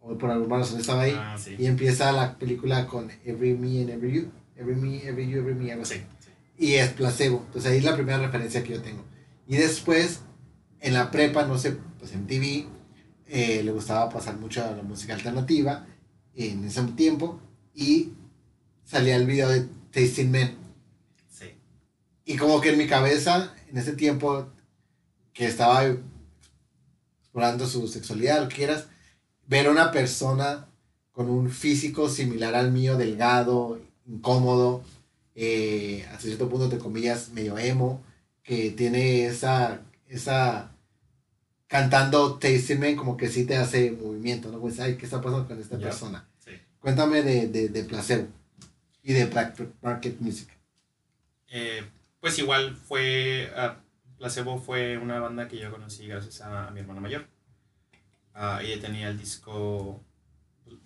o 0.00 0.16
por 0.18 0.30
alguna 0.30 0.58
razón 0.58 0.80
estaba 0.80 1.02
ahí. 1.02 1.14
Ah, 1.16 1.36
sí. 1.38 1.56
Y 1.58 1.66
empieza 1.66 2.12
la 2.12 2.38
película 2.38 2.86
con 2.86 3.10
Every 3.24 3.54
Me 3.54 3.80
and 3.80 3.90
Every 3.90 4.12
You. 4.12 4.30
Every 4.56 4.76
Me, 4.76 5.02
Every 5.02 5.28
You, 5.28 5.38
Every 5.38 5.54
Me, 5.54 5.72
algo 5.72 5.82
así. 5.82 5.94
Sí, 5.94 6.04
sí. 6.20 6.30
Y 6.58 6.74
es 6.74 6.90
placebo. 6.90 7.42
Entonces 7.46 7.72
ahí 7.72 7.78
es 7.78 7.84
la 7.84 7.94
primera 7.94 8.18
referencia 8.18 8.62
que 8.62 8.74
yo 8.74 8.82
tengo. 8.82 9.02
Y 9.48 9.56
después, 9.56 10.20
en 10.80 10.94
la 10.94 11.10
prepa, 11.10 11.46
no 11.46 11.58
sé, 11.58 11.76
pues 11.98 12.12
en 12.12 12.26
TV, 12.26 12.66
eh, 13.26 13.62
le 13.64 13.72
gustaba 13.72 14.08
pasar 14.10 14.36
mucho 14.36 14.60
la 14.60 14.82
música 14.82 15.14
alternativa 15.14 15.86
en 16.36 16.64
ese 16.64 16.82
tiempo. 16.96 17.40
Y 17.74 18.12
salía 18.84 19.16
el 19.16 19.26
video 19.26 19.48
de 19.48 19.66
Tasting 19.92 20.30
Men. 20.30 20.56
sí. 21.30 21.46
Y 22.24 22.36
como 22.36 22.60
que 22.60 22.70
en 22.70 22.78
mi 22.78 22.86
cabeza, 22.86 23.54
en 23.68 23.78
ese 23.78 23.92
tiempo 23.92 24.48
que 25.32 25.46
estaba 25.46 25.84
explorando 27.20 27.66
su 27.66 27.88
sexualidad, 27.88 28.42
lo 28.42 28.48
que 28.48 28.56
quieras, 28.56 28.86
ver 29.46 29.66
a 29.66 29.70
una 29.70 29.90
persona 29.90 30.68
con 31.12 31.30
un 31.30 31.50
físico 31.50 32.08
similar 32.08 32.54
al 32.54 32.72
mío, 32.72 32.96
delgado, 32.96 33.80
incómodo, 34.06 34.82
eh, 35.34 36.06
hasta 36.10 36.22
cierto 36.22 36.48
punto, 36.48 36.64
entre 36.64 36.78
comillas, 36.78 37.30
medio 37.30 37.58
emo, 37.58 38.02
que 38.42 38.70
tiene 38.70 39.26
esa, 39.26 39.80
esa, 40.08 40.73
cantando 41.66 42.38
Tasting 42.38 42.80
Man, 42.80 42.96
como 42.96 43.16
que 43.16 43.28
sí 43.28 43.46
te 43.46 43.56
hace 43.56 43.92
movimiento, 43.92 44.50
¿no? 44.50 44.60
Pues, 44.60 44.78
ay, 44.80 44.96
¿qué 44.96 45.04
está 45.04 45.20
pasando 45.20 45.46
con 45.46 45.60
esta 45.60 45.78
persona? 45.78 46.28
sí. 46.38 46.52
Cuéntame 46.80 47.22
de, 47.22 47.48
de, 47.48 47.68
de 47.70 47.84
Placebo 47.84 48.28
y 49.02 49.12
de 49.12 49.24
Black 49.26 49.58
Market 49.80 50.20
Music. 50.20 50.48
Eh, 51.48 51.84
pues 52.20 52.38
igual 52.38 52.74
fue, 52.74 53.52
ah, 53.56 53.76
Placebo 54.18 54.58
fue 54.58 54.98
una 54.98 55.20
banda 55.20 55.46
que 55.46 55.58
yo 55.58 55.70
conocí 55.70 56.06
gracias 56.06 56.40
a, 56.40 56.70
mi 56.70 56.80
hermana 56.80 57.00
mayor. 57.00 57.26
Uh, 58.34 58.58
ella 58.60 58.80
tenía 58.80 59.08
el 59.08 59.18
disco, 59.18 60.02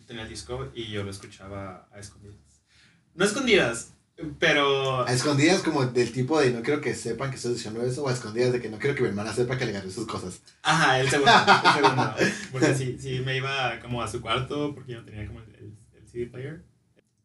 tenía 0.06 0.24
el 0.24 0.28
disco 0.28 0.70
y 0.74 0.88
yo 0.88 1.04
lo 1.04 1.10
escuchaba 1.10 1.88
a 1.92 1.98
escondidas. 1.98 2.36
No 3.14 3.24
escondidas, 3.24 3.94
pero... 4.38 5.06
A 5.06 5.12
escondidas 5.12 5.62
como 5.62 5.86
del 5.86 6.12
tipo 6.12 6.40
de 6.40 6.50
no 6.50 6.62
quiero 6.62 6.80
que 6.80 6.94
sepan 6.94 7.30
que 7.30 7.36
estoy 7.36 7.54
diciendo 7.54 7.82
eso, 7.84 8.02
o 8.02 8.08
a 8.08 8.12
escondidas 8.12 8.52
de 8.52 8.60
que 8.60 8.68
no 8.68 8.78
quiero 8.78 8.96
que 8.96 9.02
mi 9.02 9.08
hermana 9.08 9.32
sepa 9.32 9.56
que 9.56 9.64
le 9.64 9.70
agarré 9.70 9.90
sus 9.90 10.06
cosas. 10.06 10.40
Ajá, 10.62 11.00
el 11.00 11.08
segundo, 11.08 11.32
el 11.32 11.72
segundo. 11.82 12.14
Porque 12.50 12.74
sí, 12.74 12.96
sí, 12.98 13.20
me 13.24 13.36
iba 13.36 13.78
como 13.80 14.02
a 14.02 14.08
su 14.08 14.20
cuarto 14.20 14.74
porque 14.74 14.92
yo 14.92 14.98
no 14.98 15.04
tenía 15.04 15.26
como 15.26 15.40
el, 15.40 15.76
el, 15.94 16.08
CD 16.08 16.26
player. 16.26 16.64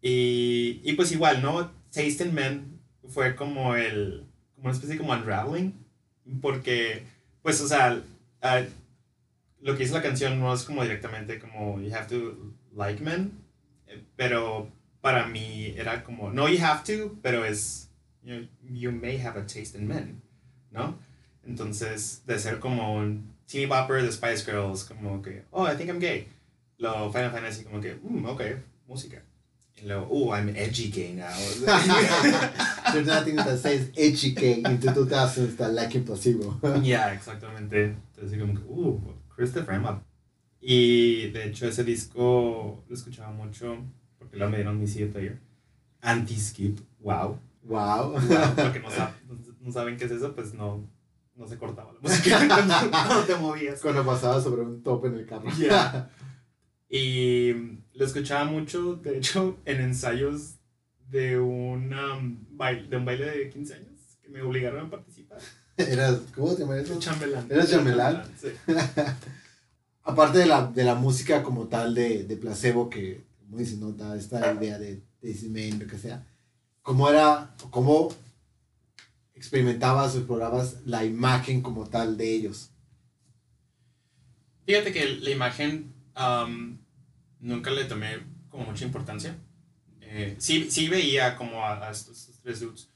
Y, 0.02 0.82
y, 0.84 0.94
pues 0.94 1.12
igual, 1.12 1.42
¿no? 1.42 1.72
Taste 1.92 2.26
Men 2.26 2.80
fue 3.08 3.36
como 3.36 3.76
el, 3.76 4.28
como 4.56 4.66
una 4.66 4.74
especie 4.74 4.96
de 4.96 5.02
como 5.02 5.14
unraveling, 5.14 5.74
porque, 6.42 7.06
pues, 7.42 7.60
o 7.62 7.68
sea, 7.68 8.04
uh, 8.44 8.66
lo 9.62 9.74
que 9.74 9.84
dice 9.84 9.94
la 9.94 10.02
canción 10.02 10.40
no 10.40 10.54
es 10.54 10.64
como 10.64 10.84
directamente 10.84 11.40
como 11.40 11.80
you 11.82 11.94
have 11.96 12.08
to 12.08 12.54
like 12.76 13.02
men, 13.02 13.32
eh, 13.88 14.04
pero 14.16 14.70
para 15.04 15.28
mí 15.28 15.76
era 15.78 16.02
como, 16.02 16.32
no 16.32 16.48
you 16.48 16.58
have 16.64 16.82
to, 16.86 17.18
pero 17.22 17.44
es, 17.44 17.90
you, 18.24 18.48
you 18.64 18.90
may 18.90 19.18
have 19.18 19.38
a 19.38 19.46
taste 19.46 19.76
in 19.76 19.86
men, 19.86 20.22
¿no? 20.72 20.98
Entonces, 21.46 22.22
de 22.26 22.40
ser 22.40 22.62
como 22.62 22.96
un 22.96 23.34
teeny 23.46 23.66
bopper 23.66 24.02
de 24.02 24.14
Spice 24.14 24.46
Girls, 24.46 24.86
como 24.86 25.22
que, 25.22 25.44
oh, 25.52 25.68
I 25.68 25.76
think 25.76 25.90
I'm 25.90 26.00
gay. 26.00 26.30
Lo 26.78 27.12
Final 27.12 27.32
Fantasy 27.32 27.66
como 27.66 27.82
que, 27.82 27.96
mm, 27.96 28.26
ok, 28.26 28.42
música. 28.88 29.22
Y 29.76 29.88
luego, 29.88 30.08
oh, 30.10 30.34
I'm 30.34 30.48
edgy 30.56 30.90
gay 30.90 31.14
now. 31.14 31.34
There's 32.94 33.06
nothing 33.06 33.36
that 33.36 33.60
says 33.60 33.92
edgy 33.98 34.32
gay 34.32 34.60
in 34.60 34.78
2000s 34.78 35.58
that 35.58 35.74
like 35.74 35.94
impossible. 35.96 36.56
yeah, 36.82 37.12
exactamente. 37.12 37.98
Entonces 38.16 38.40
como 38.40 38.54
que, 38.54 38.64
uh, 38.70 39.14
Christopher 39.36 39.74
Emma. 39.74 40.02
Y 40.62 41.30
de 41.32 41.50
hecho 41.50 41.68
ese 41.68 41.84
disco 41.84 42.86
lo 42.88 42.96
escuchaba 42.96 43.34
mucho 43.34 43.84
porque 44.34 44.46
lo 44.46 44.50
me 44.50 44.58
dieron 44.58 44.80
mi 44.80 44.88
CD 44.88 45.06
player. 45.06 45.38
Anti-skip, 46.02 46.80
wow. 47.02 47.38
Wow. 47.62 48.14
porque 48.56 48.80
no, 48.80 48.90
no, 49.62 49.72
saben 49.72 49.96
qué 49.96 50.06
es 50.06 50.12
eso, 50.12 50.34
pues 50.34 50.56
no, 50.56 50.90
no 51.36 51.48
se 51.48 51.58
cortaba 51.60 51.94
la 51.94 52.00
música 52.02 52.40
cuando, 52.48 53.24
te 53.28 53.36
movías. 53.36 53.80
Cuando 53.80 54.04
pasabas 54.04 54.44
sobre 54.44 54.64
un 54.64 54.82
top 54.82 55.06
en 55.06 55.16
el 55.16 55.26
carro. 55.26 55.50
Y 56.90 57.54
lo 57.94 58.06
escuchaba 58.06 58.46
mucho, 58.46 58.98
de 58.98 59.18
hecho, 59.18 59.58
en 59.66 59.82
ensayos 59.82 60.58
de, 61.10 61.40
una, 61.40 62.20
baile, 62.52 62.88
de 62.88 62.98
un 62.98 63.06
baile 63.06 63.26
de 63.26 63.50
15 63.50 63.74
años 63.74 64.00
que 64.22 64.30
me 64.30 64.44
obligaron 64.44 64.86
a 64.86 64.90
participar. 64.92 65.40
Eras, 65.76 66.22
¿Cómo 66.36 66.54
te 66.54 66.62
llamas? 66.62 67.00
Chambelán. 67.00 67.48
¿Eras 67.50 67.72
chambelán? 67.72 68.24
Sí. 68.40 68.50
Aparte 70.04 70.38
de 70.38 70.46
la, 70.46 70.68
de 70.68 70.84
la 70.84 70.94
música 70.94 71.42
como 71.42 71.68
tal 71.68 71.96
de, 71.96 72.26
de 72.26 72.38
placebo, 72.38 72.92
que 72.92 73.24
como 73.54 73.60
dices, 73.60 73.78
¿no? 73.78 74.16
esta 74.16 74.52
idea 74.56 74.80
de 74.80 75.04
Daisy 75.22 75.74
lo 75.74 75.86
que 75.86 76.00
sea, 76.00 76.26
¿cómo 76.82 77.08
era, 77.08 77.56
cómo 77.70 78.12
experimentabas 79.36 80.16
o 80.16 80.18
explorabas 80.18 80.78
la 80.86 81.06
imagen 81.06 81.62
como 81.62 81.88
tal 81.88 82.18
de 82.18 82.34
ellos? 82.34 82.72
Fíjate 84.66 84.92
que 84.92 85.06
la 85.06 85.30
imagen 85.30 85.94
nunca 87.42 87.70
le 87.70 87.86
tomé 87.86 88.24
como 88.50 88.66
mucha 88.66 88.86
importancia. 88.86 89.38
Eh, 90.02 90.36
sí, 90.40 90.72
sí 90.72 90.90
veía 90.90 91.36
como 91.36 91.64
a, 91.64 91.92
estos, 91.92 92.32
tres 92.42 92.60
dudes 92.60 92.90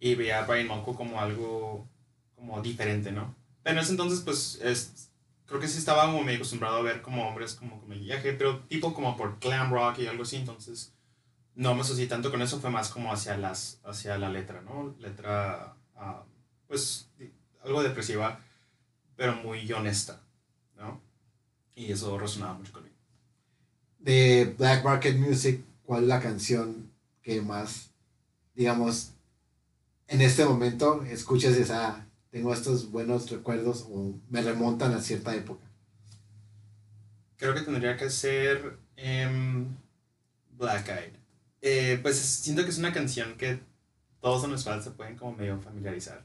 y 0.00 0.14
veía 0.14 0.42
a 0.42 0.46
Brian 0.46 0.68
Monco 0.68 0.94
como 0.94 1.20
algo 1.20 1.86
como 2.34 2.62
diferente, 2.62 3.12
¿no? 3.12 3.36
Pero 3.62 3.76
en 3.76 3.82
ese 3.82 3.90
entonces, 3.90 4.20
pues, 4.20 4.58
es, 4.62 5.11
creo 5.52 5.60
que 5.60 5.68
sí 5.68 5.76
estaba 5.76 6.06
como 6.06 6.22
medio 6.22 6.38
acostumbrado 6.38 6.78
a 6.78 6.82
ver 6.82 7.02
como 7.02 7.28
hombres 7.28 7.54
como 7.54 7.78
con 7.78 7.90
viaje, 7.90 8.32
pero 8.32 8.60
tipo 8.68 8.94
como 8.94 9.18
por 9.18 9.38
glam 9.38 9.70
rock 9.70 9.98
y 9.98 10.06
algo 10.06 10.22
así, 10.22 10.36
entonces 10.36 10.94
no 11.54 11.74
me 11.74 11.82
asocié 11.82 12.06
tanto 12.06 12.30
con 12.30 12.40
eso, 12.40 12.58
fue 12.58 12.70
más 12.70 12.88
como 12.88 13.12
hacia, 13.12 13.36
las, 13.36 13.78
hacia 13.84 14.16
la 14.16 14.30
letra, 14.30 14.62
¿no? 14.62 14.94
Letra, 14.98 15.76
uh, 15.94 16.24
pues, 16.66 17.10
algo 17.62 17.82
depresiva, 17.82 18.40
pero 19.14 19.36
muy 19.36 19.70
honesta, 19.74 20.22
¿no? 20.74 21.02
Y 21.74 21.92
eso 21.92 22.18
resonaba 22.18 22.54
mucho 22.54 22.72
conmigo. 22.72 22.96
De 23.98 24.54
Black 24.56 24.82
Market 24.82 25.18
Music, 25.18 25.62
¿cuál 25.84 26.04
es 26.04 26.08
la 26.08 26.20
canción 26.22 26.90
que 27.22 27.42
más, 27.42 27.90
digamos, 28.54 29.10
en 30.08 30.22
este 30.22 30.46
momento 30.46 31.04
escuchas 31.04 31.52
esa 31.56 32.06
tengo 32.32 32.52
estos 32.54 32.90
buenos 32.90 33.30
recuerdos 33.30 33.86
o 33.90 34.18
me 34.30 34.40
remontan 34.40 34.94
a 34.94 35.00
cierta 35.00 35.36
época. 35.36 35.64
Creo 37.36 37.54
que 37.54 37.60
tendría 37.60 37.94
que 37.96 38.08
ser 38.08 38.78
em, 38.96 39.76
Black 40.56 40.88
Eyed. 40.88 41.12
Eh, 41.60 41.98
pues 42.00 42.16
siento 42.16 42.64
que 42.64 42.70
es 42.70 42.78
una 42.78 42.92
canción 42.92 43.36
que 43.36 43.60
todos 44.20 44.44
en 44.44 44.58
fans 44.58 44.84
se 44.84 44.92
pueden 44.92 45.16
como 45.16 45.36
medio 45.36 45.60
familiarizar. 45.60 46.24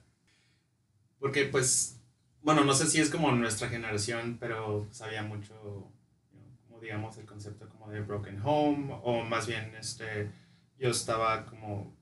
Porque 1.19 1.43
pues, 1.43 1.99
bueno, 2.41 2.63
no 2.63 2.73
sé 2.73 2.87
si 2.87 3.01
es 3.01 3.09
como 3.09 3.33
nuestra 3.33 3.67
generación, 3.67 4.37
pero 4.39 4.87
sabía 4.91 5.23
mucho, 5.23 5.91
como 6.67 6.79
digamos, 6.79 7.17
el 7.17 7.25
concepto 7.25 7.67
como 7.67 7.91
de 7.91 7.99
Broken 7.99 8.39
Home, 8.45 8.97
o 9.03 9.25
más 9.25 9.45
bien 9.45 9.75
este, 9.77 10.31
yo 10.79 10.89
estaba 10.89 11.45
como, 11.45 11.93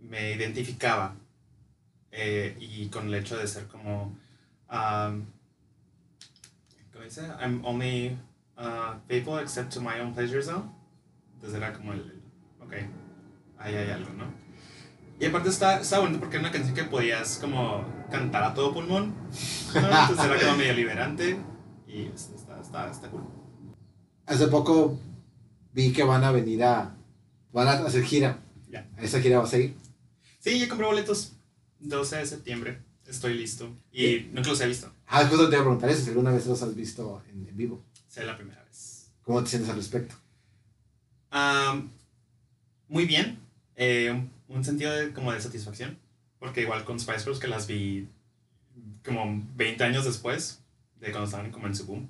me 0.00 0.32
identificaba 0.32 1.14
eh, 2.16 2.56
y 2.60 2.88
con 2.88 3.08
el 3.08 3.14
hecho 3.14 3.36
de 3.36 3.48
ser 3.48 3.66
como, 3.66 4.16
um, 4.70 5.26
¿cómo 6.92 7.04
dice? 7.04 7.22
I'm 7.40 7.64
only 7.64 8.16
uh, 8.56 8.94
faithful 9.08 9.40
except 9.40 9.72
to 9.74 9.80
my 9.80 10.00
own 10.00 10.14
pleasure 10.14 10.40
zone. 10.40 10.70
Entonces 11.34 11.56
era 11.56 11.72
como 11.72 11.92
el, 11.92 12.22
ok, 12.60 12.72
ahí 13.58 13.74
hay 13.74 13.90
algo, 13.90 14.12
¿no? 14.14 14.32
Y 15.18 15.26
aparte 15.26 15.48
está, 15.48 15.80
está 15.80 15.98
bonito 15.98 16.20
porque 16.20 16.36
era 16.36 16.44
una 16.44 16.52
canción 16.52 16.74
que 16.74 16.84
podías 16.84 17.38
como 17.38 17.84
cantar 18.10 18.44
a 18.44 18.54
todo 18.54 18.72
pulmón. 18.72 19.14
Entonces 19.74 20.24
era 20.24 20.38
como 20.38 20.56
medio 20.56 20.74
liberante 20.74 21.36
y 21.88 22.02
está, 22.02 22.60
está, 22.60 22.90
está 22.90 23.10
cool. 23.10 23.24
Hace 24.26 24.46
poco 24.46 24.98
vi 25.72 25.92
que 25.92 26.04
van 26.04 26.22
a 26.22 26.30
venir 26.30 26.62
a. 26.62 26.96
Van 27.52 27.68
a 27.68 27.72
hacer 27.72 28.04
gira. 28.04 28.38
Ya. 28.68 28.88
¿Esa 28.98 29.20
gira 29.20 29.38
va 29.38 29.44
a 29.44 29.48
seguir? 29.48 29.76
Sí, 30.40 30.58
ya 30.58 30.68
compré 30.68 30.86
boletos. 30.86 31.33
12 31.84 32.16
de 32.16 32.26
septiembre. 32.26 32.78
Estoy 33.06 33.34
listo. 33.34 33.68
Y 33.92 34.28
nunca 34.32 34.48
los 34.48 34.60
he 34.60 34.66
visto. 34.66 34.92
Ah, 35.06 35.26
justo 35.26 35.48
te 35.48 35.54
iba 35.54 35.62
a 35.62 35.64
preguntar 35.64 35.90
eso, 35.90 36.02
si 36.02 36.08
alguna 36.08 36.32
vez 36.32 36.46
los 36.46 36.62
has 36.62 36.74
visto 36.74 37.22
en, 37.30 37.56
vivo. 37.56 37.84
Sí, 38.08 38.20
la 38.22 38.36
primera 38.36 38.62
vez. 38.64 39.10
¿Cómo 39.22 39.42
te 39.42 39.50
sientes 39.50 39.70
al 39.70 39.76
respecto? 39.76 40.16
muy 42.88 43.06
bien. 43.06 43.38
Eh, 43.74 44.28
un, 44.48 44.64
sentido 44.64 44.92
de, 44.92 45.12
como 45.12 45.32
de 45.32 45.40
satisfacción. 45.40 45.98
Porque 46.38 46.62
igual 46.62 46.84
con 46.84 46.98
Spice 47.00 47.24
Girls 47.24 47.38
que 47.38 47.48
las 47.48 47.66
vi 47.66 48.08
como 49.04 49.42
20 49.56 49.84
años 49.84 50.04
después 50.04 50.60
de 51.00 51.10
cuando 51.10 51.24
estaban 51.24 51.50
como 51.50 51.66
en 51.66 51.74
su 51.74 51.86
boom. 51.86 52.08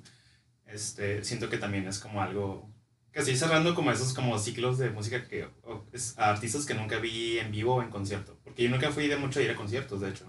Este, 0.67 1.23
siento 1.23 1.49
que 1.49 1.57
también 1.57 1.87
es 1.87 1.99
como 1.99 2.21
algo 2.21 2.67
que 3.15 3.21
estoy 3.21 3.37
cerrando 3.37 3.73
como 3.73 3.91
esos 3.91 4.13
como 4.13 4.37
ciclos 4.37 4.77
de 4.77 4.89
música 4.89 5.25
que 5.25 5.47
artistas 6.17 6.65
que 6.65 6.73
nunca 6.73 6.99
vi 6.99 7.39
en 7.39 7.49
vivo 7.49 7.75
o 7.75 7.81
en 7.81 7.89
concierto 7.89 8.37
porque 8.43 8.63
yo 8.63 8.69
nunca 8.69 8.91
fui 8.91 9.07
de 9.07 9.15
mucho 9.15 9.39
a 9.39 9.43
ir 9.43 9.51
a 9.51 9.55
conciertos 9.55 10.01
de 10.01 10.09
hecho. 10.09 10.25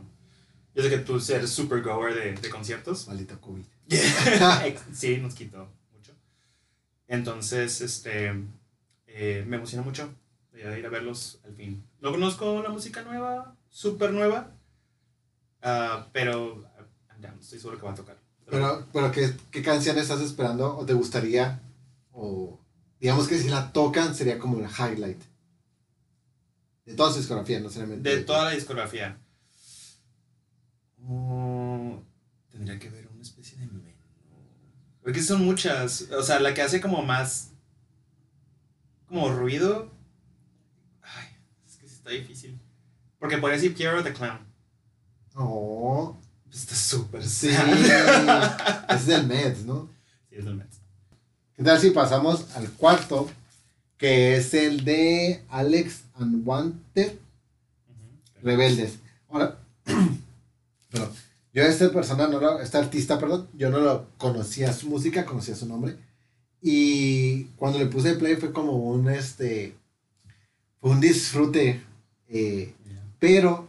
Yo 0.72 0.84
sé 0.84 0.90
que 0.90 0.98
tú 0.98 1.20
eres 1.30 1.50
super 1.50 1.82
goer 1.82 2.14
de, 2.14 2.34
de 2.34 2.48
conciertos. 2.48 3.08
Maldito 3.08 3.40
covid. 3.40 3.64
Sí 4.92 5.16
nos 5.16 5.34
quitó 5.34 5.68
mucho. 5.92 6.12
Entonces 7.08 7.80
este 7.80 8.44
eh, 9.08 9.44
me 9.48 9.56
emociona 9.56 9.82
mucho 9.82 10.14
de 10.52 10.78
ir 10.78 10.86
a 10.86 10.88
verlos 10.88 11.40
al 11.44 11.56
fin. 11.56 11.82
No 12.00 12.12
conozco 12.12 12.62
la 12.62 12.68
música 12.68 13.02
nueva 13.02 13.56
súper 13.68 14.12
nueva 14.12 14.52
ah, 15.60 16.06
pero 16.12 16.62
ya 17.20 17.32
no 17.32 17.40
estoy 17.40 17.58
seguro 17.58 17.80
que 17.80 17.86
va 17.86 17.92
a 17.92 17.96
tocar. 17.96 18.16
Pero, 18.48 18.86
pero 18.92 19.10
¿qué, 19.10 19.34
¿qué 19.50 19.60
canción 19.60 19.98
estás 19.98 20.20
esperando 20.20 20.76
o 20.76 20.86
te 20.86 20.92
gustaría 20.92 21.60
o 22.12 22.60
digamos 23.00 23.28
que 23.28 23.38
si 23.38 23.48
la 23.48 23.72
tocan 23.72 24.14
sería 24.14 24.38
como 24.38 24.58
el 24.58 24.66
highlight. 24.70 25.22
De 26.84 26.94
toda 26.94 27.10
su 27.12 27.18
discografía, 27.18 27.60
no 27.60 27.68
solamente. 27.68 28.08
De, 28.08 28.22
toda 28.22 28.44
la 28.44 28.50
discografía. 28.50 29.18
Oh, 31.02 32.02
tendría 32.50 32.78
que 32.78 32.90
ver 32.90 33.08
una 33.08 33.22
especie 33.22 33.58
de 33.58 33.66
menú. 33.66 33.82
Porque 35.02 35.22
son 35.22 35.44
muchas. 35.44 36.02
O 36.10 36.22
sea, 36.22 36.40
la 36.40 36.52
que 36.52 36.62
hace 36.62 36.80
como 36.80 37.02
más. 37.02 37.52
como 39.06 39.28
ruido. 39.30 39.92
Ay, 41.02 41.28
es 41.64 41.76
que 41.76 41.86
está 41.86 42.10
difícil. 42.10 42.60
Porque 43.18 43.38
podría 43.38 43.56
decir 43.56 43.74
Quiero 43.74 44.02
the 44.02 44.12
Clown. 44.12 44.40
Oh. 45.36 46.20
Está 46.52 46.74
súper 46.74 47.22
Sí. 47.22 47.50
es 48.88 49.06
del 49.06 49.26
Mets, 49.26 49.64
¿no? 49.64 49.90
Sí, 50.28 50.36
es 50.36 50.44
del 50.44 50.54
Mets. 50.54 50.80
¿Qué 51.56 51.62
tal 51.62 51.80
si 51.80 51.90
pasamos 51.90 52.54
al 52.54 52.70
cuarto, 52.72 53.30
que 53.96 54.36
es 54.36 54.52
el 54.52 54.84
de 54.84 55.42
Alex 55.48 56.02
Unwanted 56.20 57.12
Rebeldes? 58.42 58.98
Ahora, 59.28 59.58
Pero 60.90 61.10
yo 61.54 61.62
a 61.62 61.66
esta 61.66 61.90
persona, 61.90 62.28
no 62.28 62.38
lo, 62.38 62.60
esta 62.60 62.78
artista, 62.78 63.18
perdón, 63.18 63.48
yo 63.54 63.70
no 63.70 63.78
lo 63.78 64.06
conocía 64.18 64.72
su 64.72 64.88
música, 64.88 65.24
conocía 65.24 65.54
su 65.54 65.66
nombre. 65.66 65.96
Y 66.60 67.44
cuando 67.56 67.78
le 67.78 67.86
puse 67.86 68.14
play 68.14 68.36
fue 68.36 68.52
como 68.52 68.72
un, 68.72 69.08
este, 69.08 69.74
fue 70.80 70.90
un 70.90 71.00
disfrute, 71.00 71.82
eh, 72.28 72.74
pero 73.18 73.66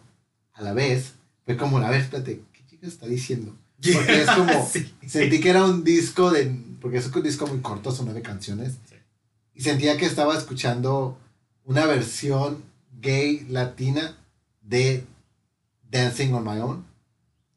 a 0.54 0.62
la 0.62 0.74
vez 0.74 1.14
fue 1.46 1.56
como, 1.56 1.78
a 1.78 1.90
ver, 1.90 2.02
espérate, 2.02 2.42
¿qué 2.52 2.66
chica 2.70 2.88
está 2.88 3.08
diciendo? 3.08 3.56
Porque 3.94 4.24
es 4.24 4.30
como, 4.30 4.70
sentí 5.08 5.40
que 5.40 5.50
era 5.50 5.64
un 5.64 5.86
disco 5.86 6.32
de, 6.32 6.44
porque 6.88 7.00
es 7.00 7.14
un 7.14 7.22
disco 7.22 7.46
muy 7.48 7.60
corto, 7.60 7.92
son 7.92 8.06
nueve 8.06 8.22
canciones, 8.22 8.78
y 9.54 9.60
sentía 9.60 9.98
que 9.98 10.06
estaba 10.06 10.38
escuchando 10.38 11.18
una 11.66 11.86
versión 11.86 12.64
gay 13.02 13.46
latina 13.50 14.16
de 14.62 15.04
Dancing 15.92 16.32
on 16.32 16.46
My 16.46 16.62
Own, 16.62 16.86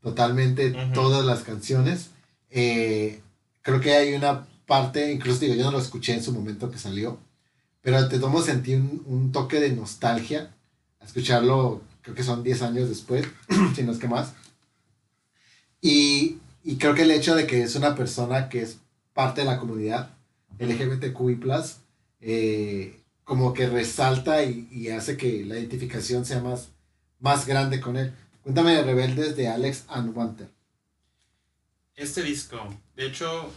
totalmente 0.02 0.72
todas 0.92 1.24
las 1.24 1.44
canciones. 1.44 2.10
Eh, 2.50 3.20
creo 3.62 3.80
que 3.80 3.94
hay 3.94 4.14
una 4.14 4.48
parte, 4.66 5.12
incluso 5.12 5.38
digo, 5.38 5.54
yo 5.54 5.66
no 5.66 5.70
lo 5.70 5.78
escuché 5.78 6.14
en 6.14 6.24
su 6.24 6.32
momento 6.32 6.68
que 6.68 6.78
salió, 6.78 7.20
pero 7.82 8.08
te 8.08 8.18
tomo 8.18 8.42
sentí 8.42 8.74
un, 8.74 9.04
un 9.06 9.30
toque 9.30 9.60
de 9.60 9.70
nostalgia 9.70 10.52
a 10.98 11.04
escucharlo, 11.04 11.82
creo 12.02 12.16
que 12.16 12.24
son 12.24 12.42
10 12.42 12.62
años 12.62 12.88
después, 12.88 13.28
si 13.76 13.84
no 13.84 13.92
es 13.92 13.98
que 13.98 14.08
más. 14.08 14.32
Y, 15.80 16.38
y, 16.64 16.78
creo 16.78 16.96
que 16.96 17.02
el 17.02 17.12
hecho 17.12 17.36
de 17.36 17.46
que 17.46 17.62
es 17.62 17.76
una 17.76 17.94
persona 17.94 18.48
que 18.48 18.62
es 18.62 18.79
parte 19.12 19.42
de 19.42 19.46
la 19.46 19.58
comunidad 19.58 20.16
LGBTQI, 20.58 21.40
eh, 22.20 23.02
como 23.24 23.54
que 23.54 23.68
resalta 23.68 24.42
y, 24.44 24.68
y, 24.70 24.88
hace 24.88 25.16
que 25.16 25.44
la 25.44 25.58
identificación 25.58 26.24
sea 26.24 26.40
más, 26.40 26.70
más 27.18 27.46
grande 27.46 27.80
con 27.80 27.96
él. 27.96 28.12
Cuéntame 28.42 28.72
de 28.72 28.82
Rebeldes 28.82 29.36
de 29.36 29.48
Alex 29.48 29.86
Unwanted. 29.94 30.48
Este 31.94 32.22
disco, 32.22 32.58
de 32.96 33.06
hecho, 33.06 33.52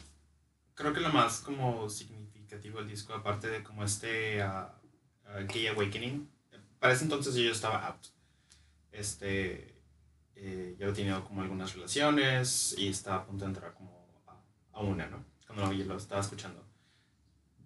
creo 0.75 0.93
que 0.93 0.99
lo 0.99 1.09
más 1.09 1.39
como 1.39 1.89
significativo 1.89 2.79
del 2.79 2.89
disco, 2.89 3.13
aparte 3.13 3.47
de 3.47 3.63
como 3.63 3.83
este 3.83 4.43
uh, 4.43 4.67
Gay 5.47 5.67
Awakening, 5.67 6.29
para 6.79 6.93
ese 6.93 7.05
entonces 7.05 7.35
yo 7.35 7.51
estaba 7.51 7.87
out. 7.87 8.05
Este, 8.91 9.73
eh, 10.35 10.75
yo 10.77 10.89
he 10.89 10.93
tenido 10.93 11.23
como 11.23 11.41
algunas 11.41 11.73
relaciones 11.73 12.75
y 12.77 12.89
estaba 12.89 13.17
a 13.17 13.25
punto 13.25 13.45
de 13.45 13.51
entrar 13.51 13.73
como 13.73 14.05
a, 14.73 14.81
una, 14.81 15.07
¿no? 15.07 15.23
Cuando 15.53 15.73
lo, 15.73 15.83
lo 15.85 15.97
estaba 15.97 16.21
escuchando. 16.21 16.63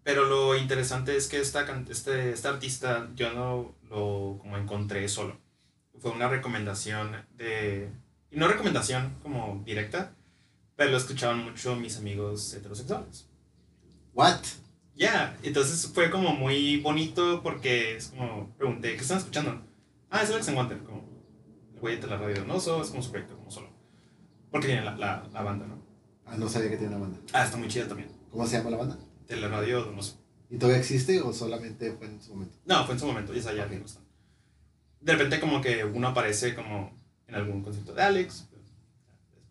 Pero 0.04 0.26
lo 0.26 0.56
interesante 0.56 1.16
es 1.18 1.28
que 1.28 1.40
esta, 1.40 1.66
este, 1.90 2.32
este 2.32 2.48
artista 2.48 3.10
yo 3.16 3.34
no 3.34 3.76
lo 3.90 4.38
como 4.40 4.58
encontré 4.58 5.08
solo. 5.10 5.38
Fue 6.00 6.12
una 6.12 6.30
recomendación 6.30 7.12
de... 7.36 7.90
Y 8.32 8.38
no 8.38 8.48
recomendación 8.48 9.16
como 9.22 9.64
directa, 9.66 10.14
pero 10.78 10.92
lo 10.92 10.98
escuchaban 10.98 11.44
mucho 11.44 11.76
mis 11.76 11.98
amigos 11.98 12.54
heterosexuales. 12.54 13.28
¿What? 14.14 14.40
Ya, 14.96 15.12
yeah. 15.12 15.38
entonces 15.44 15.92
fue 15.94 16.10
como 16.10 16.34
muy 16.34 16.80
bonito 16.80 17.42
porque 17.44 17.98
es 17.98 18.08
como, 18.08 18.56
pregunté, 18.58 18.96
¿qué 18.96 19.02
están 19.02 19.18
escuchando? 19.18 19.62
Ah, 20.10 20.24
es 20.24 20.30
Alex 20.30 20.50
Wanter, 20.50 20.80
como 20.80 21.04
el 21.74 21.80
güey 21.80 22.00
de 22.00 22.08
la 22.08 22.18
radio 22.18 22.38
Donoso, 22.38 22.82
es 22.82 22.90
como 22.90 23.04
su 23.04 23.12
proyecto, 23.12 23.36
como 23.36 23.52
solo. 23.52 23.70
Porque 24.50 24.68
tiene 24.68 24.84
la, 24.84 24.96
la, 24.96 25.28
la, 25.32 25.42
banda, 25.42 25.68
¿no? 25.68 25.77
Ah, 26.28 26.36
no 26.38 26.50
sabía 26.50 26.70
que 26.70 26.78
tiene 26.78 26.96
una 26.96 27.06
banda. 27.06 27.20
Ah, 27.34 27.46
está 27.46 27.58
muy 27.58 27.68
chida 27.68 27.88
también. 27.88 28.10
¿Cómo 28.32 28.46
se 28.46 28.58
llama 28.58 28.72
la 28.72 28.78
banda? 28.78 28.98
De 29.28 29.36
la 29.38 29.48
radio 29.48 29.84
Donoso. 29.84 30.18
¿Y 30.50 30.58
todavía 30.58 30.80
existe 30.80 31.22
o 31.22 31.34
solamente 31.34 31.92
fue 31.94 32.08
en 32.08 32.22
su 32.22 32.34
momento? 32.34 32.58
No, 32.66 32.86
fue 32.86 32.94
en 32.94 33.00
su 33.00 33.06
momento, 33.06 33.34
ya 33.34 33.66
okay. 33.66 33.84
De 35.02 35.12
repente 35.14 35.40
como 35.40 35.62
que 35.62 35.84
uno 35.84 36.08
aparece 36.08 36.56
como 36.56 36.92
en 37.28 37.36
algún 37.36 37.62
concierto 37.62 37.94
de 37.94 38.02
Alex, 38.02 38.48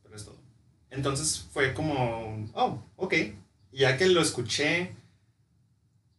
pero 0.03 0.17
es 0.17 0.25
todo. 0.25 0.39
Entonces 0.91 1.47
fue 1.53 1.75
como, 1.75 2.51
oh, 2.55 2.83
ok. 2.97 3.15
Ya 3.73 3.97
que 3.99 4.07
lo 4.07 4.23
escuché, 4.23 4.93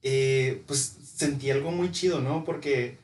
eh, 0.04 0.63
pues 0.67 0.98
sentí 1.15 1.50
algo 1.50 1.72
muy 1.72 1.91
chido, 1.91 2.22
¿no? 2.22 2.43
Porque, 2.46 3.00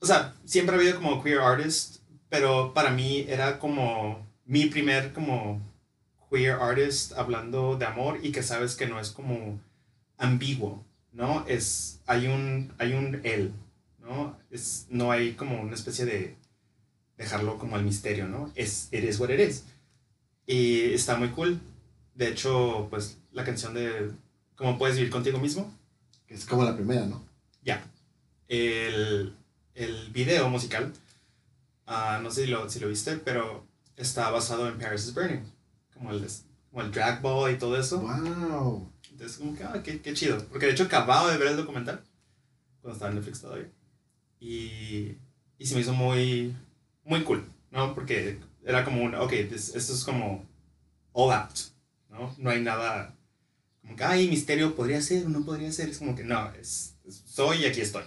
o 0.00 0.06
sea, 0.06 0.34
siempre 0.44 0.74
ha 0.74 0.78
habido 0.78 0.96
como 0.96 1.22
queer 1.22 1.40
artist, 1.40 1.98
pero 2.30 2.72
para 2.72 2.90
mí 2.90 3.26
era 3.28 3.58
como 3.58 4.26
mi 4.46 4.66
primer 4.66 5.12
como 5.12 5.60
queer 6.30 6.56
artist 6.60 7.12
hablando 7.12 7.76
de 7.76 7.86
amor 7.86 8.20
y 8.22 8.32
que 8.32 8.42
sabes 8.42 8.76
que 8.76 8.86
no 8.86 9.00
es 9.00 9.10
como 9.10 9.60
ambiguo, 10.16 10.84
¿no? 11.12 11.44
Es, 11.46 12.00
hay 12.06 12.26
un, 12.26 12.72
hay 12.78 12.92
un 12.94 13.20
él, 13.24 13.52
¿no? 14.00 14.36
Es, 14.50 14.86
no 14.90 15.10
hay 15.10 15.34
como 15.34 15.60
una 15.60 15.74
especie 15.74 16.04
de 16.04 16.36
dejarlo 17.16 17.58
como 17.58 17.76
al 17.76 17.84
misterio, 17.84 18.28
¿no? 18.28 18.52
Es, 18.54 18.88
eres 18.92 19.18
what 19.18 19.30
eres. 19.30 19.64
Y 20.46 20.92
está 20.92 21.16
muy 21.16 21.28
cool. 21.30 21.60
De 22.14 22.28
hecho, 22.28 22.88
pues 22.90 23.18
la 23.32 23.44
canción 23.44 23.74
de 23.74 24.10
¿Cómo 24.58 24.76
puedes 24.76 24.96
vivir 24.96 25.10
contigo 25.10 25.38
mismo? 25.38 25.72
Que 26.26 26.34
es 26.34 26.44
como 26.44 26.64
la 26.64 26.74
primera, 26.74 27.06
¿no? 27.06 27.24
Ya. 27.62 27.80
El, 28.48 29.32
el 29.74 30.10
video 30.10 30.48
musical, 30.48 30.92
uh, 31.86 32.20
no 32.20 32.30
sé 32.32 32.44
si 32.44 32.50
lo, 32.50 32.68
si 32.68 32.80
lo 32.80 32.88
viste, 32.88 33.18
pero 33.18 33.64
está 33.96 34.28
basado 34.30 34.66
en 34.68 34.76
Paris 34.76 35.04
is 35.06 35.14
Burning. 35.14 35.44
Como 35.98 36.12
el, 36.12 36.26
como 36.70 36.82
el 36.82 36.92
drag 36.92 37.20
ball 37.20 37.52
y 37.52 37.58
todo 37.58 37.78
eso. 37.78 38.00
¡Wow! 38.00 38.90
Entonces, 39.10 39.38
como 39.38 39.56
que, 39.56 39.64
ah, 39.64 39.82
qué, 39.82 40.00
qué, 40.00 40.14
chido. 40.14 40.38
Porque 40.48 40.66
de 40.66 40.72
hecho 40.72 40.84
acababa 40.84 41.30
de 41.30 41.38
ver 41.38 41.48
el 41.48 41.56
documental 41.56 42.02
cuando 42.80 42.94
estaba 42.94 43.10
en 43.10 43.16
Netflix 43.16 43.40
todavía. 43.40 43.70
Y, 44.40 45.16
y 45.58 45.66
se 45.66 45.74
me 45.74 45.80
hizo 45.80 45.92
muy, 45.92 46.54
muy 47.04 47.22
cool, 47.24 47.44
¿no? 47.70 47.94
Porque 47.94 48.38
era 48.64 48.84
como 48.84 49.02
un, 49.02 49.14
ok, 49.14 49.30
this, 49.50 49.74
esto 49.74 49.92
es 49.92 50.04
como 50.04 50.44
all 51.12 51.32
out, 51.32 51.58
¿no? 52.10 52.34
No 52.38 52.50
hay 52.50 52.62
nada 52.62 53.18
como 53.88 53.96
que, 53.96 54.04
ay, 54.04 54.28
misterio 54.28 54.74
podría 54.74 55.00
ser 55.00 55.24
o 55.24 55.30
no 55.30 55.44
podría 55.46 55.72
ser. 55.72 55.88
Es 55.88 55.98
como 55.98 56.14
que 56.14 56.22
no, 56.22 56.52
es, 56.60 56.94
es 57.06 57.22
soy 57.26 57.62
y 57.62 57.66
aquí 57.66 57.80
estoy. 57.80 58.04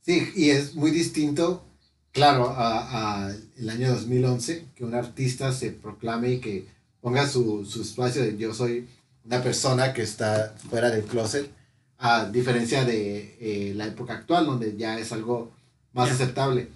Sí, 0.00 0.30
y 0.36 0.50
es 0.50 0.76
muy 0.76 0.92
distinto, 0.92 1.66
claro, 2.12 2.50
a, 2.50 3.26
a, 3.26 3.34
el 3.56 3.68
año 3.68 3.90
2011, 3.90 4.68
que 4.76 4.84
un 4.84 4.94
artista 4.94 5.52
se 5.52 5.72
proclame 5.72 6.34
y 6.34 6.40
que 6.40 6.68
ponga 7.00 7.26
su, 7.26 7.64
su 7.64 7.82
espacio 7.82 8.22
de 8.22 8.36
yo 8.36 8.54
soy 8.54 8.88
una 9.24 9.42
persona 9.42 9.92
que 9.92 10.02
está 10.02 10.54
fuera 10.70 10.90
del 10.90 11.04
closet, 11.04 11.50
a 11.98 12.26
diferencia 12.26 12.84
de 12.84 13.36
eh, 13.40 13.74
la 13.74 13.86
época 13.86 14.14
actual, 14.14 14.46
donde 14.46 14.76
ya 14.76 14.98
es 14.98 15.12
algo 15.12 15.52
más 15.92 16.10
aceptable. 16.10 16.68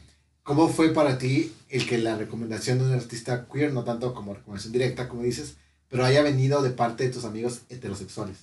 ¿Cómo 0.43 0.69
fue 0.69 0.93
para 0.93 1.17
ti 1.19 1.53
el 1.69 1.87
que 1.87 1.99
la 1.99 2.17
recomendación 2.17 2.79
de 2.79 2.87
un 2.87 2.93
artista 2.93 3.47
queer, 3.51 3.73
no 3.73 3.85
tanto 3.85 4.13
como 4.13 4.35
recomendación 4.35 4.73
directa, 4.73 5.09
como 5.09 5.23
dices, 5.23 5.57
pero 5.89 6.05
haya 6.05 6.23
venido 6.23 6.63
de 6.63 6.71
parte 6.71 7.05
de 7.05 7.11
tus 7.11 7.25
amigos 7.25 7.63
heterosexuales? 7.69 8.39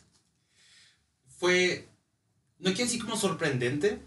Fue, 1.28 1.88
no 2.58 2.72
quiero 2.72 2.86
decir 2.86 3.02
como 3.02 3.18
sorprendente, 3.18 4.00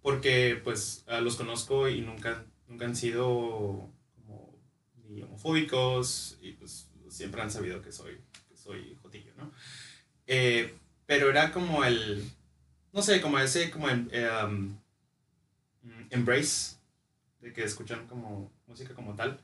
porque 0.00 0.60
pues 0.64 1.04
uh, 1.06 1.20
los 1.22 1.36
conozco 1.36 1.88
y 1.88 2.00
nunca, 2.00 2.44
nunca 2.66 2.86
han 2.86 2.96
sido 2.96 3.90
como 4.16 4.58
ni 5.08 5.22
homofóbicos 5.22 6.38
y 6.40 6.52
pues 6.52 6.83
siempre 7.14 7.40
han 7.40 7.50
sabido 7.50 7.80
que 7.80 7.92
soy, 7.92 8.18
que 8.48 8.56
soy 8.56 8.96
jotillo, 9.02 9.32
¿no? 9.36 9.52
Eh, 10.26 10.74
pero 11.06 11.30
era 11.30 11.52
como 11.52 11.84
el, 11.84 12.28
no 12.92 13.02
sé, 13.02 13.20
como 13.20 13.38
ese, 13.38 13.70
como 13.70 13.88
el, 13.88 14.08
um, 14.44 14.76
embrace 16.10 16.76
de 17.40 17.52
que 17.52 17.62
escuchan 17.62 18.06
como 18.08 18.50
música 18.66 18.94
como 18.94 19.14
tal, 19.14 19.38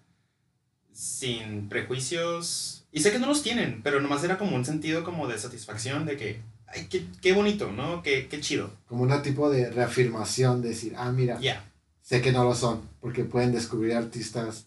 sin 0.93 1.69
prejuicios. 1.69 2.87
Y 2.93 3.01
sé 3.01 3.13
que 3.13 3.19
no 3.19 3.27
los 3.27 3.43
tienen, 3.43 3.83
pero 3.83 4.01
nomás 4.01 4.25
era 4.25 4.39
como 4.39 4.57
un 4.57 4.65
sentido 4.65 5.05
como 5.05 5.29
de 5.29 5.39
satisfacción 5.39 6.07
de 6.07 6.17
que, 6.17 6.41
ay, 6.67 6.87
qué, 6.89 7.07
qué 7.21 7.33
bonito, 7.33 7.71
¿no? 7.71 8.03
Qué, 8.03 8.27
qué 8.29 8.41
chido. 8.41 8.73
Como 8.89 9.03
un 9.03 9.23
tipo 9.23 9.51
de 9.51 9.71
reafirmación, 9.71 10.63
de 10.63 10.71
decir, 10.71 10.95
ah, 10.97 11.13
mira, 11.13 11.39
yeah. 11.39 11.63
sé 12.03 12.21
que 12.21 12.33
no 12.33 12.45
lo 12.45 12.55
son, 12.55 12.89
porque 13.01 13.25
pueden 13.25 13.53
descubrir 13.53 13.95
artistas, 13.95 14.67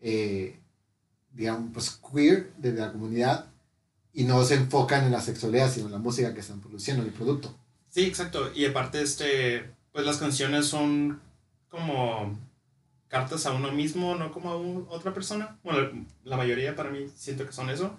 eh, 0.00 0.58
digamos, 1.32 1.70
pues 1.72 2.00
queer 2.12 2.52
de 2.56 2.72
la 2.72 2.92
comunidad 2.92 3.46
y 4.12 4.24
no 4.24 4.42
se 4.44 4.54
enfocan 4.54 5.04
en 5.04 5.12
la 5.12 5.20
sexualidad, 5.20 5.70
sino 5.70 5.86
en 5.86 5.92
la 5.92 5.98
música 5.98 6.34
que 6.34 6.40
están 6.40 6.60
produciendo, 6.60 7.04
el 7.04 7.12
producto. 7.12 7.54
Sí, 7.88 8.04
exacto. 8.04 8.50
Y 8.54 8.64
aparte, 8.66 9.02
este, 9.02 9.70
pues 9.92 10.04
las 10.04 10.18
canciones 10.18 10.66
son 10.66 11.20
como 11.68 12.36
cartas 13.08 13.46
a 13.46 13.52
uno 13.52 13.72
mismo, 13.72 14.14
no 14.14 14.32
como 14.32 14.50
a 14.50 14.56
un, 14.56 14.86
otra 14.90 15.14
persona. 15.14 15.58
Bueno, 15.62 16.06
la 16.24 16.36
mayoría 16.36 16.76
para 16.76 16.90
mí 16.90 17.06
siento 17.16 17.46
que 17.46 17.52
son 17.52 17.70
eso. 17.70 17.96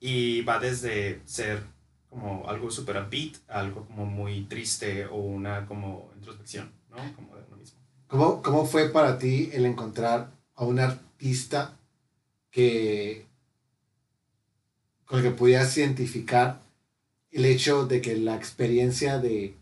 Y 0.00 0.42
va 0.42 0.58
desde 0.58 1.22
ser 1.24 1.62
como 2.10 2.48
algo 2.48 2.70
super 2.70 2.96
upbeat 2.96 3.36
algo 3.48 3.86
como 3.86 4.06
muy 4.06 4.44
triste 4.44 5.06
o 5.06 5.16
una 5.16 5.66
como 5.66 6.10
introspección, 6.16 6.72
¿no? 6.90 6.96
Como 7.14 7.34
de 7.34 7.42
uno 7.48 7.56
mismo. 7.56 7.78
¿Cómo, 8.06 8.42
¿Cómo 8.42 8.66
fue 8.66 8.90
para 8.90 9.18
ti 9.18 9.50
el 9.52 9.66
encontrar 9.66 10.30
a 10.54 10.64
un 10.64 10.78
artista 10.78 11.76
que 12.54 13.26
con 15.04 15.18
el 15.18 15.24
que 15.24 15.30
pudieras 15.32 15.76
identificar 15.76 16.62
el 17.30 17.44
hecho 17.44 17.84
de 17.86 18.00
que 18.00 18.16
la 18.16 18.36
experiencia 18.36 19.18
de, 19.18 19.56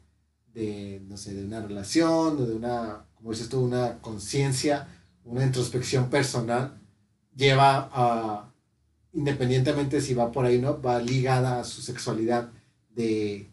de 0.55 1.01
no 1.09 1.17
sé, 1.17 1.35
de 1.35 1.45
una 1.45 1.61
relación 1.61 2.37
o 2.37 2.47
de 2.47 2.55
una 2.55 3.07
como 3.23 3.31
dices 3.31 3.49
tú, 3.49 3.61
una 3.61 4.01
conciencia, 4.01 4.89
una 5.25 5.45
introspección 5.45 6.11
personal, 6.11 6.81
lleva 7.37 7.89
a, 7.93 8.53
independientemente 9.13 10.01
si 10.01 10.13
va 10.13 10.33
por 10.33 10.45
ahí 10.45 10.61
no, 10.61 10.83
va 10.83 11.01
ligada 11.01 11.61
a 11.61 11.65
su 11.65 11.83
sexualidad 11.83 12.51
de, 12.91 13.49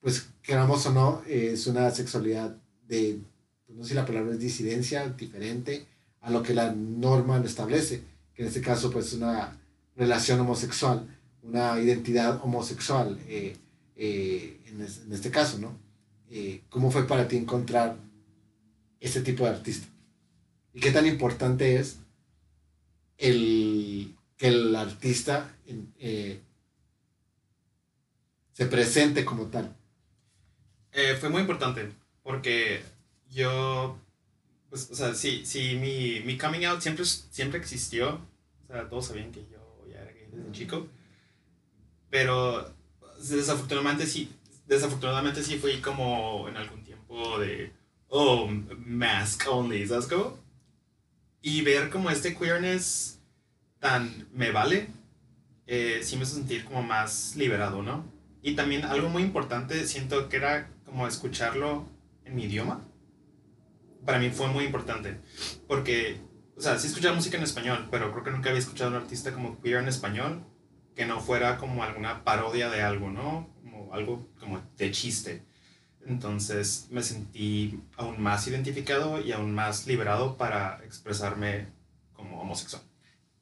pues 0.00 0.28
queramos 0.42 0.84
o 0.84 0.92
no, 0.92 1.22
es 1.26 1.66
una 1.66 1.90
sexualidad 1.92 2.58
de, 2.86 3.20
no 3.68 3.84
sé 3.84 3.90
si 3.90 3.94
la 3.94 4.04
palabra 4.04 4.32
es 4.32 4.38
disidencia, 4.38 5.08
diferente 5.08 5.86
a 6.20 6.30
lo 6.30 6.42
que 6.42 6.52
la 6.52 6.72
norma 6.72 7.38
lo 7.38 7.46
establece, 7.46 8.02
que 8.36 8.42
en 8.42 8.48
este 8.48 8.60
caso 8.60 8.90
pues 8.90 9.14
una 9.14 9.58
relación 9.96 10.38
homosexual, 10.40 11.08
una 11.42 11.80
identidad 11.80 12.38
homosexual 12.44 13.18
eh, 13.26 13.56
eh, 13.96 14.60
en, 14.66 14.82
en, 14.82 15.12
este 15.12 15.30
caso, 15.30 15.58
¿no? 15.58 15.74
Eh, 16.30 16.62
¿Cómo 16.68 16.90
fue 16.90 17.06
para 17.06 17.26
ti 17.26 17.36
encontrar 17.36 17.96
ese 19.00 19.22
tipo 19.22 19.44
de 19.44 19.50
artista? 19.50 19.88
¿Y 20.74 20.80
qué 20.80 20.90
tan 20.90 21.06
importante 21.06 21.76
es 21.76 21.98
el, 23.16 24.14
que 24.36 24.48
el 24.48 24.76
artista 24.76 25.50
se 28.52 28.66
presente 28.66 29.24
como 29.24 29.46
tal? 29.46 29.74
Fue 31.20 31.28
muy 31.30 31.40
importante 31.40 31.90
porque 32.22 32.82
yo, 33.30 33.98
pues, 34.76 34.90
o 34.90 34.94
sea, 34.94 35.14
sí, 35.14 35.42
sí 35.46 35.78
mi, 35.80 36.20
mi, 36.20 36.36
coming 36.36 36.64
out 36.66 36.82
siempre, 36.82 37.06
siempre 37.06 37.58
existió. 37.58 38.20
O 38.64 38.66
sea, 38.66 38.88
todos 38.88 39.06
sabían 39.06 39.32
que 39.32 39.46
yo 39.50 39.86
ya 39.90 40.02
era 40.02 40.12
gay 40.12 40.28
desde 40.30 40.52
chico. 40.52 40.86
Pero 42.10 42.74
desafortunadamente 43.18 44.06
sí, 44.06 44.30
desafortunadamente 44.66 45.42
sí 45.42 45.56
fui 45.56 45.80
como 45.80 46.46
en 46.48 46.58
algún 46.58 46.84
tiempo 46.84 47.38
de, 47.38 47.72
oh, 48.08 48.48
mask 48.84 49.44
only, 49.48 49.86
¿sabes 49.86 50.06
cómo? 50.06 50.38
Y 51.40 51.62
ver 51.62 51.88
como 51.88 52.10
este 52.10 52.36
queerness 52.36 53.18
tan 53.78 54.28
me 54.34 54.50
vale, 54.50 54.88
eh, 55.66 56.00
sí 56.02 56.16
me 56.16 56.24
hizo 56.24 56.34
sentir 56.34 56.64
como 56.66 56.82
más 56.82 57.34
liberado, 57.36 57.82
¿no? 57.82 58.04
Y 58.42 58.54
también 58.54 58.84
algo 58.84 59.08
muy 59.08 59.22
importante, 59.22 59.86
siento 59.86 60.28
que 60.28 60.36
era 60.36 60.68
como 60.84 61.06
escucharlo 61.06 61.86
en 62.26 62.36
mi 62.36 62.44
idioma. 62.44 62.84
Para 64.06 64.18
mí 64.18 64.30
fue 64.30 64.46
muy 64.48 64.64
importante, 64.64 65.20
porque, 65.66 66.20
o 66.56 66.60
sea, 66.60 66.78
sí 66.78 66.86
escuchaba 66.86 67.14
música 67.14 67.36
en 67.36 67.42
español, 67.42 67.88
pero 67.90 68.12
creo 68.12 68.24
que 68.24 68.30
nunca 68.30 68.48
había 68.48 68.60
escuchado 68.60 68.90
a 68.90 68.96
un 68.96 69.02
artista 69.02 69.32
como 69.32 69.60
queer 69.60 69.82
en 69.82 69.88
español 69.88 70.44
que 70.94 71.04
no 71.04 71.20
fuera 71.20 71.58
como 71.58 71.82
alguna 71.82 72.24
parodia 72.24 72.70
de 72.70 72.82
algo, 72.82 73.10
¿no? 73.10 73.50
Como 73.62 73.92
algo 73.92 74.28
como 74.40 74.62
de 74.78 74.90
chiste. 74.92 75.42
Entonces 76.06 76.86
me 76.90 77.02
sentí 77.02 77.80
aún 77.96 78.22
más 78.22 78.46
identificado 78.46 79.20
y 79.20 79.32
aún 79.32 79.52
más 79.52 79.86
liberado 79.86 80.36
para 80.36 80.80
expresarme 80.84 81.66
como 82.14 82.40
homosexual. 82.40 82.82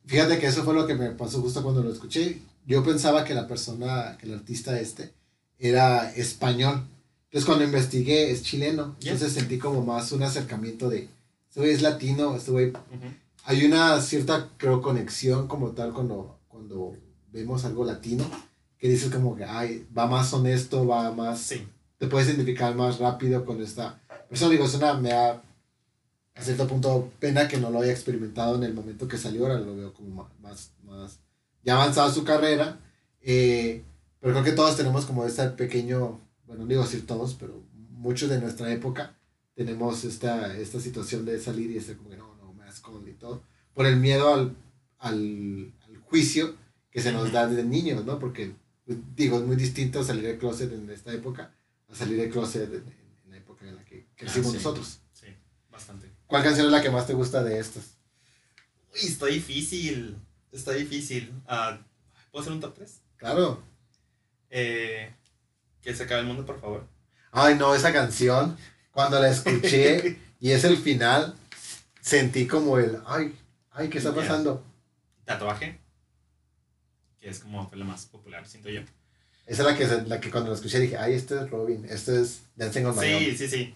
Fíjate 0.07 0.39
que 0.39 0.47
eso 0.47 0.65
fue 0.65 0.75
lo 0.75 0.87
que 0.87 0.95
me 0.95 1.11
pasó 1.11 1.41
justo 1.41 1.63
cuando 1.63 1.83
lo 1.83 1.93
escuché. 1.93 2.41
Yo 2.67 2.83
pensaba 2.83 3.25
que 3.25 3.35
la 3.35 3.47
persona, 3.47 4.17
que 4.19 4.27
el 4.27 4.35
artista 4.35 4.79
este, 4.81 5.15
era 5.59 6.11
español. 6.13 6.89
Entonces 7.35 7.47
cuando 7.47 7.65
investigué 7.65 8.31
es 8.31 8.45
chileno. 8.45 8.95
Entonces 9.01 9.33
sentí 9.33 9.59
como 9.59 9.85
más 9.85 10.13
un 10.13 10.23
acercamiento 10.23 10.89
de, 10.89 11.09
este 11.49 11.61
güey 11.61 11.73
es 11.73 11.83
latino, 11.83 12.37
este 12.37 12.53
güey... 12.53 12.73
Hay 13.47 13.67
una 13.67 14.01
cierta, 14.01 14.49
creo, 14.57 14.81
conexión 14.81 15.49
como 15.49 15.73
tal 15.73 15.93
cuando, 15.93 16.39
cuando 16.49 16.97
vemos 17.33 17.65
algo 17.65 17.85
latino, 17.85 18.25
que 18.79 18.89
dices 18.89 19.13
como 19.13 19.37
que, 19.37 19.45
ay, 19.45 19.87
va 19.97 20.07
más 20.07 20.33
honesto, 20.33 20.87
va 20.87 21.13
más... 21.13 21.41
Sí 21.41 21.67
te 21.99 22.11
puedes 22.11 22.29
identificar 22.29 22.75
más 22.75 22.99
rápido 22.99 23.45
con 23.45 23.63
esta 23.63 24.01
persona. 24.29 24.51
Digo, 24.51 24.65
es 24.65 24.75
una, 24.75 24.95
me 24.95 25.11
da 25.11 25.43
a 26.35 26.43
cierto 26.43 26.67
punto 26.67 27.13
pena 27.21 27.47
que 27.47 27.57
no 27.59 27.71
lo 27.71 27.81
haya 27.81 27.93
experimentado 27.93 28.57
en 28.57 28.65
el 28.65 28.75
momento 28.75 29.07
que 29.07 29.19
salió, 29.19 29.43
ahora 29.43 29.61
lo 29.61 29.77
veo 29.77 29.95
como 29.95 30.29
más, 30.41 30.73
más, 30.83 31.21
ya 31.63 31.75
avanzado 31.75 32.13
su 32.13 32.25
carrera, 32.25 32.81
eh, 33.23 33.85
pero 34.21 34.33
creo 34.33 34.45
que 34.45 34.53
todos 34.53 34.77
tenemos 34.77 35.07
como 35.07 35.25
este 35.25 35.49
pequeño, 35.51 36.21
bueno, 36.47 36.63
no 36.63 36.69
digo 36.69 36.83
decir 36.83 37.07
todos, 37.07 37.35
pero 37.35 37.65
muchos 37.91 38.29
de 38.29 38.41
nuestra 38.41 38.73
época 38.73 39.17
tenemos 39.55 40.05
esta, 40.05 40.57
esta 40.57 40.81
situación 40.81 41.25
de 41.25 41.39
salir 41.39 41.71
y 41.71 41.75
decir 41.75 41.97
como 41.97 42.11
que 42.11 42.17
no, 42.17 42.35
no, 42.37 42.53
me 42.53 42.69
escondo 42.69 43.09
y 43.09 43.15
todo, 43.15 43.43
por 43.73 43.87
el 43.87 43.97
miedo 43.97 44.33
al, 44.33 44.57
al, 44.99 45.73
al 45.87 45.97
juicio 45.99 46.55
que 46.91 47.01
se 47.01 47.13
nos 47.13 47.33
da 47.33 47.47
desde 47.47 47.65
niños, 47.65 48.05
¿no? 48.05 48.19
Porque, 48.19 48.55
digo, 49.17 49.39
es 49.39 49.45
muy 49.45 49.57
distinto 49.57 50.03
salir 50.05 50.25
del 50.25 50.39
closet 50.39 50.73
en 50.73 50.89
esta 50.91 51.13
época 51.13 51.53
salir 51.95 52.19
de 52.19 52.29
closet 52.29 52.73
en, 52.73 53.31
la 53.31 53.37
época 53.37 53.67
en 53.67 53.77
la 53.77 53.85
que 53.85 54.09
crecimos 54.17 54.51
ah, 54.51 54.55
nosotros. 54.55 55.01
Sí, 55.13 55.27
bastante. 55.71 56.11
¿Cuál 56.27 56.43
canción 56.43 56.67
es 56.67 56.73
la 56.73 56.83
que 56.83 56.91
más 56.91 57.07
te 57.07 57.15
gusta 57.15 57.43
de 57.43 57.59
estas? 57.59 57.97
Uy, 58.93 59.09
está 59.09 59.27
difícil. 59.27 60.17
Está 60.53 60.73
difícil. 60.73 61.33
Uh, 61.49 61.79
¿Puedo 62.31 62.43
hacer 62.43 62.53
un 62.53 62.61
top 62.61 62.75
3? 62.75 63.01
Claro. 63.17 63.63
Eh, 64.51 65.15
que 65.85 65.95
se 65.95 66.05
acabe 66.05 66.23
el 66.23 66.27
mundo, 66.27 66.47
por 66.47 66.61
favor. 66.61 66.89
Ay, 67.31 67.57
no, 67.57 67.75
esa 67.75 67.93
canción, 67.93 68.57
cuando 68.91 69.21
la 69.21 69.29
escuché 69.29 70.19
y 70.41 70.51
es 70.51 70.65
el 70.65 70.79
final, 70.79 71.37
sentí 72.01 72.47
como 72.47 72.79
el, 72.79 72.99
ay, 73.07 73.39
ay, 73.71 73.91
¿qué 73.91 73.99
está 73.99 74.15
pasando? 74.15 74.65
Tatuaje, 75.27 75.79
que 77.21 77.29
es 77.29 77.41
como 77.41 77.71
la 77.75 77.85
más 77.85 78.07
popular, 78.07 78.47
siento 78.47 78.71
yo. 78.71 78.81
Esa 79.47 79.63
es 79.63 79.69
la 79.69 79.77
que, 79.77 80.09
la 80.09 80.21
que 80.21 80.31
cuando 80.31 80.51
la 80.51 80.57
escuché 80.57 80.81
dije, 80.81 80.97
ay, 80.97 81.13
este 81.13 81.35
es 81.35 81.51
Robin, 81.51 81.85
este 81.89 82.23
es 82.23 82.45
Dancing 82.57 82.87
on 82.87 82.97
My 82.97 83.13
Own. 83.13 83.21
Sí, 83.21 83.37
sí, 83.37 83.49
sí. 83.49 83.75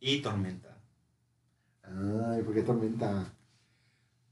Y 0.00 0.20
Tormenta. 0.20 0.76
Ay, 1.84 2.42
¿por 2.42 2.54
qué 2.54 2.62
Tormenta? 2.62 3.32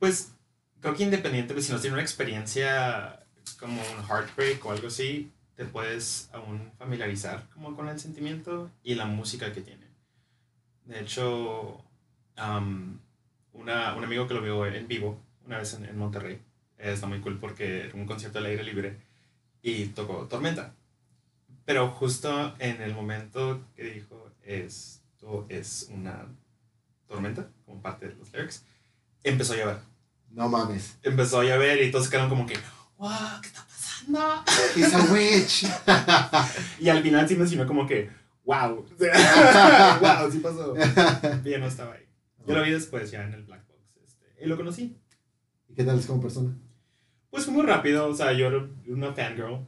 Pues 0.00 0.33
creo 0.81 0.96
que 0.96 1.05
independientemente, 1.05 1.64
si 1.64 1.72
no 1.72 1.79
tienes 1.79 1.94
una 1.94 2.03
experiencia 2.03 3.24
como 3.61 3.81
un 3.81 4.05
heartbreak 4.05 4.64
o 4.66 4.72
algo 4.72 4.88
así, 4.88 5.31
te 5.56 5.64
puedes 5.64 6.28
aún 6.32 6.72
familiarizar 6.78 7.48
como 7.50 7.74
con 7.76 7.88
el 7.88 7.98
sentimiento 7.98 8.70
y 8.82 8.94
la 8.94 9.06
música 9.06 9.52
que 9.52 9.60
tiene. 9.60 9.86
De 10.84 11.00
hecho, 11.00 11.82
una, 13.52 13.94
un 13.94 14.04
amigo 14.04 14.26
que 14.26 14.34
lo 14.34 14.42
vio 14.42 14.66
en 14.66 14.88
vivo 14.88 15.20
una 15.46 15.58
vez 15.58 15.74
en, 15.74 15.84
en 15.84 15.98
Monterrey, 15.98 16.40
está 16.78 17.06
muy 17.06 17.20
cool 17.20 17.38
porque 17.38 17.86
era 17.86 17.94
un 17.94 18.06
concierto 18.06 18.38
al 18.38 18.46
aire 18.46 18.64
libre 18.64 18.98
y 19.62 19.86
tocó 19.86 20.26
Tormenta. 20.26 20.74
Pero 21.64 21.90
justo 21.90 22.54
en 22.58 22.82
el 22.82 22.94
momento 22.94 23.64
que 23.74 23.84
dijo 23.84 24.30
esto 24.42 25.46
es 25.48 25.88
una 25.90 26.26
tormenta, 27.06 27.48
como 27.64 27.80
parte 27.80 28.08
de 28.08 28.14
los 28.14 28.32
lyrics, 28.32 28.64
empezó 29.22 29.54
a 29.54 29.56
llover. 29.56 29.78
No 30.30 30.48
mames. 30.48 30.98
Empezó 31.02 31.40
a 31.40 31.44
llover 31.44 31.82
y 31.82 31.90
todos 31.90 32.08
quedaron 32.08 32.28
como 32.28 32.44
que, 32.44 32.58
wow, 32.98 33.40
¿qué 33.40 33.48
está 33.48 33.64
pasando? 34.12 34.44
It's 34.76 34.94
a 34.94 35.12
witch. 35.12 35.66
y 36.80 36.88
al 36.88 37.02
final 37.02 37.28
sí 37.28 37.36
me 37.36 37.42
enseñó 37.42 37.66
como 37.66 37.86
que, 37.86 38.10
wow. 38.44 38.76
wow, 40.00 40.30
sí 40.30 40.38
pasó. 40.38 40.74
Y 40.76 41.58
no 41.58 41.66
estaba 41.66 41.94
ahí. 41.94 42.06
Yo 42.46 42.54
lo 42.54 42.62
vi 42.62 42.70
después 42.70 43.10
ya 43.10 43.24
en 43.24 43.34
el 43.34 43.44
Black 43.44 43.66
Box. 43.66 43.80
Este, 44.04 44.44
y 44.44 44.46
lo 44.46 44.56
conocí. 44.56 44.96
¿Y 45.68 45.74
qué 45.74 45.85
tal 45.85 45.98
es 45.98 46.06
como 46.06 46.20
persona? 46.20 46.56
Pues 47.31 47.48
muy 47.48 47.62
rápido, 47.62 48.08
o 48.08 48.14
sea, 48.14 48.33
yo 48.33 48.46
era 48.46 48.68
una 48.88 49.12
fangirl. 49.12 49.66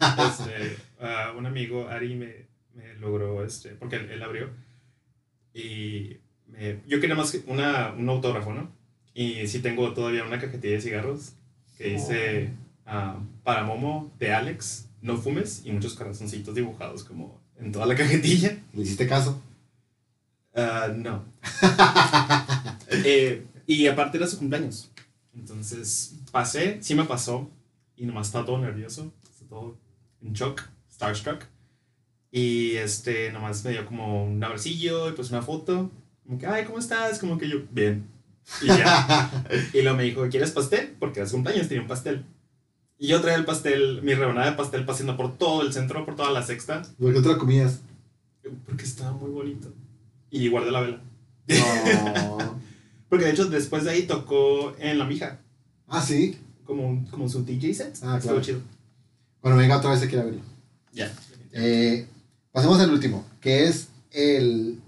Este, 0.00 0.76
uh, 1.00 1.36
un 1.36 1.46
amigo, 1.46 1.88
Ari, 1.88 2.14
me, 2.14 2.48
me 2.74 2.94
logró, 2.94 3.44
este, 3.44 3.70
porque 3.70 3.96
él, 3.96 4.22
abrió. 4.22 4.50
Y 5.52 6.18
me, 6.46 6.80
yo 6.86 7.00
quería 7.00 7.14
más 7.14 7.36
una, 7.46 7.92
un 7.92 8.08
autógrafo, 8.08 8.52
¿no? 8.52 8.72
Y 9.14 9.46
sí 9.48 9.60
tengo 9.60 9.92
todavía 9.94 10.24
una 10.24 10.40
cajetilla 10.40 10.74
de 10.74 10.80
cigarros 10.80 11.32
que 11.76 11.90
dice 11.90 12.50
uh, 12.88 13.22
para 13.44 13.62
Momo 13.62 14.12
de 14.18 14.32
Alex, 14.32 14.88
no 15.00 15.16
fumes, 15.16 15.62
y 15.64 15.72
muchos 15.72 15.94
corazoncitos 15.94 16.54
dibujados 16.54 17.04
como 17.04 17.40
en 17.58 17.72
toda 17.72 17.86
la 17.86 17.94
cajetilla. 17.96 18.58
¿Le 18.72 18.82
hiciste 18.82 19.06
caso? 19.06 19.40
Uh, 20.54 20.92
no. 20.96 21.24
eh, 22.90 23.46
y 23.66 23.86
aparte 23.86 24.16
era 24.16 24.26
su 24.26 24.38
cumpleaños. 24.38 24.90
Entonces 25.34 26.16
pasé, 26.32 26.78
sí 26.82 26.94
me 26.94 27.04
pasó, 27.04 27.48
y 27.96 28.06
nomás 28.06 28.28
estaba 28.28 28.44
todo 28.44 28.58
nervioso, 28.58 29.12
estaba 29.30 29.48
todo 29.48 29.78
en 30.22 30.32
shock, 30.32 30.62
starstruck. 30.92 31.44
Y 32.30 32.74
este, 32.76 33.32
nomás 33.32 33.64
me 33.64 33.70
dio 33.70 33.86
como 33.86 34.24
un 34.24 34.42
abracillo 34.42 35.08
y 35.08 35.12
pues 35.12 35.30
una 35.30 35.42
foto. 35.42 35.90
Como 36.26 36.38
que, 36.38 36.46
ay, 36.46 36.64
¿cómo 36.64 36.78
estás? 36.78 37.18
Como 37.18 37.38
que 37.38 37.48
yo, 37.48 37.58
bien. 37.70 38.06
Y 38.60 38.66
ya. 38.66 39.30
y 39.72 39.82
luego 39.82 39.96
me 39.96 40.02
dijo, 40.04 40.28
¿quieres 40.28 40.50
pastel? 40.50 40.94
Porque 40.98 41.20
hace 41.20 41.32
cumpleaños 41.32 41.68
tenía 41.68 41.82
un 41.82 41.88
pastel. 41.88 42.24
Y 42.98 43.06
yo 43.06 43.20
traía 43.20 43.36
el 43.36 43.44
pastel, 43.44 44.02
mi 44.02 44.14
rebanada 44.14 44.50
de 44.50 44.56
pastel 44.56 44.84
paseando 44.84 45.16
por 45.16 45.38
todo 45.38 45.62
el 45.62 45.72
centro, 45.72 46.04
por 46.04 46.16
toda 46.16 46.32
la 46.32 46.42
sexta. 46.42 46.82
¿Por 46.98 47.12
qué 47.12 47.20
otra 47.20 47.38
comías? 47.38 47.80
Porque 48.66 48.84
estaba 48.84 49.12
muy 49.12 49.30
bonito. 49.30 49.72
Y 50.30 50.48
guardé 50.48 50.72
la 50.72 50.80
vela. 50.80 51.00
No. 51.46 52.58
Porque 53.08 53.24
de 53.24 53.30
hecho 53.30 53.46
después 53.46 53.84
de 53.84 53.90
ahí 53.90 54.02
tocó 54.02 54.74
en 54.78 54.98
La 54.98 55.04
Mija. 55.04 55.38
Ah, 55.86 56.02
sí. 56.02 56.38
Como, 56.64 57.06
como 57.10 57.28
su 57.28 57.44
DJ 57.44 57.72
set. 57.72 57.98
Ah, 58.02 58.18
claro. 58.20 58.42
chido. 58.42 58.60
Bueno, 59.40 59.56
venga, 59.56 59.78
otra 59.78 59.90
vez 59.90 60.00
se 60.00 60.08
quiere 60.08 60.24
verlo. 60.24 60.42
Ya. 60.92 61.10
Eh, 61.52 62.06
pasemos 62.52 62.80
al 62.80 62.90
último, 62.90 63.24
que 63.40 63.64
es 63.66 63.88
el 64.10 64.80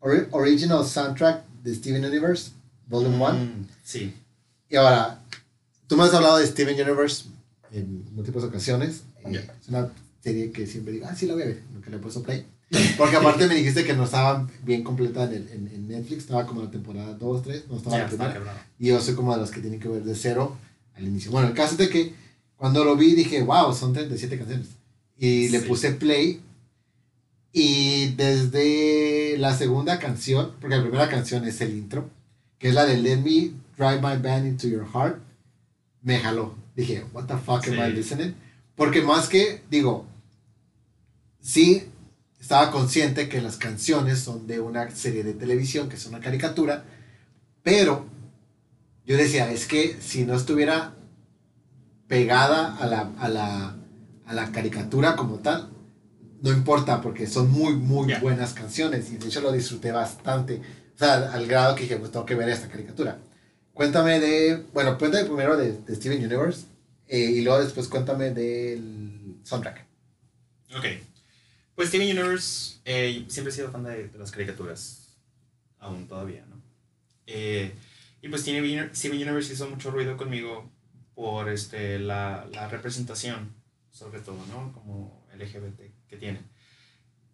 original 0.00 0.84
soundtrack 0.84 1.44
de 1.62 1.74
Steven 1.74 2.04
Universe, 2.04 2.52
Volume 2.86 3.16
1. 3.16 3.32
Mm, 3.32 3.66
sí. 3.84 4.14
Y 4.68 4.76
ahora, 4.76 5.20
tú 5.86 5.96
me 5.96 6.04
has 6.04 6.14
hablado 6.14 6.38
de 6.38 6.46
Steven 6.46 6.74
Universe 6.74 7.26
en 7.72 8.04
múltiples 8.14 8.44
ocasiones. 8.44 9.02
eh, 9.24 9.32
Ya. 9.32 9.40
Es 9.40 9.68
una 9.68 9.90
serie 10.22 10.50
que 10.52 10.66
siempre 10.66 10.92
digo, 10.94 11.06
ah, 11.08 11.14
sí 11.14 11.26
la 11.26 11.34
voy 11.34 11.42
a 11.44 11.46
ver, 11.46 11.62
nunca 11.72 11.90
le 11.90 11.96
he 11.96 12.00
puesto 12.00 12.22
play. 12.22 12.44
Porque 12.98 13.16
aparte 13.16 13.46
me 13.46 13.54
dijiste 13.54 13.84
que 13.84 13.94
no 13.94 14.04
estaba 14.04 14.46
bien 14.64 14.82
completa 14.84 15.24
en, 15.24 15.32
el- 15.32 15.48
en, 15.48 15.68
en 15.68 15.88
Netflix, 15.88 16.24
estaba 16.24 16.44
como 16.46 16.62
la 16.62 16.70
temporada 16.70 17.14
2, 17.14 17.42
3, 17.42 17.64
no 17.68 17.76
estaba 17.78 17.96
Ya, 17.96 18.02
la 18.02 18.08
primera. 18.08 18.66
Y 18.78 18.88
yo 18.88 19.00
soy 19.00 19.14
como 19.14 19.32
de 19.34 19.40
los 19.40 19.50
que 19.50 19.60
tienen 19.60 19.80
que 19.80 19.88
ver 19.88 20.02
de 20.04 20.14
cero 20.14 20.56
al 20.94 21.04
inicio. 21.06 21.30
Bueno, 21.30 21.48
el 21.48 21.54
caso 21.54 21.72
es 21.72 21.78
de 21.78 21.88
que 21.88 22.14
cuando 22.56 22.84
lo 22.84 22.94
vi 22.96 23.14
dije, 23.14 23.42
wow, 23.42 23.72
son 23.72 23.92
37 23.94 24.36
canciones. 24.38 24.66
Y 25.16 25.48
le 25.48 25.60
Sí. 25.60 25.66
puse 25.68 25.92
play. 25.92 26.42
Y 27.52 28.08
desde 28.16 29.36
la 29.38 29.56
segunda 29.56 29.98
canción, 29.98 30.52
porque 30.60 30.76
la 30.76 30.82
primera 30.82 31.08
canción 31.08 31.44
es 31.46 31.60
el 31.62 31.70
intro, 31.76 32.10
que 32.58 32.68
es 32.68 32.74
la 32.74 32.84
de 32.84 32.98
Let 32.98 33.18
Me 33.18 33.52
Drive 33.78 34.00
My 34.02 34.20
Band 34.22 34.46
Into 34.46 34.68
Your 34.68 34.86
Heart, 34.92 35.18
me 36.02 36.18
jaló. 36.18 36.54
Dije, 36.78 37.04
what 37.12 37.26
the 37.26 37.36
fuck 37.36 37.66
am 37.66 37.74
I 37.74 37.92
listening? 37.92 38.36
Porque 38.76 39.02
más 39.02 39.28
que, 39.28 39.62
digo, 39.68 40.06
sí 41.40 41.82
estaba 42.40 42.70
consciente 42.70 43.28
que 43.28 43.42
las 43.42 43.56
canciones 43.56 44.20
son 44.20 44.46
de 44.46 44.60
una 44.60 44.88
serie 44.92 45.24
de 45.24 45.34
televisión, 45.34 45.88
que 45.88 45.96
es 45.96 46.06
una 46.06 46.20
caricatura, 46.20 46.84
pero 47.64 48.06
yo 49.04 49.16
decía, 49.16 49.50
es 49.50 49.66
que 49.66 49.96
si 50.00 50.24
no 50.24 50.36
estuviera 50.36 50.94
pegada 52.06 52.76
a 52.76 52.86
la, 52.86 53.10
a 53.18 53.28
la, 53.28 53.76
a 54.26 54.32
la 54.32 54.52
caricatura 54.52 55.16
como 55.16 55.40
tal, 55.40 55.70
no 56.42 56.52
importa, 56.52 57.00
porque 57.00 57.26
son 57.26 57.50
muy, 57.50 57.74
muy 57.74 58.14
buenas 58.20 58.54
canciones 58.54 59.10
y 59.10 59.16
de 59.16 59.26
hecho 59.26 59.40
lo 59.40 59.50
disfruté 59.50 59.90
bastante. 59.90 60.62
O 60.94 60.98
sea, 60.98 61.32
al 61.32 61.48
grado 61.48 61.74
que 61.74 61.82
dije, 61.82 61.96
pues 61.96 62.12
tengo 62.12 62.24
que 62.24 62.36
ver 62.36 62.48
esta 62.48 62.68
caricatura. 62.68 63.18
Cuéntame 63.78 64.18
de, 64.18 64.56
bueno, 64.72 64.98
cuéntame 64.98 65.24
primero 65.24 65.56
de, 65.56 65.70
de 65.72 65.94
Steven 65.94 66.18
Universe 66.24 66.66
eh, 67.06 67.16
y 67.20 67.42
luego 67.42 67.62
después 67.62 67.86
cuéntame 67.86 68.30
del 68.32 69.36
soundtrack. 69.44 69.86
Ok. 70.76 70.84
Pues 71.76 71.90
Steven 71.90 72.10
Universe, 72.10 72.80
eh, 72.84 73.24
siempre 73.28 73.52
he 73.52 73.54
sido 73.54 73.70
fan 73.70 73.84
de, 73.84 74.08
de 74.08 74.18
las 74.18 74.32
caricaturas. 74.32 75.16
Aún 75.78 76.08
todavía, 76.08 76.44
¿no? 76.46 76.60
Eh, 77.28 77.72
y 78.20 78.28
pues 78.28 78.42
Steven 78.42 78.64
Uni- 78.64 78.92
Steven 78.96 79.16
Universe 79.22 79.52
hizo 79.52 79.70
mucho 79.70 79.92
ruido 79.92 80.16
conmigo 80.16 80.68
por 81.14 81.48
este, 81.48 82.00
la, 82.00 82.48
la 82.52 82.66
representación, 82.68 83.54
sobre 83.92 84.18
todo, 84.18 84.44
¿no? 84.46 84.72
Como 84.72 85.24
LGBT 85.36 85.82
que 86.08 86.16
tiene. 86.16 86.40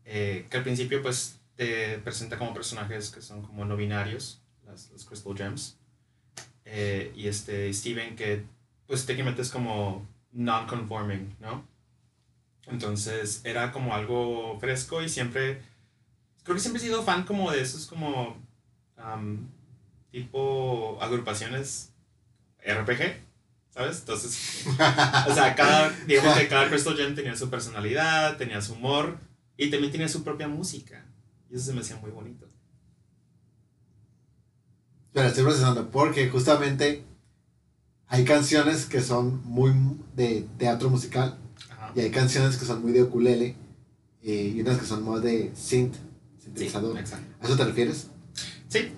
Eh, 0.05 0.47
que 0.51 0.59
al 0.59 0.63
principio, 0.63 1.01
pues, 1.01 1.37
te 1.57 1.97
presenta 2.01 2.37
como 2.37 2.53
personajes 2.53 3.09
que 3.11 3.23
son 3.23 3.41
como 3.41 3.65
no 3.65 3.79
binarios, 3.79 4.43
las, 4.67 4.91
las 4.91 5.07
Crystal 5.07 5.35
Gems. 5.35 5.79
Eh, 6.65 7.13
y 7.15 7.29
este 7.29 7.73
Steven, 7.73 8.17
que, 8.17 8.45
pues, 8.87 9.07
técnicamente 9.07 9.43
es 9.43 9.51
como 9.51 10.07
non-conforming, 10.33 11.37
¿no? 11.41 11.67
Entonces 12.67 13.43
era 13.45 13.73
como 13.73 13.95
algo 13.95 14.59
fresco 14.59 15.03
y 15.03 15.09
siempre, 15.09 15.61
creo 16.43 16.55
que 16.55 16.61
siempre 16.61 16.83
he 16.83 16.87
sido 16.87 17.03
fan 17.03 17.25
como 17.25 17.51
de 17.51 17.61
esos 17.61 17.87
como 17.87 18.37
am, 18.97 19.49
tipo 20.11 20.99
agrupaciones 21.01 21.93
RPG, 22.65 23.21
¿sabes? 23.71 24.01
Entonces, 24.01 24.65
o 25.29 25.35
sea, 25.35 25.55
cada, 25.55 25.91
digamos 26.07 26.39
que 26.39 26.49
cada 26.49 26.69
Crystal 26.71 26.97
Gem 26.97 27.15
tenía 27.15 27.37
su 27.37 27.51
personalidad, 27.51 28.37
tenía 28.39 28.63
su 28.63 28.75
humor 28.75 29.19
y 29.57 29.71
también 29.71 29.93
tenía 29.93 30.09
su 30.09 30.25
propia 30.25 30.49
música. 30.49 31.05
Y 31.51 31.57
eso 31.57 31.67
se 31.67 31.73
me 31.75 31.81
hacía 31.81 31.97
muy 31.97 32.11
bonito. 32.11 32.49
Pero 35.15 35.29
estoy 35.29 35.45
procesando 35.45 35.89
porque 35.91 36.29
justamente 36.29 37.05
hay 38.09 38.25
canciones 38.25 38.85
que 38.87 39.01
son 39.01 39.41
muy 39.45 39.73
de 40.15 40.47
teatro 40.59 40.91
musical 40.91 41.39
Ajá. 41.71 41.93
y 41.95 42.01
hay 42.01 42.11
canciones 42.11 42.57
que 42.57 42.65
son 42.67 42.83
muy 42.83 42.93
de 42.93 43.05
ukulele 43.05 43.57
eh, 44.23 44.53
y 44.55 44.61
unas 44.61 44.77
que 44.79 44.85
son 44.87 45.09
más 45.09 45.23
de 45.23 45.53
synth, 45.55 45.95
Sí, 45.95 46.01
sintetizador. 46.47 46.99
exacto. 46.99 47.27
¿A 47.41 47.47
eso 47.47 47.57
te 47.57 47.65
refieres? 47.65 48.11
Sí, 48.69 48.93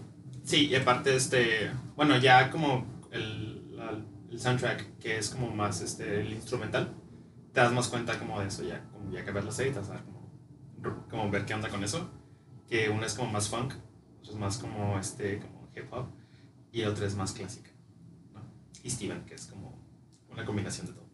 sí, 0.45 0.67
y 0.69 0.75
aparte, 0.75 1.15
este, 1.15 1.71
bueno, 1.97 2.17
ya 2.19 2.51
como 2.51 2.87
el, 3.13 3.77
la- 3.77 4.03
el 4.31 4.41
soundtrack, 4.41 4.99
que 4.99 5.19
es 5.19 5.29
como 5.31 5.51
más 5.51 5.81
este, 5.83 6.23
el 6.23 6.33
instrumental, 6.33 6.95
te 7.53 7.61
das 7.61 7.73
más 7.73 7.89
cuenta 7.89 8.19
como 8.19 8.41
de 8.41 8.49
eso 8.49 8.63
ya, 8.65 8.83
como 8.91 9.13
ya 9.13 9.25
que 9.25 9.31
ver 9.33 9.45
la 9.45 9.53
a 9.91 9.93
dar 9.95 10.05
como, 10.05 11.07
como 11.11 11.31
ver 11.31 11.45
qué 11.45 11.55
onda 11.55 11.69
con 11.69 11.85
eso, 11.85 12.09
que 12.69 12.89
una 12.89 13.07
es 13.07 13.15
como 13.15 13.31
más 13.31 13.49
funk, 13.51 13.75
otra 14.21 14.33
es 14.33 14.39
más 14.39 14.59
como, 14.59 14.99
este, 14.99 15.39
como 15.41 15.56
hip 15.77 15.93
hop, 15.93 16.07
y 16.73 16.83
otra 16.85 17.07
es 17.07 17.15
más 17.15 17.33
clásica, 17.33 17.71
¿no? 18.35 18.41
Y 18.83 18.91
Steven, 18.91 19.25
que 19.27 19.35
es 19.35 19.47
como 19.47 19.79
una 20.31 20.45
combinación 20.45 20.87
de 20.87 20.93
todo. 20.93 21.07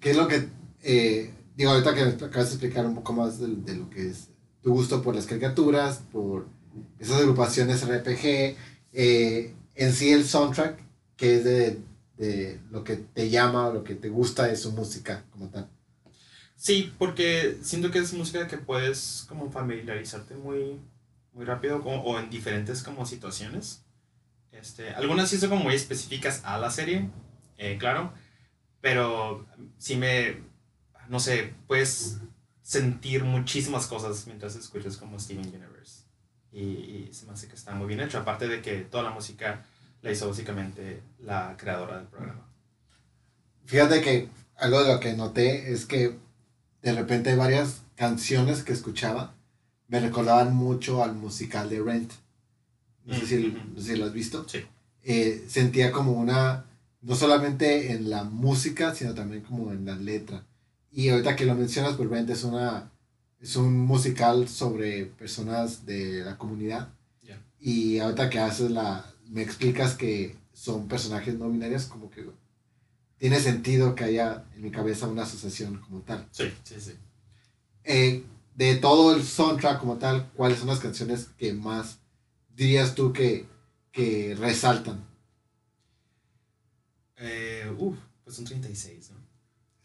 ¿Qué 0.00 0.10
es 0.10 0.16
lo 0.16 0.28
que, 0.28 0.48
eh, 0.82 1.32
digo, 1.56 1.70
ahorita 1.70 1.94
que 1.94 2.02
acabas 2.24 2.48
de 2.50 2.54
explicar 2.54 2.86
un 2.86 2.94
poco 2.94 3.12
más 3.12 3.38
de, 3.38 3.48
de 3.48 3.76
lo 3.76 3.90
que 3.90 4.08
es 4.08 4.28
tu 4.62 4.72
gusto 4.72 5.02
por 5.02 5.14
las 5.14 5.26
caricaturas, 5.26 6.02
por 6.12 6.46
esas 6.98 7.20
agrupaciones 7.20 7.82
RPG, 7.82 8.56
eh, 8.92 9.54
en 9.74 9.92
sí 9.92 10.10
el 10.12 10.24
soundtrack, 10.24 10.78
que 11.16 11.36
es 11.36 11.44
de, 11.44 11.78
de 12.16 12.60
lo 12.70 12.84
que 12.84 12.96
te 12.96 13.28
llama 13.30 13.68
o 13.68 13.72
lo 13.74 13.84
que 13.84 13.94
te 13.94 14.08
gusta 14.08 14.46
de 14.46 14.56
su 14.56 14.72
música 14.72 15.24
como 15.30 15.48
tal. 15.48 15.68
Sí, 16.56 16.92
porque 16.98 17.58
siento 17.62 17.90
que 17.90 17.98
es 18.00 18.12
música 18.12 18.46
que 18.46 18.58
puedes 18.58 19.24
como 19.28 19.50
familiarizarte 19.50 20.34
muy, 20.34 20.78
muy 21.32 21.44
rápido 21.46 21.80
como- 21.82 22.02
o 22.02 22.18
en 22.18 22.28
diferentes 22.28 22.82
como 22.82 23.06
situaciones. 23.06 23.82
Este, 24.52 24.90
algunas 24.90 25.28
sí 25.30 25.38
son 25.38 25.50
como 25.50 25.64
muy 25.64 25.74
específicas 25.74 26.42
a 26.44 26.58
la 26.58 26.70
serie, 26.70 27.08
eh, 27.56 27.76
claro, 27.78 28.12
pero 28.80 29.46
sí 29.78 29.96
me, 29.96 30.38
no 31.08 31.20
sé, 31.20 31.54
puedes 31.66 32.18
sentir 32.62 33.24
muchísimas 33.24 33.86
cosas 33.86 34.26
mientras 34.26 34.56
escuchas 34.56 34.96
como 34.96 35.18
Steven 35.18 35.46
Universe. 35.46 36.04
Y, 36.52 36.62
y 36.62 37.10
se 37.12 37.26
me 37.26 37.32
hace 37.32 37.46
que 37.46 37.54
está 37.54 37.74
muy 37.74 37.86
bien 37.86 38.00
hecho, 38.00 38.18
aparte 38.18 38.48
de 38.48 38.60
que 38.60 38.80
toda 38.80 39.04
la 39.04 39.10
música 39.10 39.64
la 40.02 40.10
hizo 40.10 40.28
básicamente 40.28 41.02
la 41.20 41.54
creadora 41.56 41.98
del 41.98 42.06
programa. 42.06 42.46
Fíjate 43.66 44.00
que 44.00 44.28
algo 44.56 44.82
de 44.82 44.92
lo 44.92 45.00
que 45.00 45.12
noté 45.12 45.72
es 45.72 45.86
que 45.86 46.18
de 46.82 46.92
repente 46.92 47.30
hay 47.30 47.36
varias 47.36 47.82
canciones 47.94 48.62
que 48.62 48.72
escuchaba 48.72 49.34
me 49.90 49.98
recordaban 49.98 50.54
mucho 50.54 51.02
al 51.02 51.14
musical 51.16 51.68
de 51.68 51.82
Rent. 51.82 52.12
No 53.10 53.16
sé 53.18 53.26
si, 53.26 53.46
Ujú. 53.48 53.58
no 53.74 53.80
sé 53.80 53.92
si 53.92 53.96
lo 53.98 54.06
has 54.06 54.12
visto. 54.12 54.48
Sí. 54.48 54.60
Eh, 55.02 55.44
sentía 55.48 55.90
como 55.90 56.12
una, 56.12 56.64
no 57.02 57.14
solamente 57.16 57.92
en 57.92 58.08
la 58.08 58.24
música, 58.24 58.94
sino 58.94 59.14
también 59.14 59.42
como 59.42 59.72
en 59.72 59.84
la 59.84 59.96
letra. 59.96 60.44
Y 60.92 61.08
ahorita 61.08 61.36
que 61.36 61.44
lo 61.46 61.54
mencionas, 61.54 61.96
pues 61.96 62.08
es, 62.30 62.44
una, 62.44 62.90
es 63.40 63.56
un 63.56 63.78
musical 63.80 64.48
sobre 64.48 65.06
personas 65.06 65.86
de 65.86 66.24
la 66.24 66.38
comunidad. 66.38 66.88
Ya. 67.22 67.42
Y 67.58 67.98
ahorita 67.98 68.30
que 68.30 68.38
haces 68.38 68.70
la, 68.70 69.04
me 69.28 69.42
explicas 69.42 69.94
que 69.94 70.36
son 70.52 70.88
personajes 70.88 71.34
no 71.38 71.48
binarios, 71.50 71.86
como 71.86 72.10
que 72.10 72.26
tiene 73.18 73.40
sentido 73.40 73.94
que 73.94 74.04
haya 74.04 74.44
en 74.54 74.62
mi 74.62 74.70
cabeza 74.70 75.08
una 75.08 75.22
asociación 75.22 75.78
como 75.80 76.00
tal. 76.00 76.26
Sí, 76.32 76.44
sí, 76.64 76.74
sí. 76.78 76.92
Eh, 77.84 78.24
de 78.54 78.76
todo 78.76 79.14
el 79.14 79.22
soundtrack 79.22 79.80
como 79.80 79.96
tal, 79.96 80.30
¿cuáles 80.36 80.58
son 80.58 80.68
las 80.68 80.80
canciones 80.80 81.28
que 81.38 81.52
más 81.54 81.99
dirías 82.64 82.94
tú 82.94 83.12
que, 83.12 83.46
que 83.90 84.36
resaltan? 84.38 85.02
Eh, 87.16 87.72
uf, 87.78 87.96
pues 88.22 88.36
son 88.36 88.44
36, 88.44 89.12
¿no? 89.12 89.16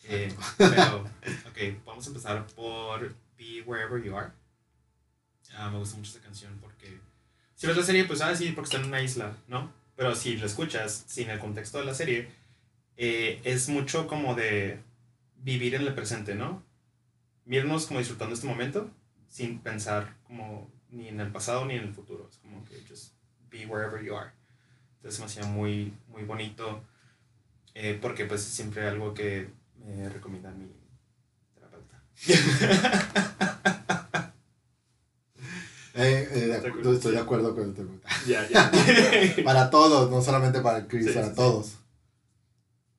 Eh, 0.04 0.34
pero, 0.58 1.00
ok, 1.48 1.86
vamos 1.86 2.06
a 2.06 2.10
empezar 2.10 2.46
por 2.48 3.16
Be 3.38 3.62
Wherever 3.66 4.04
You 4.04 4.18
Are. 4.18 4.32
Ah, 5.56 5.70
me 5.70 5.80
gusta 5.80 5.96
mucho 5.96 6.10
esta 6.10 6.22
canción 6.22 6.58
porque 6.60 7.00
si 7.56 7.66
ves 7.66 7.78
la 7.78 7.84
serie, 7.84 8.04
pues 8.04 8.20
ah, 8.20 8.36
sí, 8.36 8.52
porque 8.52 8.66
está 8.66 8.78
en 8.78 8.88
una 8.88 9.02
isla, 9.02 9.38
¿no? 9.48 9.72
Pero 9.96 10.14
si 10.14 10.36
la 10.36 10.46
escuchas 10.46 11.06
sin 11.08 11.30
el 11.30 11.40
contexto 11.40 11.80
de 11.80 11.86
la 11.86 11.94
serie, 11.94 12.28
eh, 12.98 13.40
es 13.46 13.70
mucho 13.70 14.06
como 14.06 14.36
de 14.36 14.82
vivir 15.38 15.76
en 15.76 15.84
el 15.84 15.94
presente, 15.94 16.36
¿no? 16.36 16.62
Mirnos 17.46 17.86
como 17.86 18.00
disfrutando 18.00 18.36
este 18.36 18.48
momento 18.48 18.92
sin 19.30 19.60
pensar 19.60 20.18
como 20.24 20.70
ni 20.96 21.10
en 21.10 21.20
el 21.20 21.32
pasado 21.32 21.66
ni 21.66 21.76
en 21.76 21.84
el 21.84 21.94
futuro. 21.94 22.28
Es 22.32 22.38
como 22.38 22.64
que 22.64 22.82
just 22.88 23.14
be 23.50 23.66
wherever 23.66 24.02
you 24.04 24.16
are. 24.16 24.32
Entonces 24.98 25.20
me 25.20 25.26
hacía 25.28 25.46
muy, 25.46 25.94
muy 26.08 26.24
bonito 26.24 26.82
eh, 27.74 27.98
porque 28.02 28.26
pues 28.26 28.42
es 28.42 28.48
siempre 28.48 28.88
algo 28.88 29.14
que 29.14 29.50
me 29.86 30.10
recomienda 30.10 30.52
mi 30.52 30.68
terapeuta. 31.54 32.02
Eh, 35.98 36.28
eh, 36.30 36.40
de 36.48 36.56
Estoy 36.56 36.60
de 36.62 36.68
acuerdo. 36.68 36.94
estoy 36.94 37.12
de 37.14 37.20
acuerdo 37.20 37.56
con 37.56 37.74
tu 37.74 38.02
ya, 38.28 38.46
ya. 38.50 38.70
Para 39.46 39.70
todos, 39.70 40.12
no 40.12 40.22
solamente 40.22 40.60
para 40.60 40.80
el 40.80 40.88
Chris, 40.88 41.06
Sí, 41.06 41.14
para 41.14 41.30
sí, 41.30 41.36
todos. 41.36 41.76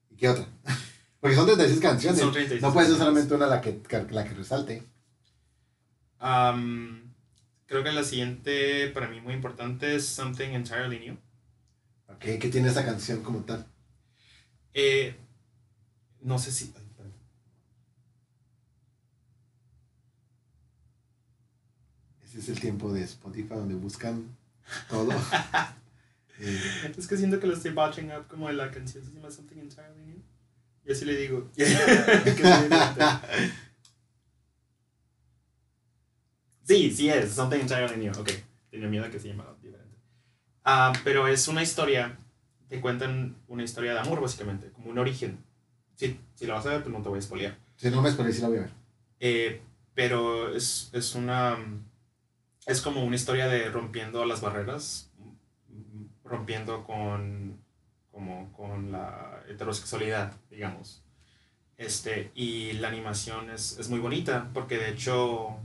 ¿Y 0.09 0.17
qué 0.17 0.31
otra? 0.31 0.47
Porque 1.21 1.37
son 1.37 1.45
36 1.45 1.79
canciones. 1.81 2.19
Son 2.19 2.33
36 2.33 2.63
no 2.63 2.73
puede 2.73 2.87
ser 2.87 2.97
solamente 2.97 3.35
una 3.35 3.49
la 3.49 3.61
que, 3.61 3.83
la 4.11 4.25
que 4.25 4.35
resalte. 4.35 4.83
Creo 7.67 7.85
que 7.85 7.93
la 7.93 8.05
siguiente 8.05 8.89
para 8.89 9.09
mí 9.09 9.21
muy 9.21 9.35
importante 9.35 9.95
es 9.95 10.07
Something 10.07 10.51
Entirely 10.51 10.99
New. 11.01 11.17
Ok, 12.09 12.21
¿Qué 12.41 12.49
tiene 12.51 12.69
esa 12.69 12.85
canción 12.85 13.23
como 13.23 13.41
tal? 13.41 13.67
Eh, 14.75 15.17
no 16.21 16.39
sé 16.39 16.53
si. 16.53 16.73
Ese 22.25 22.39
es 22.41 22.49
el 22.49 22.61
tiempo 22.61 22.93
de 22.93 23.03
Spotify 23.03 23.49
donde 23.55 23.75
buscan 23.75 24.37
todo. 24.89 25.11
Eh, 26.39 26.93
Es 26.99 27.07
que 27.07 27.17
siento 27.17 27.41
que 27.41 27.47
lo 27.47 27.55
estoy 27.55 27.71
botching 27.71 28.13
up 28.13 28.27
como 28.29 28.51
en 28.51 28.59
la 28.59 28.71
canción 28.71 29.03
se 29.03 29.11
llama 29.11 29.31
Something 29.31 29.57
Entirely 29.57 30.05
New. 30.05 30.19
Y 30.85 30.93
así 30.93 31.07
le 31.07 31.17
digo. 31.17 31.51
Sí, 36.67 36.91
sí 36.91 37.09
es. 37.09 37.33
Something 37.33 37.61
Entirely 37.61 37.97
New. 37.97 38.13
Ok. 38.19 38.31
Tenía 38.71 38.89
miedo 38.89 39.09
que 39.11 39.21
se 39.21 39.29
llamara 39.29 39.55
diferente. 39.63 39.97
Ah, 40.65 40.93
pero 41.05 41.29
es 41.29 41.47
una 41.47 41.63
historia. 41.63 42.19
Te 42.69 42.81
cuentan 42.81 43.37
una 43.47 43.63
historia 43.63 43.93
de 43.93 44.01
amor, 44.01 44.21
básicamente. 44.21 44.71
Como 44.73 44.91
un 44.91 44.99
origen. 44.99 45.39
Sí, 45.95 46.19
si 46.35 46.47
lo 46.47 46.55
vas 46.55 46.67
a 46.67 46.71
ver, 46.71 46.83
pues 46.83 46.93
no 46.93 47.03
te 47.03 47.09
voy 47.09 47.19
a 47.21 47.23
spoilear. 47.23 47.57
si 47.77 47.89
no 47.91 48.03
me 48.03 48.11
spoilé, 48.11 48.33
sí 48.33 48.43
la 48.43 48.49
voy 48.49 48.59
a 48.59 48.61
ver. 48.63 48.71
Eh, 49.21 49.63
pero 49.95 50.55
es, 50.55 50.91
es 50.93 51.15
una. 51.15 51.57
Es 52.67 52.81
como 52.81 53.05
una 53.05 53.15
historia 53.15 53.47
de 53.47 53.71
rompiendo 53.71 54.25
las 54.27 54.41
barreras, 54.41 55.11
rompiendo 56.25 56.83
con. 56.85 57.59
como 58.11 58.53
con 58.53 58.91
la 58.91 59.45
heterosexualidad, 59.49 60.33
digamos. 60.51 61.05
Este, 61.79 62.33
y 62.35 62.73
la 62.73 62.89
animación 62.89 63.51
es, 63.51 63.79
es 63.79 63.89
muy 63.89 64.01
bonita, 64.01 64.51
porque 64.53 64.79
de 64.79 64.91
hecho, 64.91 65.59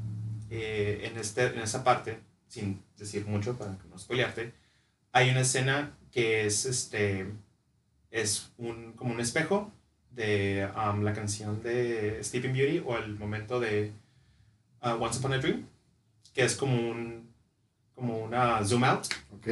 eh, 0.52 1.08
en, 1.10 1.18
este, 1.18 1.45
en 1.45 1.60
esa 1.60 1.84
parte, 1.84 2.20
sin 2.49 2.84
decir 2.97 3.26
mucho 3.26 3.58
para 3.58 3.78
que 3.78 3.88
no 3.88 3.97
spoilearte, 3.97 4.54
hay 5.14 5.30
una 5.30 5.39
escena 5.41 5.97
que 6.12 6.45
es 6.45 6.66
este. 6.66 7.32
es 8.12 8.52
un, 8.58 8.91
como 8.93 9.14
un 9.14 9.22
espejo 9.22 9.72
de 10.12 10.70
um, 10.76 11.04
la 11.04 11.14
canción 11.14 11.64
de 11.64 12.22
Sleeping 12.22 12.52
Beauty 12.52 12.84
o 12.86 12.97
el 12.97 13.18
momento 13.18 13.62
de 13.62 13.93
uh, 14.84 15.02
Once 15.02 15.20
Upon 15.20 15.34
a 15.34 15.38
Dream, 15.38 15.66
que 16.34 16.43
es 16.43 16.56
como 16.58 16.76
un 16.76 17.32
como 17.95 18.20
una 18.20 18.64
zoom 18.66 18.84
out 18.84 19.06
Ok. 19.34 19.47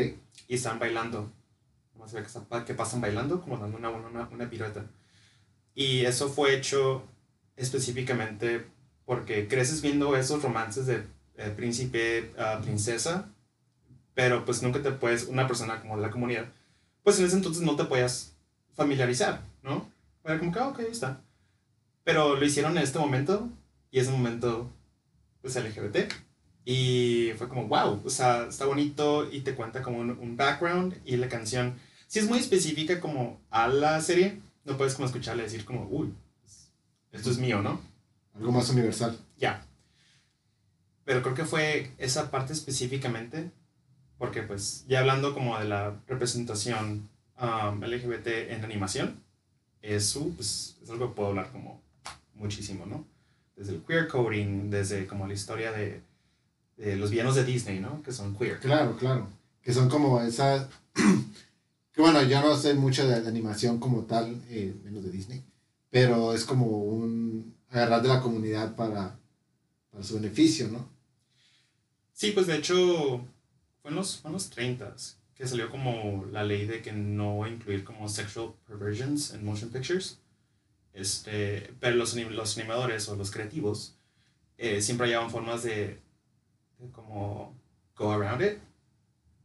y 0.50 0.56
están 0.56 0.80
bailando. 0.80 1.32
Vamos 1.94 2.14
a 2.14 2.20
ver 2.20 2.66
que 2.66 2.74
pasan 2.74 3.00
bailando, 3.00 3.40
como 3.42 3.58
dando 3.58 3.78
una, 3.78 3.90
una, 3.90 4.28
una 4.28 4.50
pirueta. 4.50 4.86
Y 5.76 6.02
eso 6.06 6.28
fue 6.30 6.56
hecho 6.56 7.04
específicamente 7.56 8.66
porque 9.10 9.48
creces 9.48 9.82
viendo 9.82 10.16
esos 10.16 10.44
romances 10.44 10.86
de 10.86 11.04
eh, 11.38 11.52
príncipe, 11.56 12.32
a 12.38 12.60
princesa, 12.62 13.34
pero 14.14 14.46
pues 14.46 14.62
nunca 14.62 14.84
te 14.84 14.92
puedes, 14.92 15.24
una 15.24 15.48
persona 15.48 15.82
como 15.82 15.96
de 15.96 16.04
la 16.04 16.12
comunidad, 16.12 16.46
pues 17.04 17.18
en 17.18 17.26
ese 17.26 17.38
entonces 17.38 17.64
no 17.64 17.76
te 17.76 17.86
podías 17.86 18.36
familiarizar, 18.76 19.42
¿no? 19.64 19.90
Era 20.24 20.38
como 20.38 20.52
que, 20.52 20.60
ah, 20.60 20.68
ok, 20.68 20.82
ahí 20.82 20.92
está. 20.92 21.22
Pero 22.04 22.36
lo 22.36 22.46
hicieron 22.46 22.78
en 22.78 22.84
este 22.84 23.00
momento 23.00 23.50
y 23.90 23.98
ese 23.98 24.12
momento, 24.12 24.70
pues 25.42 25.56
LGBT. 25.56 26.14
Y 26.64 27.32
fue 27.36 27.50
como, 27.50 27.68
wow, 27.68 28.04
o 28.06 28.10
sea, 28.12 28.44
está 28.44 28.68
bonito 28.68 29.28
y 29.32 29.42
te 29.42 29.56
cuenta 29.56 29.82
como 29.82 29.98
un, 29.98 30.12
un 30.12 30.38
background 30.38 31.02
y 31.04 31.18
la 31.18 31.30
canción, 31.30 31.80
si 32.06 32.20
es 32.20 32.30
muy 32.30 32.38
específica 32.38 33.00
como 33.00 33.42
a 33.50 33.68
la 33.70 34.00
serie, 34.02 34.40
no 34.66 34.78
puedes 34.78 34.94
como 34.94 35.08
escucharle 35.08 35.42
decir 35.42 35.66
como, 35.66 35.88
uy, 35.90 36.14
esto 37.12 37.32
es 37.32 37.40
mío, 37.40 37.64
¿no? 37.64 37.89
Algo 38.36 38.52
más 38.52 38.70
universal. 38.70 39.18
Ya. 39.38 39.66
Pero 41.06 41.22
creo 41.22 41.36
que 41.36 41.46
fue 41.46 41.92
esa 41.98 42.30
parte 42.30 42.54
específicamente, 42.54 43.52
porque 44.18 44.44
pues 44.44 44.86
ya 44.88 45.00
hablando 45.00 45.34
como 45.34 45.58
de 45.58 45.66
la 45.66 45.96
representación 46.08 47.10
um, 47.42 47.84
LGBT 47.84 48.28
en 48.52 48.64
animación, 48.64 49.24
eso 49.82 50.30
pues, 50.36 50.78
es 50.84 50.90
algo 50.90 51.10
que 51.10 51.16
puedo 51.16 51.30
hablar 51.30 51.52
como 51.52 51.82
muchísimo, 52.36 52.86
¿no? 52.86 53.06
Desde 53.56 53.74
el 53.74 53.82
queer 53.84 54.08
coding, 54.08 54.70
desde 54.70 55.08
como 55.08 55.28
la 55.28 55.34
historia 55.34 55.72
de, 55.72 56.02
de 56.78 56.96
los 56.96 57.12
villanos 57.12 57.36
de 57.36 57.44
Disney, 57.44 57.80
¿no? 57.80 58.02
Que 58.04 58.12
son 58.12 58.36
queer. 58.36 58.60
Claro, 58.60 58.96
claro. 58.98 59.28
Que 59.62 59.74
son 59.74 59.90
como 59.90 60.22
esas. 60.22 60.68
que 61.94 62.02
bueno, 62.02 62.22
yo 62.24 62.42
no 62.42 62.56
sé 62.56 62.74
mucho 62.74 63.08
de, 63.08 63.22
de 63.22 63.28
animación 63.28 63.80
como 63.80 64.04
tal, 64.04 64.42
eh, 64.50 64.74
menos 64.84 65.04
de 65.04 65.12
Disney. 65.12 65.44
Pero 65.90 66.34
es 66.34 66.46
como 66.46 66.66
un. 66.68 67.56
Agarrar 67.70 68.02
de 68.02 68.10
la 68.10 68.22
comunidad 68.22 68.76
para, 68.76 69.18
para 69.92 70.04
su 70.04 70.16
beneficio, 70.16 70.68
¿no? 70.70 70.88
Sí, 72.14 72.32
pues 72.32 72.48
de 72.48 72.58
hecho 72.58 73.26
fue 73.82 73.92
en 73.92 73.96
los, 73.96 74.18
fue 74.18 74.30
en 74.30 74.34
los 74.34 74.50
30 74.50 74.96
que 75.36 75.48
salió 75.48 75.70
como 75.70 76.26
la 76.34 76.44
ley 76.44 76.66
de 76.66 76.82
que 76.82 76.92
no 76.92 77.48
incluir 77.48 77.86
como 77.86 78.10
sexual 78.10 78.52
perversions 78.68 79.34
en 79.34 79.46
motion 79.46 79.70
pictures. 79.70 80.20
Este, 80.94 81.74
pero 81.80 81.96
los, 81.96 82.14
los 82.16 82.58
animadores 82.58 83.08
o 83.08 83.16
los 83.16 83.32
creativos 83.32 83.96
eh, 84.58 84.82
siempre 84.82 85.08
hallaban 85.08 85.32
formas 85.32 85.64
de, 85.64 85.98
de 86.80 86.92
como 86.92 87.56
go 87.96 88.12
around 88.12 88.42
it 88.42 88.58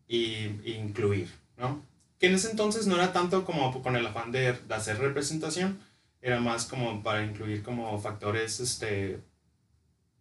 y, 0.09 0.25
y 0.64 0.72
incluir, 0.72 1.31
¿no? 1.57 1.81
Que 2.18 2.27
en 2.27 2.35
ese 2.35 2.51
entonces 2.51 2.89
no 2.89 2.97
era 2.97 3.12
tanto 3.12 3.45
como 3.45 3.81
con 3.81 3.95
el 3.95 4.07
afán 4.07 4.33
de, 4.33 4.55
de 4.55 4.75
hacer 4.75 4.99
representación, 4.99 5.79
era 6.25 6.41
más 6.41 6.64
como 6.64 7.03
para 7.03 7.22
incluir 7.22 7.62
como 7.62 8.01
factores 8.01 8.59
este, 8.59 9.20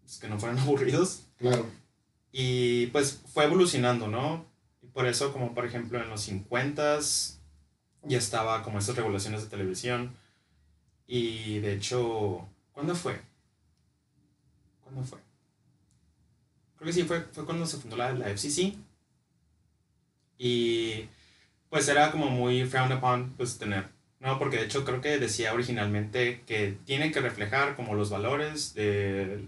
pues, 0.02 0.18
que 0.20 0.28
no 0.28 0.38
fueran 0.38 0.60
aburridos. 0.60 1.24
Claro. 1.38 1.66
Y 2.34 2.88
pues 2.88 3.22
fue 3.34 3.46
evolucionando, 3.46 4.10
¿no? 4.10 4.46
Y 4.82 4.88
por 4.88 5.06
eso, 5.08 5.32
como 5.32 5.54
por 5.54 5.66
ejemplo 5.66 6.04
en 6.04 6.10
los 6.10 6.30
50s, 6.30 7.38
ya 8.04 8.18
estaba 8.18 8.64
como 8.64 8.80
esas 8.80 8.98
regulaciones 8.98 9.44
de 9.44 9.50
televisión. 9.50 10.14
Y 11.08 11.60
de 11.60 11.74
hecho, 11.74 12.50
¿cuándo 12.74 12.96
fue? 12.96 13.22
¿Cuándo 14.84 15.04
fue? 15.04 15.20
Creo 16.76 16.88
que 16.88 16.94
sí, 16.94 17.04
fue, 17.04 17.22
fue 17.32 17.46
cuando 17.46 17.66
se 17.66 17.78
fundó 17.78 17.96
la, 17.96 18.12
la 18.12 18.28
FCC. 18.28 18.76
Y 20.38 21.08
pues 21.70 21.88
era 21.88 22.12
como 22.12 22.30
muy 22.30 22.66
frowned 22.66 22.98
upon, 22.98 23.36
pues 23.38 23.58
tener, 23.58 23.88
¿no? 24.24 24.40
Porque 24.40 24.58
de 24.58 24.64
hecho 24.64 24.86
creo 24.86 25.02
que 25.02 25.20
decía 25.20 25.54
originalmente 25.54 26.42
que 26.48 26.78
tiene 26.86 27.12
que 27.12 27.20
reflejar 27.20 27.76
como 27.76 27.94
los 27.94 28.10
valores 28.10 28.74
de, 28.74 29.46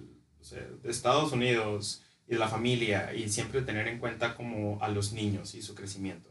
de 0.84 0.90
Estados 0.90 1.32
Unidos 1.32 2.04
y 2.28 2.34
de 2.34 2.40
la 2.40 2.50
familia 2.50 3.14
y 3.14 3.30
siempre 3.30 3.62
tener 3.62 3.88
en 3.88 4.00
cuenta 4.00 4.36
como 4.36 4.78
a 4.84 4.90
los 4.90 5.14
niños 5.14 5.56
y 5.56 5.62
su 5.62 5.76
crecimiento. 5.76 6.30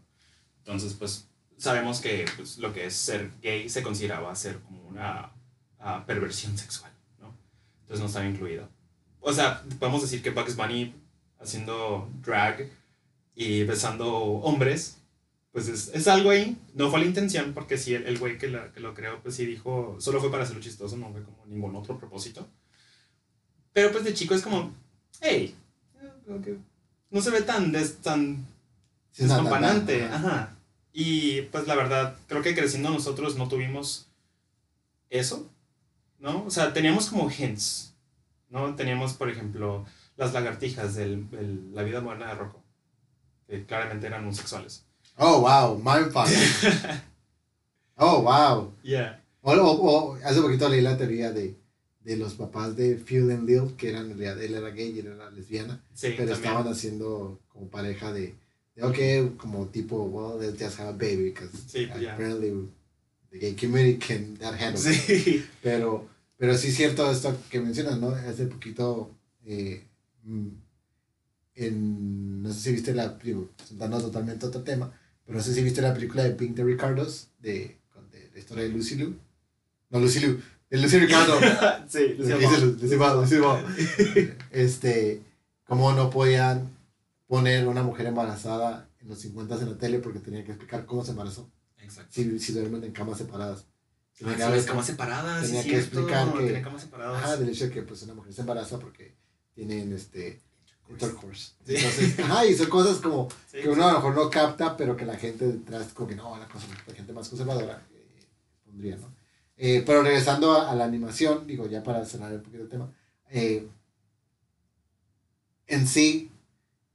Entonces, 0.59 0.93
pues 0.93 1.27
sabemos 1.57 2.01
que 2.01 2.27
pues, 2.37 2.59
lo 2.59 2.75
que 2.75 2.85
es 2.87 2.95
ser 2.95 3.31
gay 3.43 3.69
se 3.71 3.83
consideraba 3.83 4.35
ser 4.35 4.59
como 4.61 4.83
una 4.83 5.33
ah, 5.81 6.05
perversión 6.07 6.57
sexual, 6.59 6.93
¿no? 7.21 7.35
Entonces 7.81 8.01
no 8.01 8.07
estaba 8.07 8.27
incluido. 8.27 8.69
O 9.21 9.33
sea, 9.33 9.65
podemos 9.79 10.03
decir 10.03 10.23
que 10.23 10.31
Bugs 10.31 10.55
Bunny 10.55 10.95
haciendo 11.41 12.11
drag 12.21 12.69
y 13.35 13.65
besando 13.65 14.13
hombres, 14.15 14.99
pues 15.55 15.69
es, 15.69 15.89
es 15.95 16.07
algo 16.09 16.29
ahí. 16.31 16.59
No 16.75 16.91
fue 16.91 17.01
la 17.01 17.07
intención, 17.07 17.55
porque 17.55 17.79
sí, 17.79 17.95
el, 17.95 18.05
el 18.07 18.19
güey 18.19 18.37
que, 18.37 18.49
la- 18.49 18.73
que 18.73 18.81
lo 18.81 18.93
creó, 18.93 19.23
pues 19.23 19.37
sí 19.37 19.47
dijo, 19.47 19.97
solo 20.01 20.21
fue 20.21 20.31
para 20.31 20.43
hacerlo 20.43 20.61
chistoso, 20.61 20.99
no 20.99 21.11
fue 21.13 21.23
como 21.23 21.47
ningún 21.47 21.75
otro 21.77 21.97
propósito. 21.99 22.47
Pero 23.73 23.91
pues 23.93 24.05
de 24.05 24.13
chico 24.15 24.35
es 24.35 24.43
como, 24.43 24.73
hey, 25.23 25.55
que 26.43 26.59
no 27.11 27.21
se 27.23 27.31
ve 27.31 27.43
tan, 27.43 27.73
des- 27.73 27.99
tan 27.99 28.47
Sí, 29.13 29.23
nada. 29.29 29.51
Ajá. 30.05 30.57
Y 30.93 31.43
pues 31.43 31.67
la 31.69 31.77
verdad, 31.77 32.17
creo 32.29 32.43
que 32.43 32.55
creciendo 32.55 32.91
nosotros 32.91 33.37
no 33.37 33.49
tuvimos 33.49 34.09
eso, 35.11 35.49
¿no? 36.19 36.45
O 36.45 36.51
sea, 36.51 36.73
teníamos 36.73 37.09
como 37.11 37.31
hints, 37.31 37.95
¿no? 38.51 38.75
Teníamos, 38.75 39.13
por 39.15 39.31
ejemplo, 39.31 39.87
las 40.17 40.33
lagartijas 40.33 40.95
de 40.97 41.23
la 41.73 41.83
vida 41.85 42.01
moderna 42.01 42.27
de 42.29 42.35
Rocco, 42.35 42.63
que 43.47 43.65
claramente 43.67 44.07
eran 44.09 44.23
homosexuales. 44.25 44.85
Oh, 45.17 45.41
wow. 45.41 45.77
Mindfuck. 45.83 46.29
oh, 47.99 48.21
wow. 48.23 48.73
Yeah. 48.83 49.21
O, 49.43 49.53
o- 49.53 49.81
o 50.13 50.15
hace 50.25 50.41
poquito 50.41 50.69
leí 50.69 50.81
la 50.81 50.97
teoría 50.97 51.31
de, 51.33 51.55
de 52.03 52.17
los 52.17 52.35
papás 52.35 52.75
de 52.77 52.97
Phil 52.97 53.31
and 53.31 53.47
Lil, 53.49 53.77
que 53.77 53.91
eran 53.91 54.11
él 54.13 54.55
era 54.55 54.71
gay 54.71 54.93
y 54.97 55.01
él 55.01 55.07
era 55.09 55.31
lesbiana, 55.31 55.81
Sí, 55.95 56.09
pero 56.17 56.31
también. 56.33 56.33
estaban 56.53 56.69
haciendo 56.73 57.41
como 57.49 57.69
pareja 57.69 58.13
de, 58.13 58.35
de 58.75 58.83
ok, 58.83 59.37
como 59.37 59.67
tipo, 59.69 60.03
well, 60.05 60.41
let's 60.41 60.59
just 60.63 60.79
have 60.81 60.89
a 60.89 60.93
baby, 60.93 61.31
because 61.31 61.51
Sí, 61.69 61.87
pues 61.87 62.01
ya. 62.01 62.15
apparently 62.15 62.69
the 63.31 63.39
gay 63.39 63.55
community 63.55 63.99
can 63.99 64.35
that 64.39 64.55
handle. 64.55 64.79
Sí. 64.81 65.45
Pero, 65.63 66.09
pero 66.39 66.57
sí 66.57 66.69
es 66.69 66.75
cierto 66.77 67.11
esto 67.11 67.37
que 67.51 67.61
mencionas, 67.61 67.99
¿no? 67.99 68.09
Hace 68.09 68.47
poquito, 68.47 69.11
eh, 69.45 69.85
mm, 70.25 70.49
en, 71.57 72.43
no 72.43 72.53
sé 72.53 72.61
si 72.61 72.73
viste 72.73 72.95
la, 72.95 73.09
digo, 73.23 73.51
totalmente 73.79 74.47
otro 74.47 74.63
tema, 74.63 74.93
pero 75.27 75.39
no 75.39 75.45
sé 75.45 75.55
si 75.55 75.63
viste 75.63 75.81
la 75.83 75.95
película 75.95 76.23
de 76.25 76.31
Pink 76.31 76.55
de 76.57 76.65
Ricardos, 76.65 77.29
de, 77.41 77.77
de 78.13 78.31
la 78.33 78.39
historia 78.39 78.65
de 78.65 78.71
Lucy 78.71 78.97
Liu. 78.97 79.17
No, 79.91 80.01
Lucy 80.01 80.21
Liu, 80.21 80.41
de 80.71 80.79
Lucy 80.79 80.99
Ricardo. 80.99 81.39
sí, 81.89 82.15
Lucy 82.19 82.97
Ball, 82.97 83.21
Lucy. 83.23 83.37
Este, 84.51 85.23
cómo 85.65 85.93
no 85.93 86.11
podían 86.11 86.77
poner 87.27 87.67
una 87.67 87.83
mujer 87.83 88.07
embarazada 88.07 88.89
en 89.01 89.09
los 89.09 89.19
50 89.21 89.55
en 89.57 89.71
la 89.71 89.79
tele 89.79 89.99
porque 89.99 90.19
tenían 90.21 90.45
que 90.45 90.53
explicar 90.53 90.85
cómo 90.87 91.05
se 91.05 91.11
embarazó 91.13 91.51
Exacto. 91.79 92.11
si, 92.13 92.39
si 92.39 92.53
duermen 92.53 92.85
en 92.85 92.93
camas 92.93 93.19
separadas. 93.19 93.67
Tenía 94.17 94.47
Ah, 94.47 94.51
las 94.51 94.65
camas 94.65 94.87
separadas. 94.87 95.45
tenía 95.45 95.63
sí, 95.63 95.69
que 95.71 95.77
cierto, 95.81 95.99
explicar 96.01 96.33
que- 96.35 96.47
Tenía 96.47 96.63
camas 96.63 96.83
separadas. 96.83 97.23
Ajá, 97.23 97.37
del 97.37 97.49
hecho 97.49 97.65
de 97.65 97.71
que 97.73 97.83
pues 97.83 98.03
una 98.03 98.15
mujer 98.15 98.33
se 98.33 98.41
embaraza 98.43 98.79
porque 98.79 99.15
tienen 99.55 99.93
este 99.93 100.41
intercourse. 100.89 101.53
Sí. 101.67 101.77
Entonces, 101.77 102.19
ajá, 102.21 102.47
y 102.47 102.55
son 102.55 102.69
cosas 102.69 102.99
como 102.99 103.29
Sí, 103.51 103.59
que 103.63 103.69
uno 103.69 103.85
a 103.85 103.93
lo 103.93 103.99
mejor 103.99 104.15
no 104.15 104.31
capta, 104.31 104.77
pero 104.77 104.97
que 104.97 105.05
la 105.05 105.17
gente 105.17 105.47
detrás, 105.47 105.93
como 105.93 106.09
que 106.09 106.17
no, 106.17 106.37
la, 106.39 106.47
cosa, 106.49 106.67
la 106.87 106.95
gente 106.95 107.13
más 107.13 107.29
conservadora 107.29 107.83
eh, 107.93 108.27
pondría, 108.65 108.97
¿no? 108.97 109.13
Eh, 109.57 109.83
pero 109.87 110.03
regresando 110.03 110.53
a, 110.53 110.71
a 110.71 110.75
la 110.75 110.85
animación, 110.85 111.47
digo, 111.47 111.67
ya 111.67 111.83
para 111.83 112.05
cerrar 112.05 112.33
un 112.33 112.43
poquito 112.43 112.65
el 112.65 112.69
tema, 112.69 112.93
eh, 113.31 113.69
en 115.67 115.87
sí, 115.87 116.31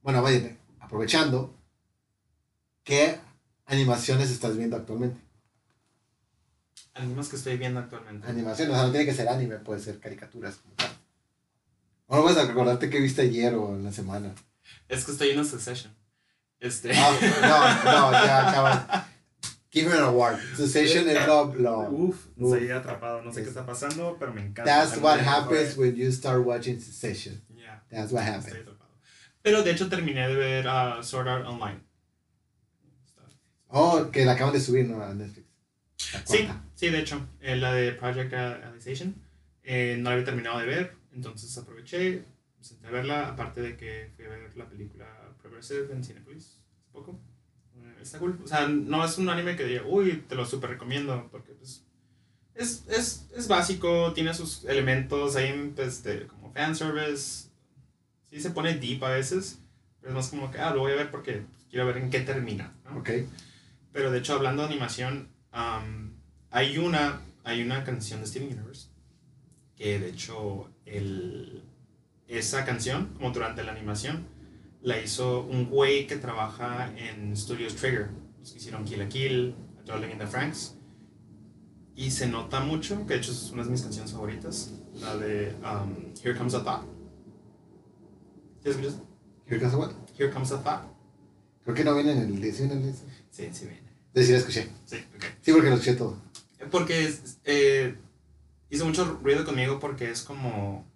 bueno, 0.02 0.22
vaya, 0.22 0.56
aprovechando, 0.78 1.54
¿qué 2.84 3.18
animaciones 3.66 4.30
estás 4.30 4.56
viendo 4.56 4.76
actualmente? 4.76 5.20
Animes 6.94 7.28
que 7.28 7.36
estoy 7.36 7.56
viendo 7.56 7.80
actualmente. 7.80 8.26
Animación, 8.26 8.70
o 8.70 8.74
sea, 8.74 8.82
no 8.84 8.90
tiene 8.90 9.06
que 9.06 9.14
ser 9.14 9.28
anime, 9.28 9.56
puede 9.56 9.80
ser 9.80 9.98
caricaturas 10.00 10.56
como 10.56 10.74
tal. 10.74 10.90
O 12.12 12.16
no 12.16 12.22
puedes 12.24 12.38
acordarte 12.38 12.90
que 12.90 13.00
viste 13.00 13.22
ayer 13.22 13.54
o 13.54 13.74
en 13.76 13.84
la 13.84 13.92
semana. 13.92 14.34
Es 14.88 15.04
que 15.04 15.12
estoy 15.12 15.30
en 15.30 15.44
Succession. 15.44 15.94
Este. 16.58 16.90
Ah, 16.92 17.80
no, 17.84 17.92
no, 17.92 18.12
ya 18.12 18.48
acaba. 18.48 19.08
Give 19.70 19.88
me 19.88 19.94
an 19.96 20.02
award. 20.04 20.36
Succession 20.56 21.08
es 21.08 21.24
lo, 21.28 21.54
lo- 21.54 21.88
Uf, 21.88 22.26
Uf. 22.36 22.54
estoy 22.54 22.70
atrapado. 22.72 23.22
No 23.22 23.32
sé 23.32 23.42
qué 23.44 23.48
está 23.48 23.64
pasando, 23.64 24.16
pero 24.18 24.32
me 24.34 24.40
encanta. 24.40 24.64
That's 24.64 24.98
what 25.00 25.20
happens 25.20 25.76
when 25.76 25.94
you 25.94 26.10
start 26.10 26.44
watching 26.44 26.80
Succession. 26.80 27.40
Yeah, 27.54 27.80
That's 27.88 28.10
what 28.12 28.24
estoy 28.24 28.34
happens. 28.34 28.56
atrapado. 28.56 28.90
Pero 29.42 29.62
de 29.62 29.70
hecho 29.70 29.88
terminé 29.88 30.26
de 30.26 30.34
ver 30.34 30.66
uh, 30.66 31.02
Sword 31.04 31.28
Art 31.28 31.46
Online. 31.46 31.80
Oh, 33.68 34.10
que 34.10 34.24
la 34.24 34.32
acaban 34.32 34.52
de 34.52 34.60
subir, 34.60 34.88
¿no? 34.88 35.00
A 35.02 35.14
Netflix. 35.14 35.46
Sí, 36.24 36.48
sí, 36.74 36.90
de 36.90 36.98
hecho, 36.98 37.24
eh, 37.40 37.54
la 37.56 37.72
de 37.72 37.92
Project 37.92 38.32
Alicization 38.34 39.14
eh, 39.62 39.96
no 39.98 40.10
la 40.10 40.14
había 40.14 40.24
terminado 40.24 40.58
de 40.58 40.66
ver, 40.66 40.96
entonces 41.12 41.56
aproveché, 41.58 42.24
senté 42.60 42.86
a 42.86 42.90
verla, 42.90 43.28
aparte 43.28 43.60
de 43.62 43.76
que 43.76 44.12
fui 44.14 44.24
a 44.24 44.28
ver 44.28 44.56
la 44.56 44.68
película 44.68 45.06
Progressive 45.40 45.92
en 45.92 46.04
Cinepolis 46.04 46.60
hace 46.78 46.90
poco. 46.92 47.20
Eh, 47.76 47.96
está 48.02 48.18
cool. 48.18 48.38
O 48.42 48.46
sea, 48.46 48.68
no 48.68 49.04
es 49.04 49.18
un 49.18 49.28
anime 49.28 49.56
que 49.56 49.64
diga, 49.64 49.82
uy, 49.86 50.24
te 50.28 50.34
lo 50.34 50.44
super 50.44 50.70
recomiendo, 50.70 51.28
porque 51.30 51.52
pues 51.52 51.84
es, 52.54 52.84
es, 52.88 53.26
es 53.34 53.48
básico, 53.48 54.12
tiene 54.12 54.34
sus 54.34 54.64
elementos 54.64 55.36
ahí 55.36 55.72
pues, 55.74 56.02
de, 56.04 56.26
como 56.26 56.52
fanservice. 56.52 57.48
Sí 58.28 58.40
se 58.40 58.50
pone 58.50 58.74
deep 58.74 59.02
a 59.04 59.10
veces, 59.10 59.60
pero 60.00 60.12
es 60.12 60.16
más 60.16 60.28
como 60.28 60.50
que, 60.50 60.58
ah, 60.58 60.72
lo 60.74 60.80
voy 60.80 60.92
a 60.92 60.96
ver 60.96 61.10
porque 61.10 61.42
quiero 61.68 61.86
ver 61.86 61.96
en 61.96 62.10
qué 62.10 62.20
termina. 62.20 62.74
¿no? 62.84 62.98
Ok. 62.98 63.10
Pero 63.92 64.10
de 64.10 64.18
hecho, 64.18 64.34
hablando 64.34 64.62
de 64.62 64.68
animación, 64.68 65.30
am, 65.50 66.14
hay, 66.50 66.78
una, 66.78 67.22
hay 67.42 67.62
una 67.62 67.82
canción 67.82 68.20
de 68.20 68.26
Steven 68.26 68.52
Universe 68.56 68.89
que 69.80 69.98
de 69.98 70.10
hecho 70.10 70.68
el, 70.84 71.62
esa 72.28 72.66
canción, 72.66 73.14
como 73.14 73.30
durante 73.30 73.64
la 73.64 73.72
animación, 73.72 74.26
la 74.82 75.00
hizo 75.00 75.40
un 75.44 75.70
güey 75.70 76.06
que 76.06 76.16
trabaja 76.16 76.92
en 76.98 77.34
Studios 77.34 77.74
Trigger. 77.76 78.10
Los 78.38 78.52
que 78.52 78.58
hicieron 78.58 78.84
Kill 78.84 78.98
la 78.98 79.08
Kill, 79.08 79.54
A 79.78 79.82
Darling 79.84 80.10
in 80.10 80.18
the 80.18 80.26
Franks. 80.26 80.76
Y 81.96 82.10
se 82.10 82.26
nota 82.28 82.60
mucho, 82.60 83.06
que 83.06 83.14
de 83.14 83.20
hecho 83.20 83.32
es 83.32 83.50
una 83.52 83.64
de 83.64 83.70
mis 83.70 83.80
canciones 83.82 84.12
favoritas, 84.12 84.72
la 85.00 85.16
de 85.16 85.54
um, 85.64 86.12
Here 86.22 86.36
Comes 86.36 86.54
a 86.54 86.62
Thought. 86.62 86.84
¿Sí 88.62 88.68
escuchas? 88.68 88.98
Here 89.46 89.58
comes 89.60 89.74
what? 89.74 89.92
Here 90.18 90.30
Comes 90.30 90.52
a 90.52 90.62
Thought. 90.62 90.84
Creo 91.64 91.74
que 91.74 91.84
no 91.84 91.94
viene 91.94 92.12
en 92.12 92.18
el 92.18 92.40
disco. 92.40 92.66
¿sí? 93.30 93.48
Sí, 93.52 93.64
viene. 93.66 93.90
Sí, 94.14 94.24
sí, 94.24 94.32
la 94.32 94.38
escuché. 94.38 94.68
Sí, 94.84 94.96
ok. 95.16 95.24
Sí, 95.40 95.52
porque 95.52 95.68
lo 95.70 95.74
escuché 95.76 95.94
todo. 95.94 96.18
Porque 96.70 97.04
es- 97.06 97.38
eh, 97.44 97.96
hizo 98.70 98.86
mucho 98.86 99.04
ruido 99.22 99.44
conmigo 99.44 99.78
porque 99.78 100.10
es 100.10 100.22
como 100.22 100.86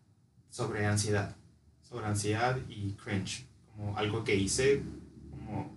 sobre 0.51 0.87
ansiedad. 0.87 1.37
Sobre 1.83 2.07
ansiedad 2.07 2.57
y 2.69 2.93
cringe. 2.93 3.47
Como 3.73 3.97
algo 3.97 4.25
que 4.25 4.37
hice, 4.37 4.83
como 5.31 5.77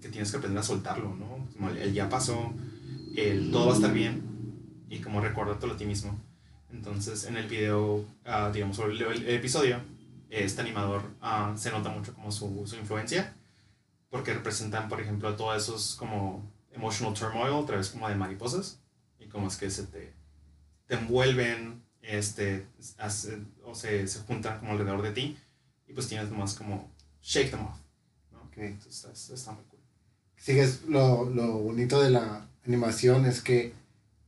que 0.00 0.08
tienes 0.08 0.30
que 0.30 0.36
aprender 0.36 0.60
a 0.60 0.62
soltarlo, 0.62 1.14
¿no? 1.14 1.48
Como 1.52 1.70
el, 1.70 1.78
el 1.78 1.92
ya 1.92 2.08
pasó, 2.08 2.52
el 3.16 3.50
todo 3.50 3.66
va 3.66 3.72
a 3.72 3.76
estar 3.76 3.92
bien 3.92 4.22
y 4.88 5.00
como 5.00 5.20
recordártelo 5.20 5.74
a 5.74 5.76
ti 5.76 5.84
mismo. 5.84 6.18
Entonces 6.70 7.24
en 7.24 7.36
el 7.36 7.48
video, 7.48 8.04
ah, 8.24 8.50
digamos, 8.52 8.78
o 8.78 8.86
el, 8.86 9.00
el 9.02 9.28
episodio, 9.28 9.80
este 10.30 10.60
animador 10.60 11.02
ah, 11.20 11.54
se 11.56 11.70
nota 11.70 11.90
mucho 11.90 12.14
como 12.14 12.30
su, 12.30 12.66
su 12.66 12.76
influencia 12.76 13.34
porque 14.10 14.34
representan, 14.34 14.88
por 14.88 15.00
ejemplo, 15.00 15.34
todos 15.36 15.62
esos 15.62 15.94
como 15.96 16.50
emotional 16.72 17.14
turmoil, 17.14 17.52
otra 17.52 17.76
vez 17.76 17.90
como 17.90 18.08
de 18.08 18.14
mariposas 18.14 18.80
y 19.18 19.26
como 19.26 19.48
es 19.48 19.56
que 19.56 19.70
se 19.70 19.84
te, 19.84 20.14
te 20.88 20.94
envuelven 20.96 21.82
este, 22.02 22.66
hace- 22.98 23.38
o 23.64 23.74
se, 23.74 24.06
se 24.08 24.20
juntan 24.20 24.58
como 24.58 24.72
alrededor 24.72 25.02
de 25.02 25.12
ti 25.12 25.36
y 25.86 25.92
pues 25.92 26.08
tienes 26.08 26.30
más 26.30 26.54
como 26.54 26.90
shake 27.22 27.50
them 27.50 27.60
off. 27.66 27.76
¿no? 28.32 28.40
Ok. 28.40 28.56
Entonces 28.58 29.04
está, 29.04 29.34
está 29.34 29.52
muy 29.52 29.64
cool. 29.64 29.78
Sigues, 30.36 30.82
lo, 30.88 31.28
lo 31.30 31.58
bonito 31.58 32.02
de 32.02 32.10
la 32.10 32.48
animación 32.66 33.26
es 33.26 33.40
que 33.42 33.72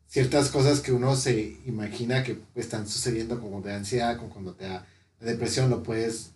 ciertas 0.07 0.51
cosas 0.51 0.81
que 0.81 0.93
uno 0.93 1.17
se 1.17 1.57
imagina 1.67 2.23
que 2.25 2.39
están 2.55 2.87
sucediendo 2.89 3.41
como 3.41 3.63
de 3.63 3.73
ansiedad, 3.75 4.17
como 4.17 4.31
cuando 4.31 4.55
te 4.55 4.65
da 4.65 4.87
la 5.21 5.27
depresión, 5.31 5.71
lo 5.71 5.83
puedes 5.83 6.33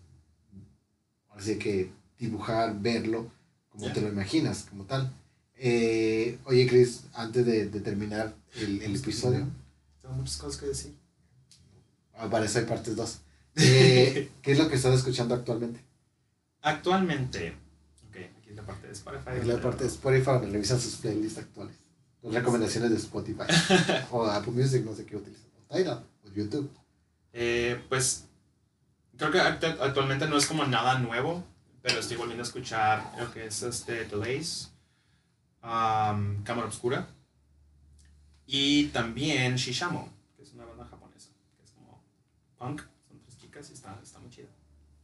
así 1.31 1.59
que 1.59 1.91
dibujar, 2.19 2.81
verlo 2.81 3.31
como 3.69 3.87
Ya. 3.87 3.93
te 3.93 4.01
lo 4.01 4.09
imaginas, 4.09 4.67
como 4.71 4.85
tal. 4.85 5.13
Eh, 5.57 6.39
oye, 6.45 6.67
Chris, 6.69 7.05
antes 7.15 7.45
de, 7.45 7.67
de 7.67 7.81
terminar 7.81 8.35
el, 8.57 8.83
el 8.83 8.95
episodio, 8.97 9.49
Tengo 10.05 10.17
muchas 10.17 10.37
cosas 10.37 10.61
que 10.61 10.67
decir. 10.67 10.95
para 12.31 12.45
eso 12.45 12.59
hay 12.59 12.67
partes 12.67 12.95
2. 12.95 13.19
¿Qué 13.55 14.29
es 14.45 14.59
lo 14.59 14.69
que 14.69 14.77
estás 14.77 14.95
escuchando 14.95 15.35
actualmente? 15.35 15.83
Actualmente, 16.61 17.57
ok, 18.07 18.17
aquí 18.39 18.51
es 18.51 18.57
la 18.57 18.65
parte 18.65 18.87
de 18.87 18.93
Spotify. 18.93 19.31
Es 19.41 19.47
la 19.47 19.61
parte 19.63 19.85
de 19.85 19.89
Spotify 19.91 20.25
donde 20.27 20.51
revisan 20.51 20.79
sus 20.79 20.97
playlists 20.97 21.39
actuales. 21.39 21.75
Las 22.21 22.35
recomendaciones 22.35 22.91
de 22.91 22.97
Spotify. 22.97 23.45
o 24.11 24.27
Apple 24.27 24.53
Music, 24.53 24.85
no 24.85 24.95
sé 24.95 25.07
qué 25.07 25.17
utilizan. 25.17 25.47
O 25.71 25.75
Tidal, 25.75 26.05
o 26.23 26.29
YouTube. 26.35 26.71
Eh, 27.33 27.83
pues 27.89 28.27
creo 29.17 29.31
que 29.31 29.39
actu- 29.39 29.79
actualmente 29.81 30.29
no 30.29 30.37
es 30.37 30.45
como 30.45 30.67
nada 30.67 30.99
nuevo, 30.99 31.43
pero 31.81 31.99
estoy 31.99 32.19
volviendo 32.19 32.43
a 32.43 32.47
escuchar 32.47 33.11
lo 33.19 33.33
que 33.33 33.47
es 33.47 33.63
este 33.63 34.05
Delays, 34.05 34.71
um, 35.63 36.43
Cámara 36.45 36.67
Obscura 36.67 37.09
y 38.47 38.87
también 38.89 39.57
Shishamo, 39.57 40.09
que 40.37 40.43
es 40.43 40.53
una 40.53 40.65
banda 40.65 40.85
japonesa, 40.85 41.31
que 41.57 41.65
es 41.65 41.71
como 41.73 42.01
punk, 42.59 42.83
son 43.09 43.19
tres 43.21 43.39
chicas 43.39 43.71
y 43.71 43.75
está, 43.75 43.99
está 44.03 44.19
muy 44.21 44.31
chida. 44.31 44.49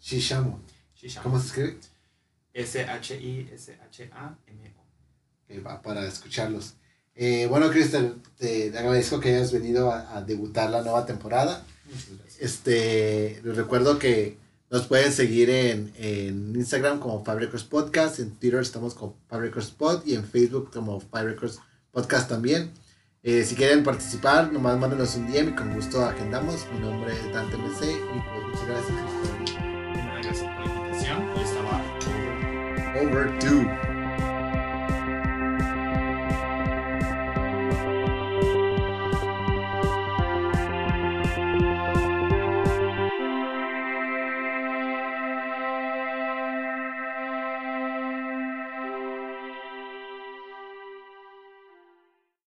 Shishamo. 0.01 0.61
Shishamo. 0.97 1.25
¿Cómo 1.25 1.41
se 1.41 1.47
escribe? 1.47 1.79
S-H-I-S-H-A-M-O. 3.61 5.65
Va 5.67 5.83
para 5.83 6.07
escucharlos. 6.07 6.75
Eh, 7.15 7.47
bueno, 7.49 7.71
te, 7.71 8.15
te 8.39 8.79
agradezco 8.79 9.21
que 9.21 9.35
hayas 9.35 9.53
venido 9.53 9.91
a, 9.91 10.17
a 10.17 10.23
debutar 10.23 10.71
la 10.71 10.83
nueva 10.83 11.05
temporada. 11.07 11.65
Muchas 11.87 12.19
gracias. 12.19 12.41
Este, 12.41 13.41
les 13.43 13.57
recuerdo 13.57 13.99
que 13.99 14.39
nos 14.71 14.87
pueden 14.87 15.13
seguir 15.13 15.51
en, 15.51 15.93
en 15.99 16.55
Instagram 16.55 17.01
como 17.01 17.25
Five 17.25 17.41
Records 17.41 17.65
Podcast, 17.65 18.21
en 18.21 18.37
Twitter 18.37 18.61
estamos 18.61 18.95
como 18.95 19.17
Five 19.29 19.41
Records 19.43 19.73
Pod 19.73 20.07
y 20.07 20.15
en 20.15 20.25
Facebook 20.25 20.71
como 20.73 21.01
Five 21.01 21.25
Records 21.25 21.59
Podcast 21.91 22.29
también. 22.29 22.71
Eh, 23.23 23.45
si 23.45 23.55
quieren 23.55 23.85
participar, 23.85 24.51
nomás 24.51 24.79
mándenos 24.79 25.15
un 25.17 25.31
DM 25.31 25.51
y 25.51 25.53
con 25.55 25.75
gusto 25.75 26.03
agendamos. 26.07 26.67
Mi 26.73 26.81
nombre 26.81 27.13
es 27.13 27.31
Dante 27.35 27.59
MC 27.59 27.93
y 27.93 28.21
pues 28.33 28.47
muchas 28.47 28.67
gracias. 28.67 28.99
Gracias 30.23 30.49
por 30.49 30.67
la 30.67 30.75
invitación 30.75 31.31
y 31.37 31.41
estaba 31.43 31.83
Over 32.99 33.39
to. 33.41 33.90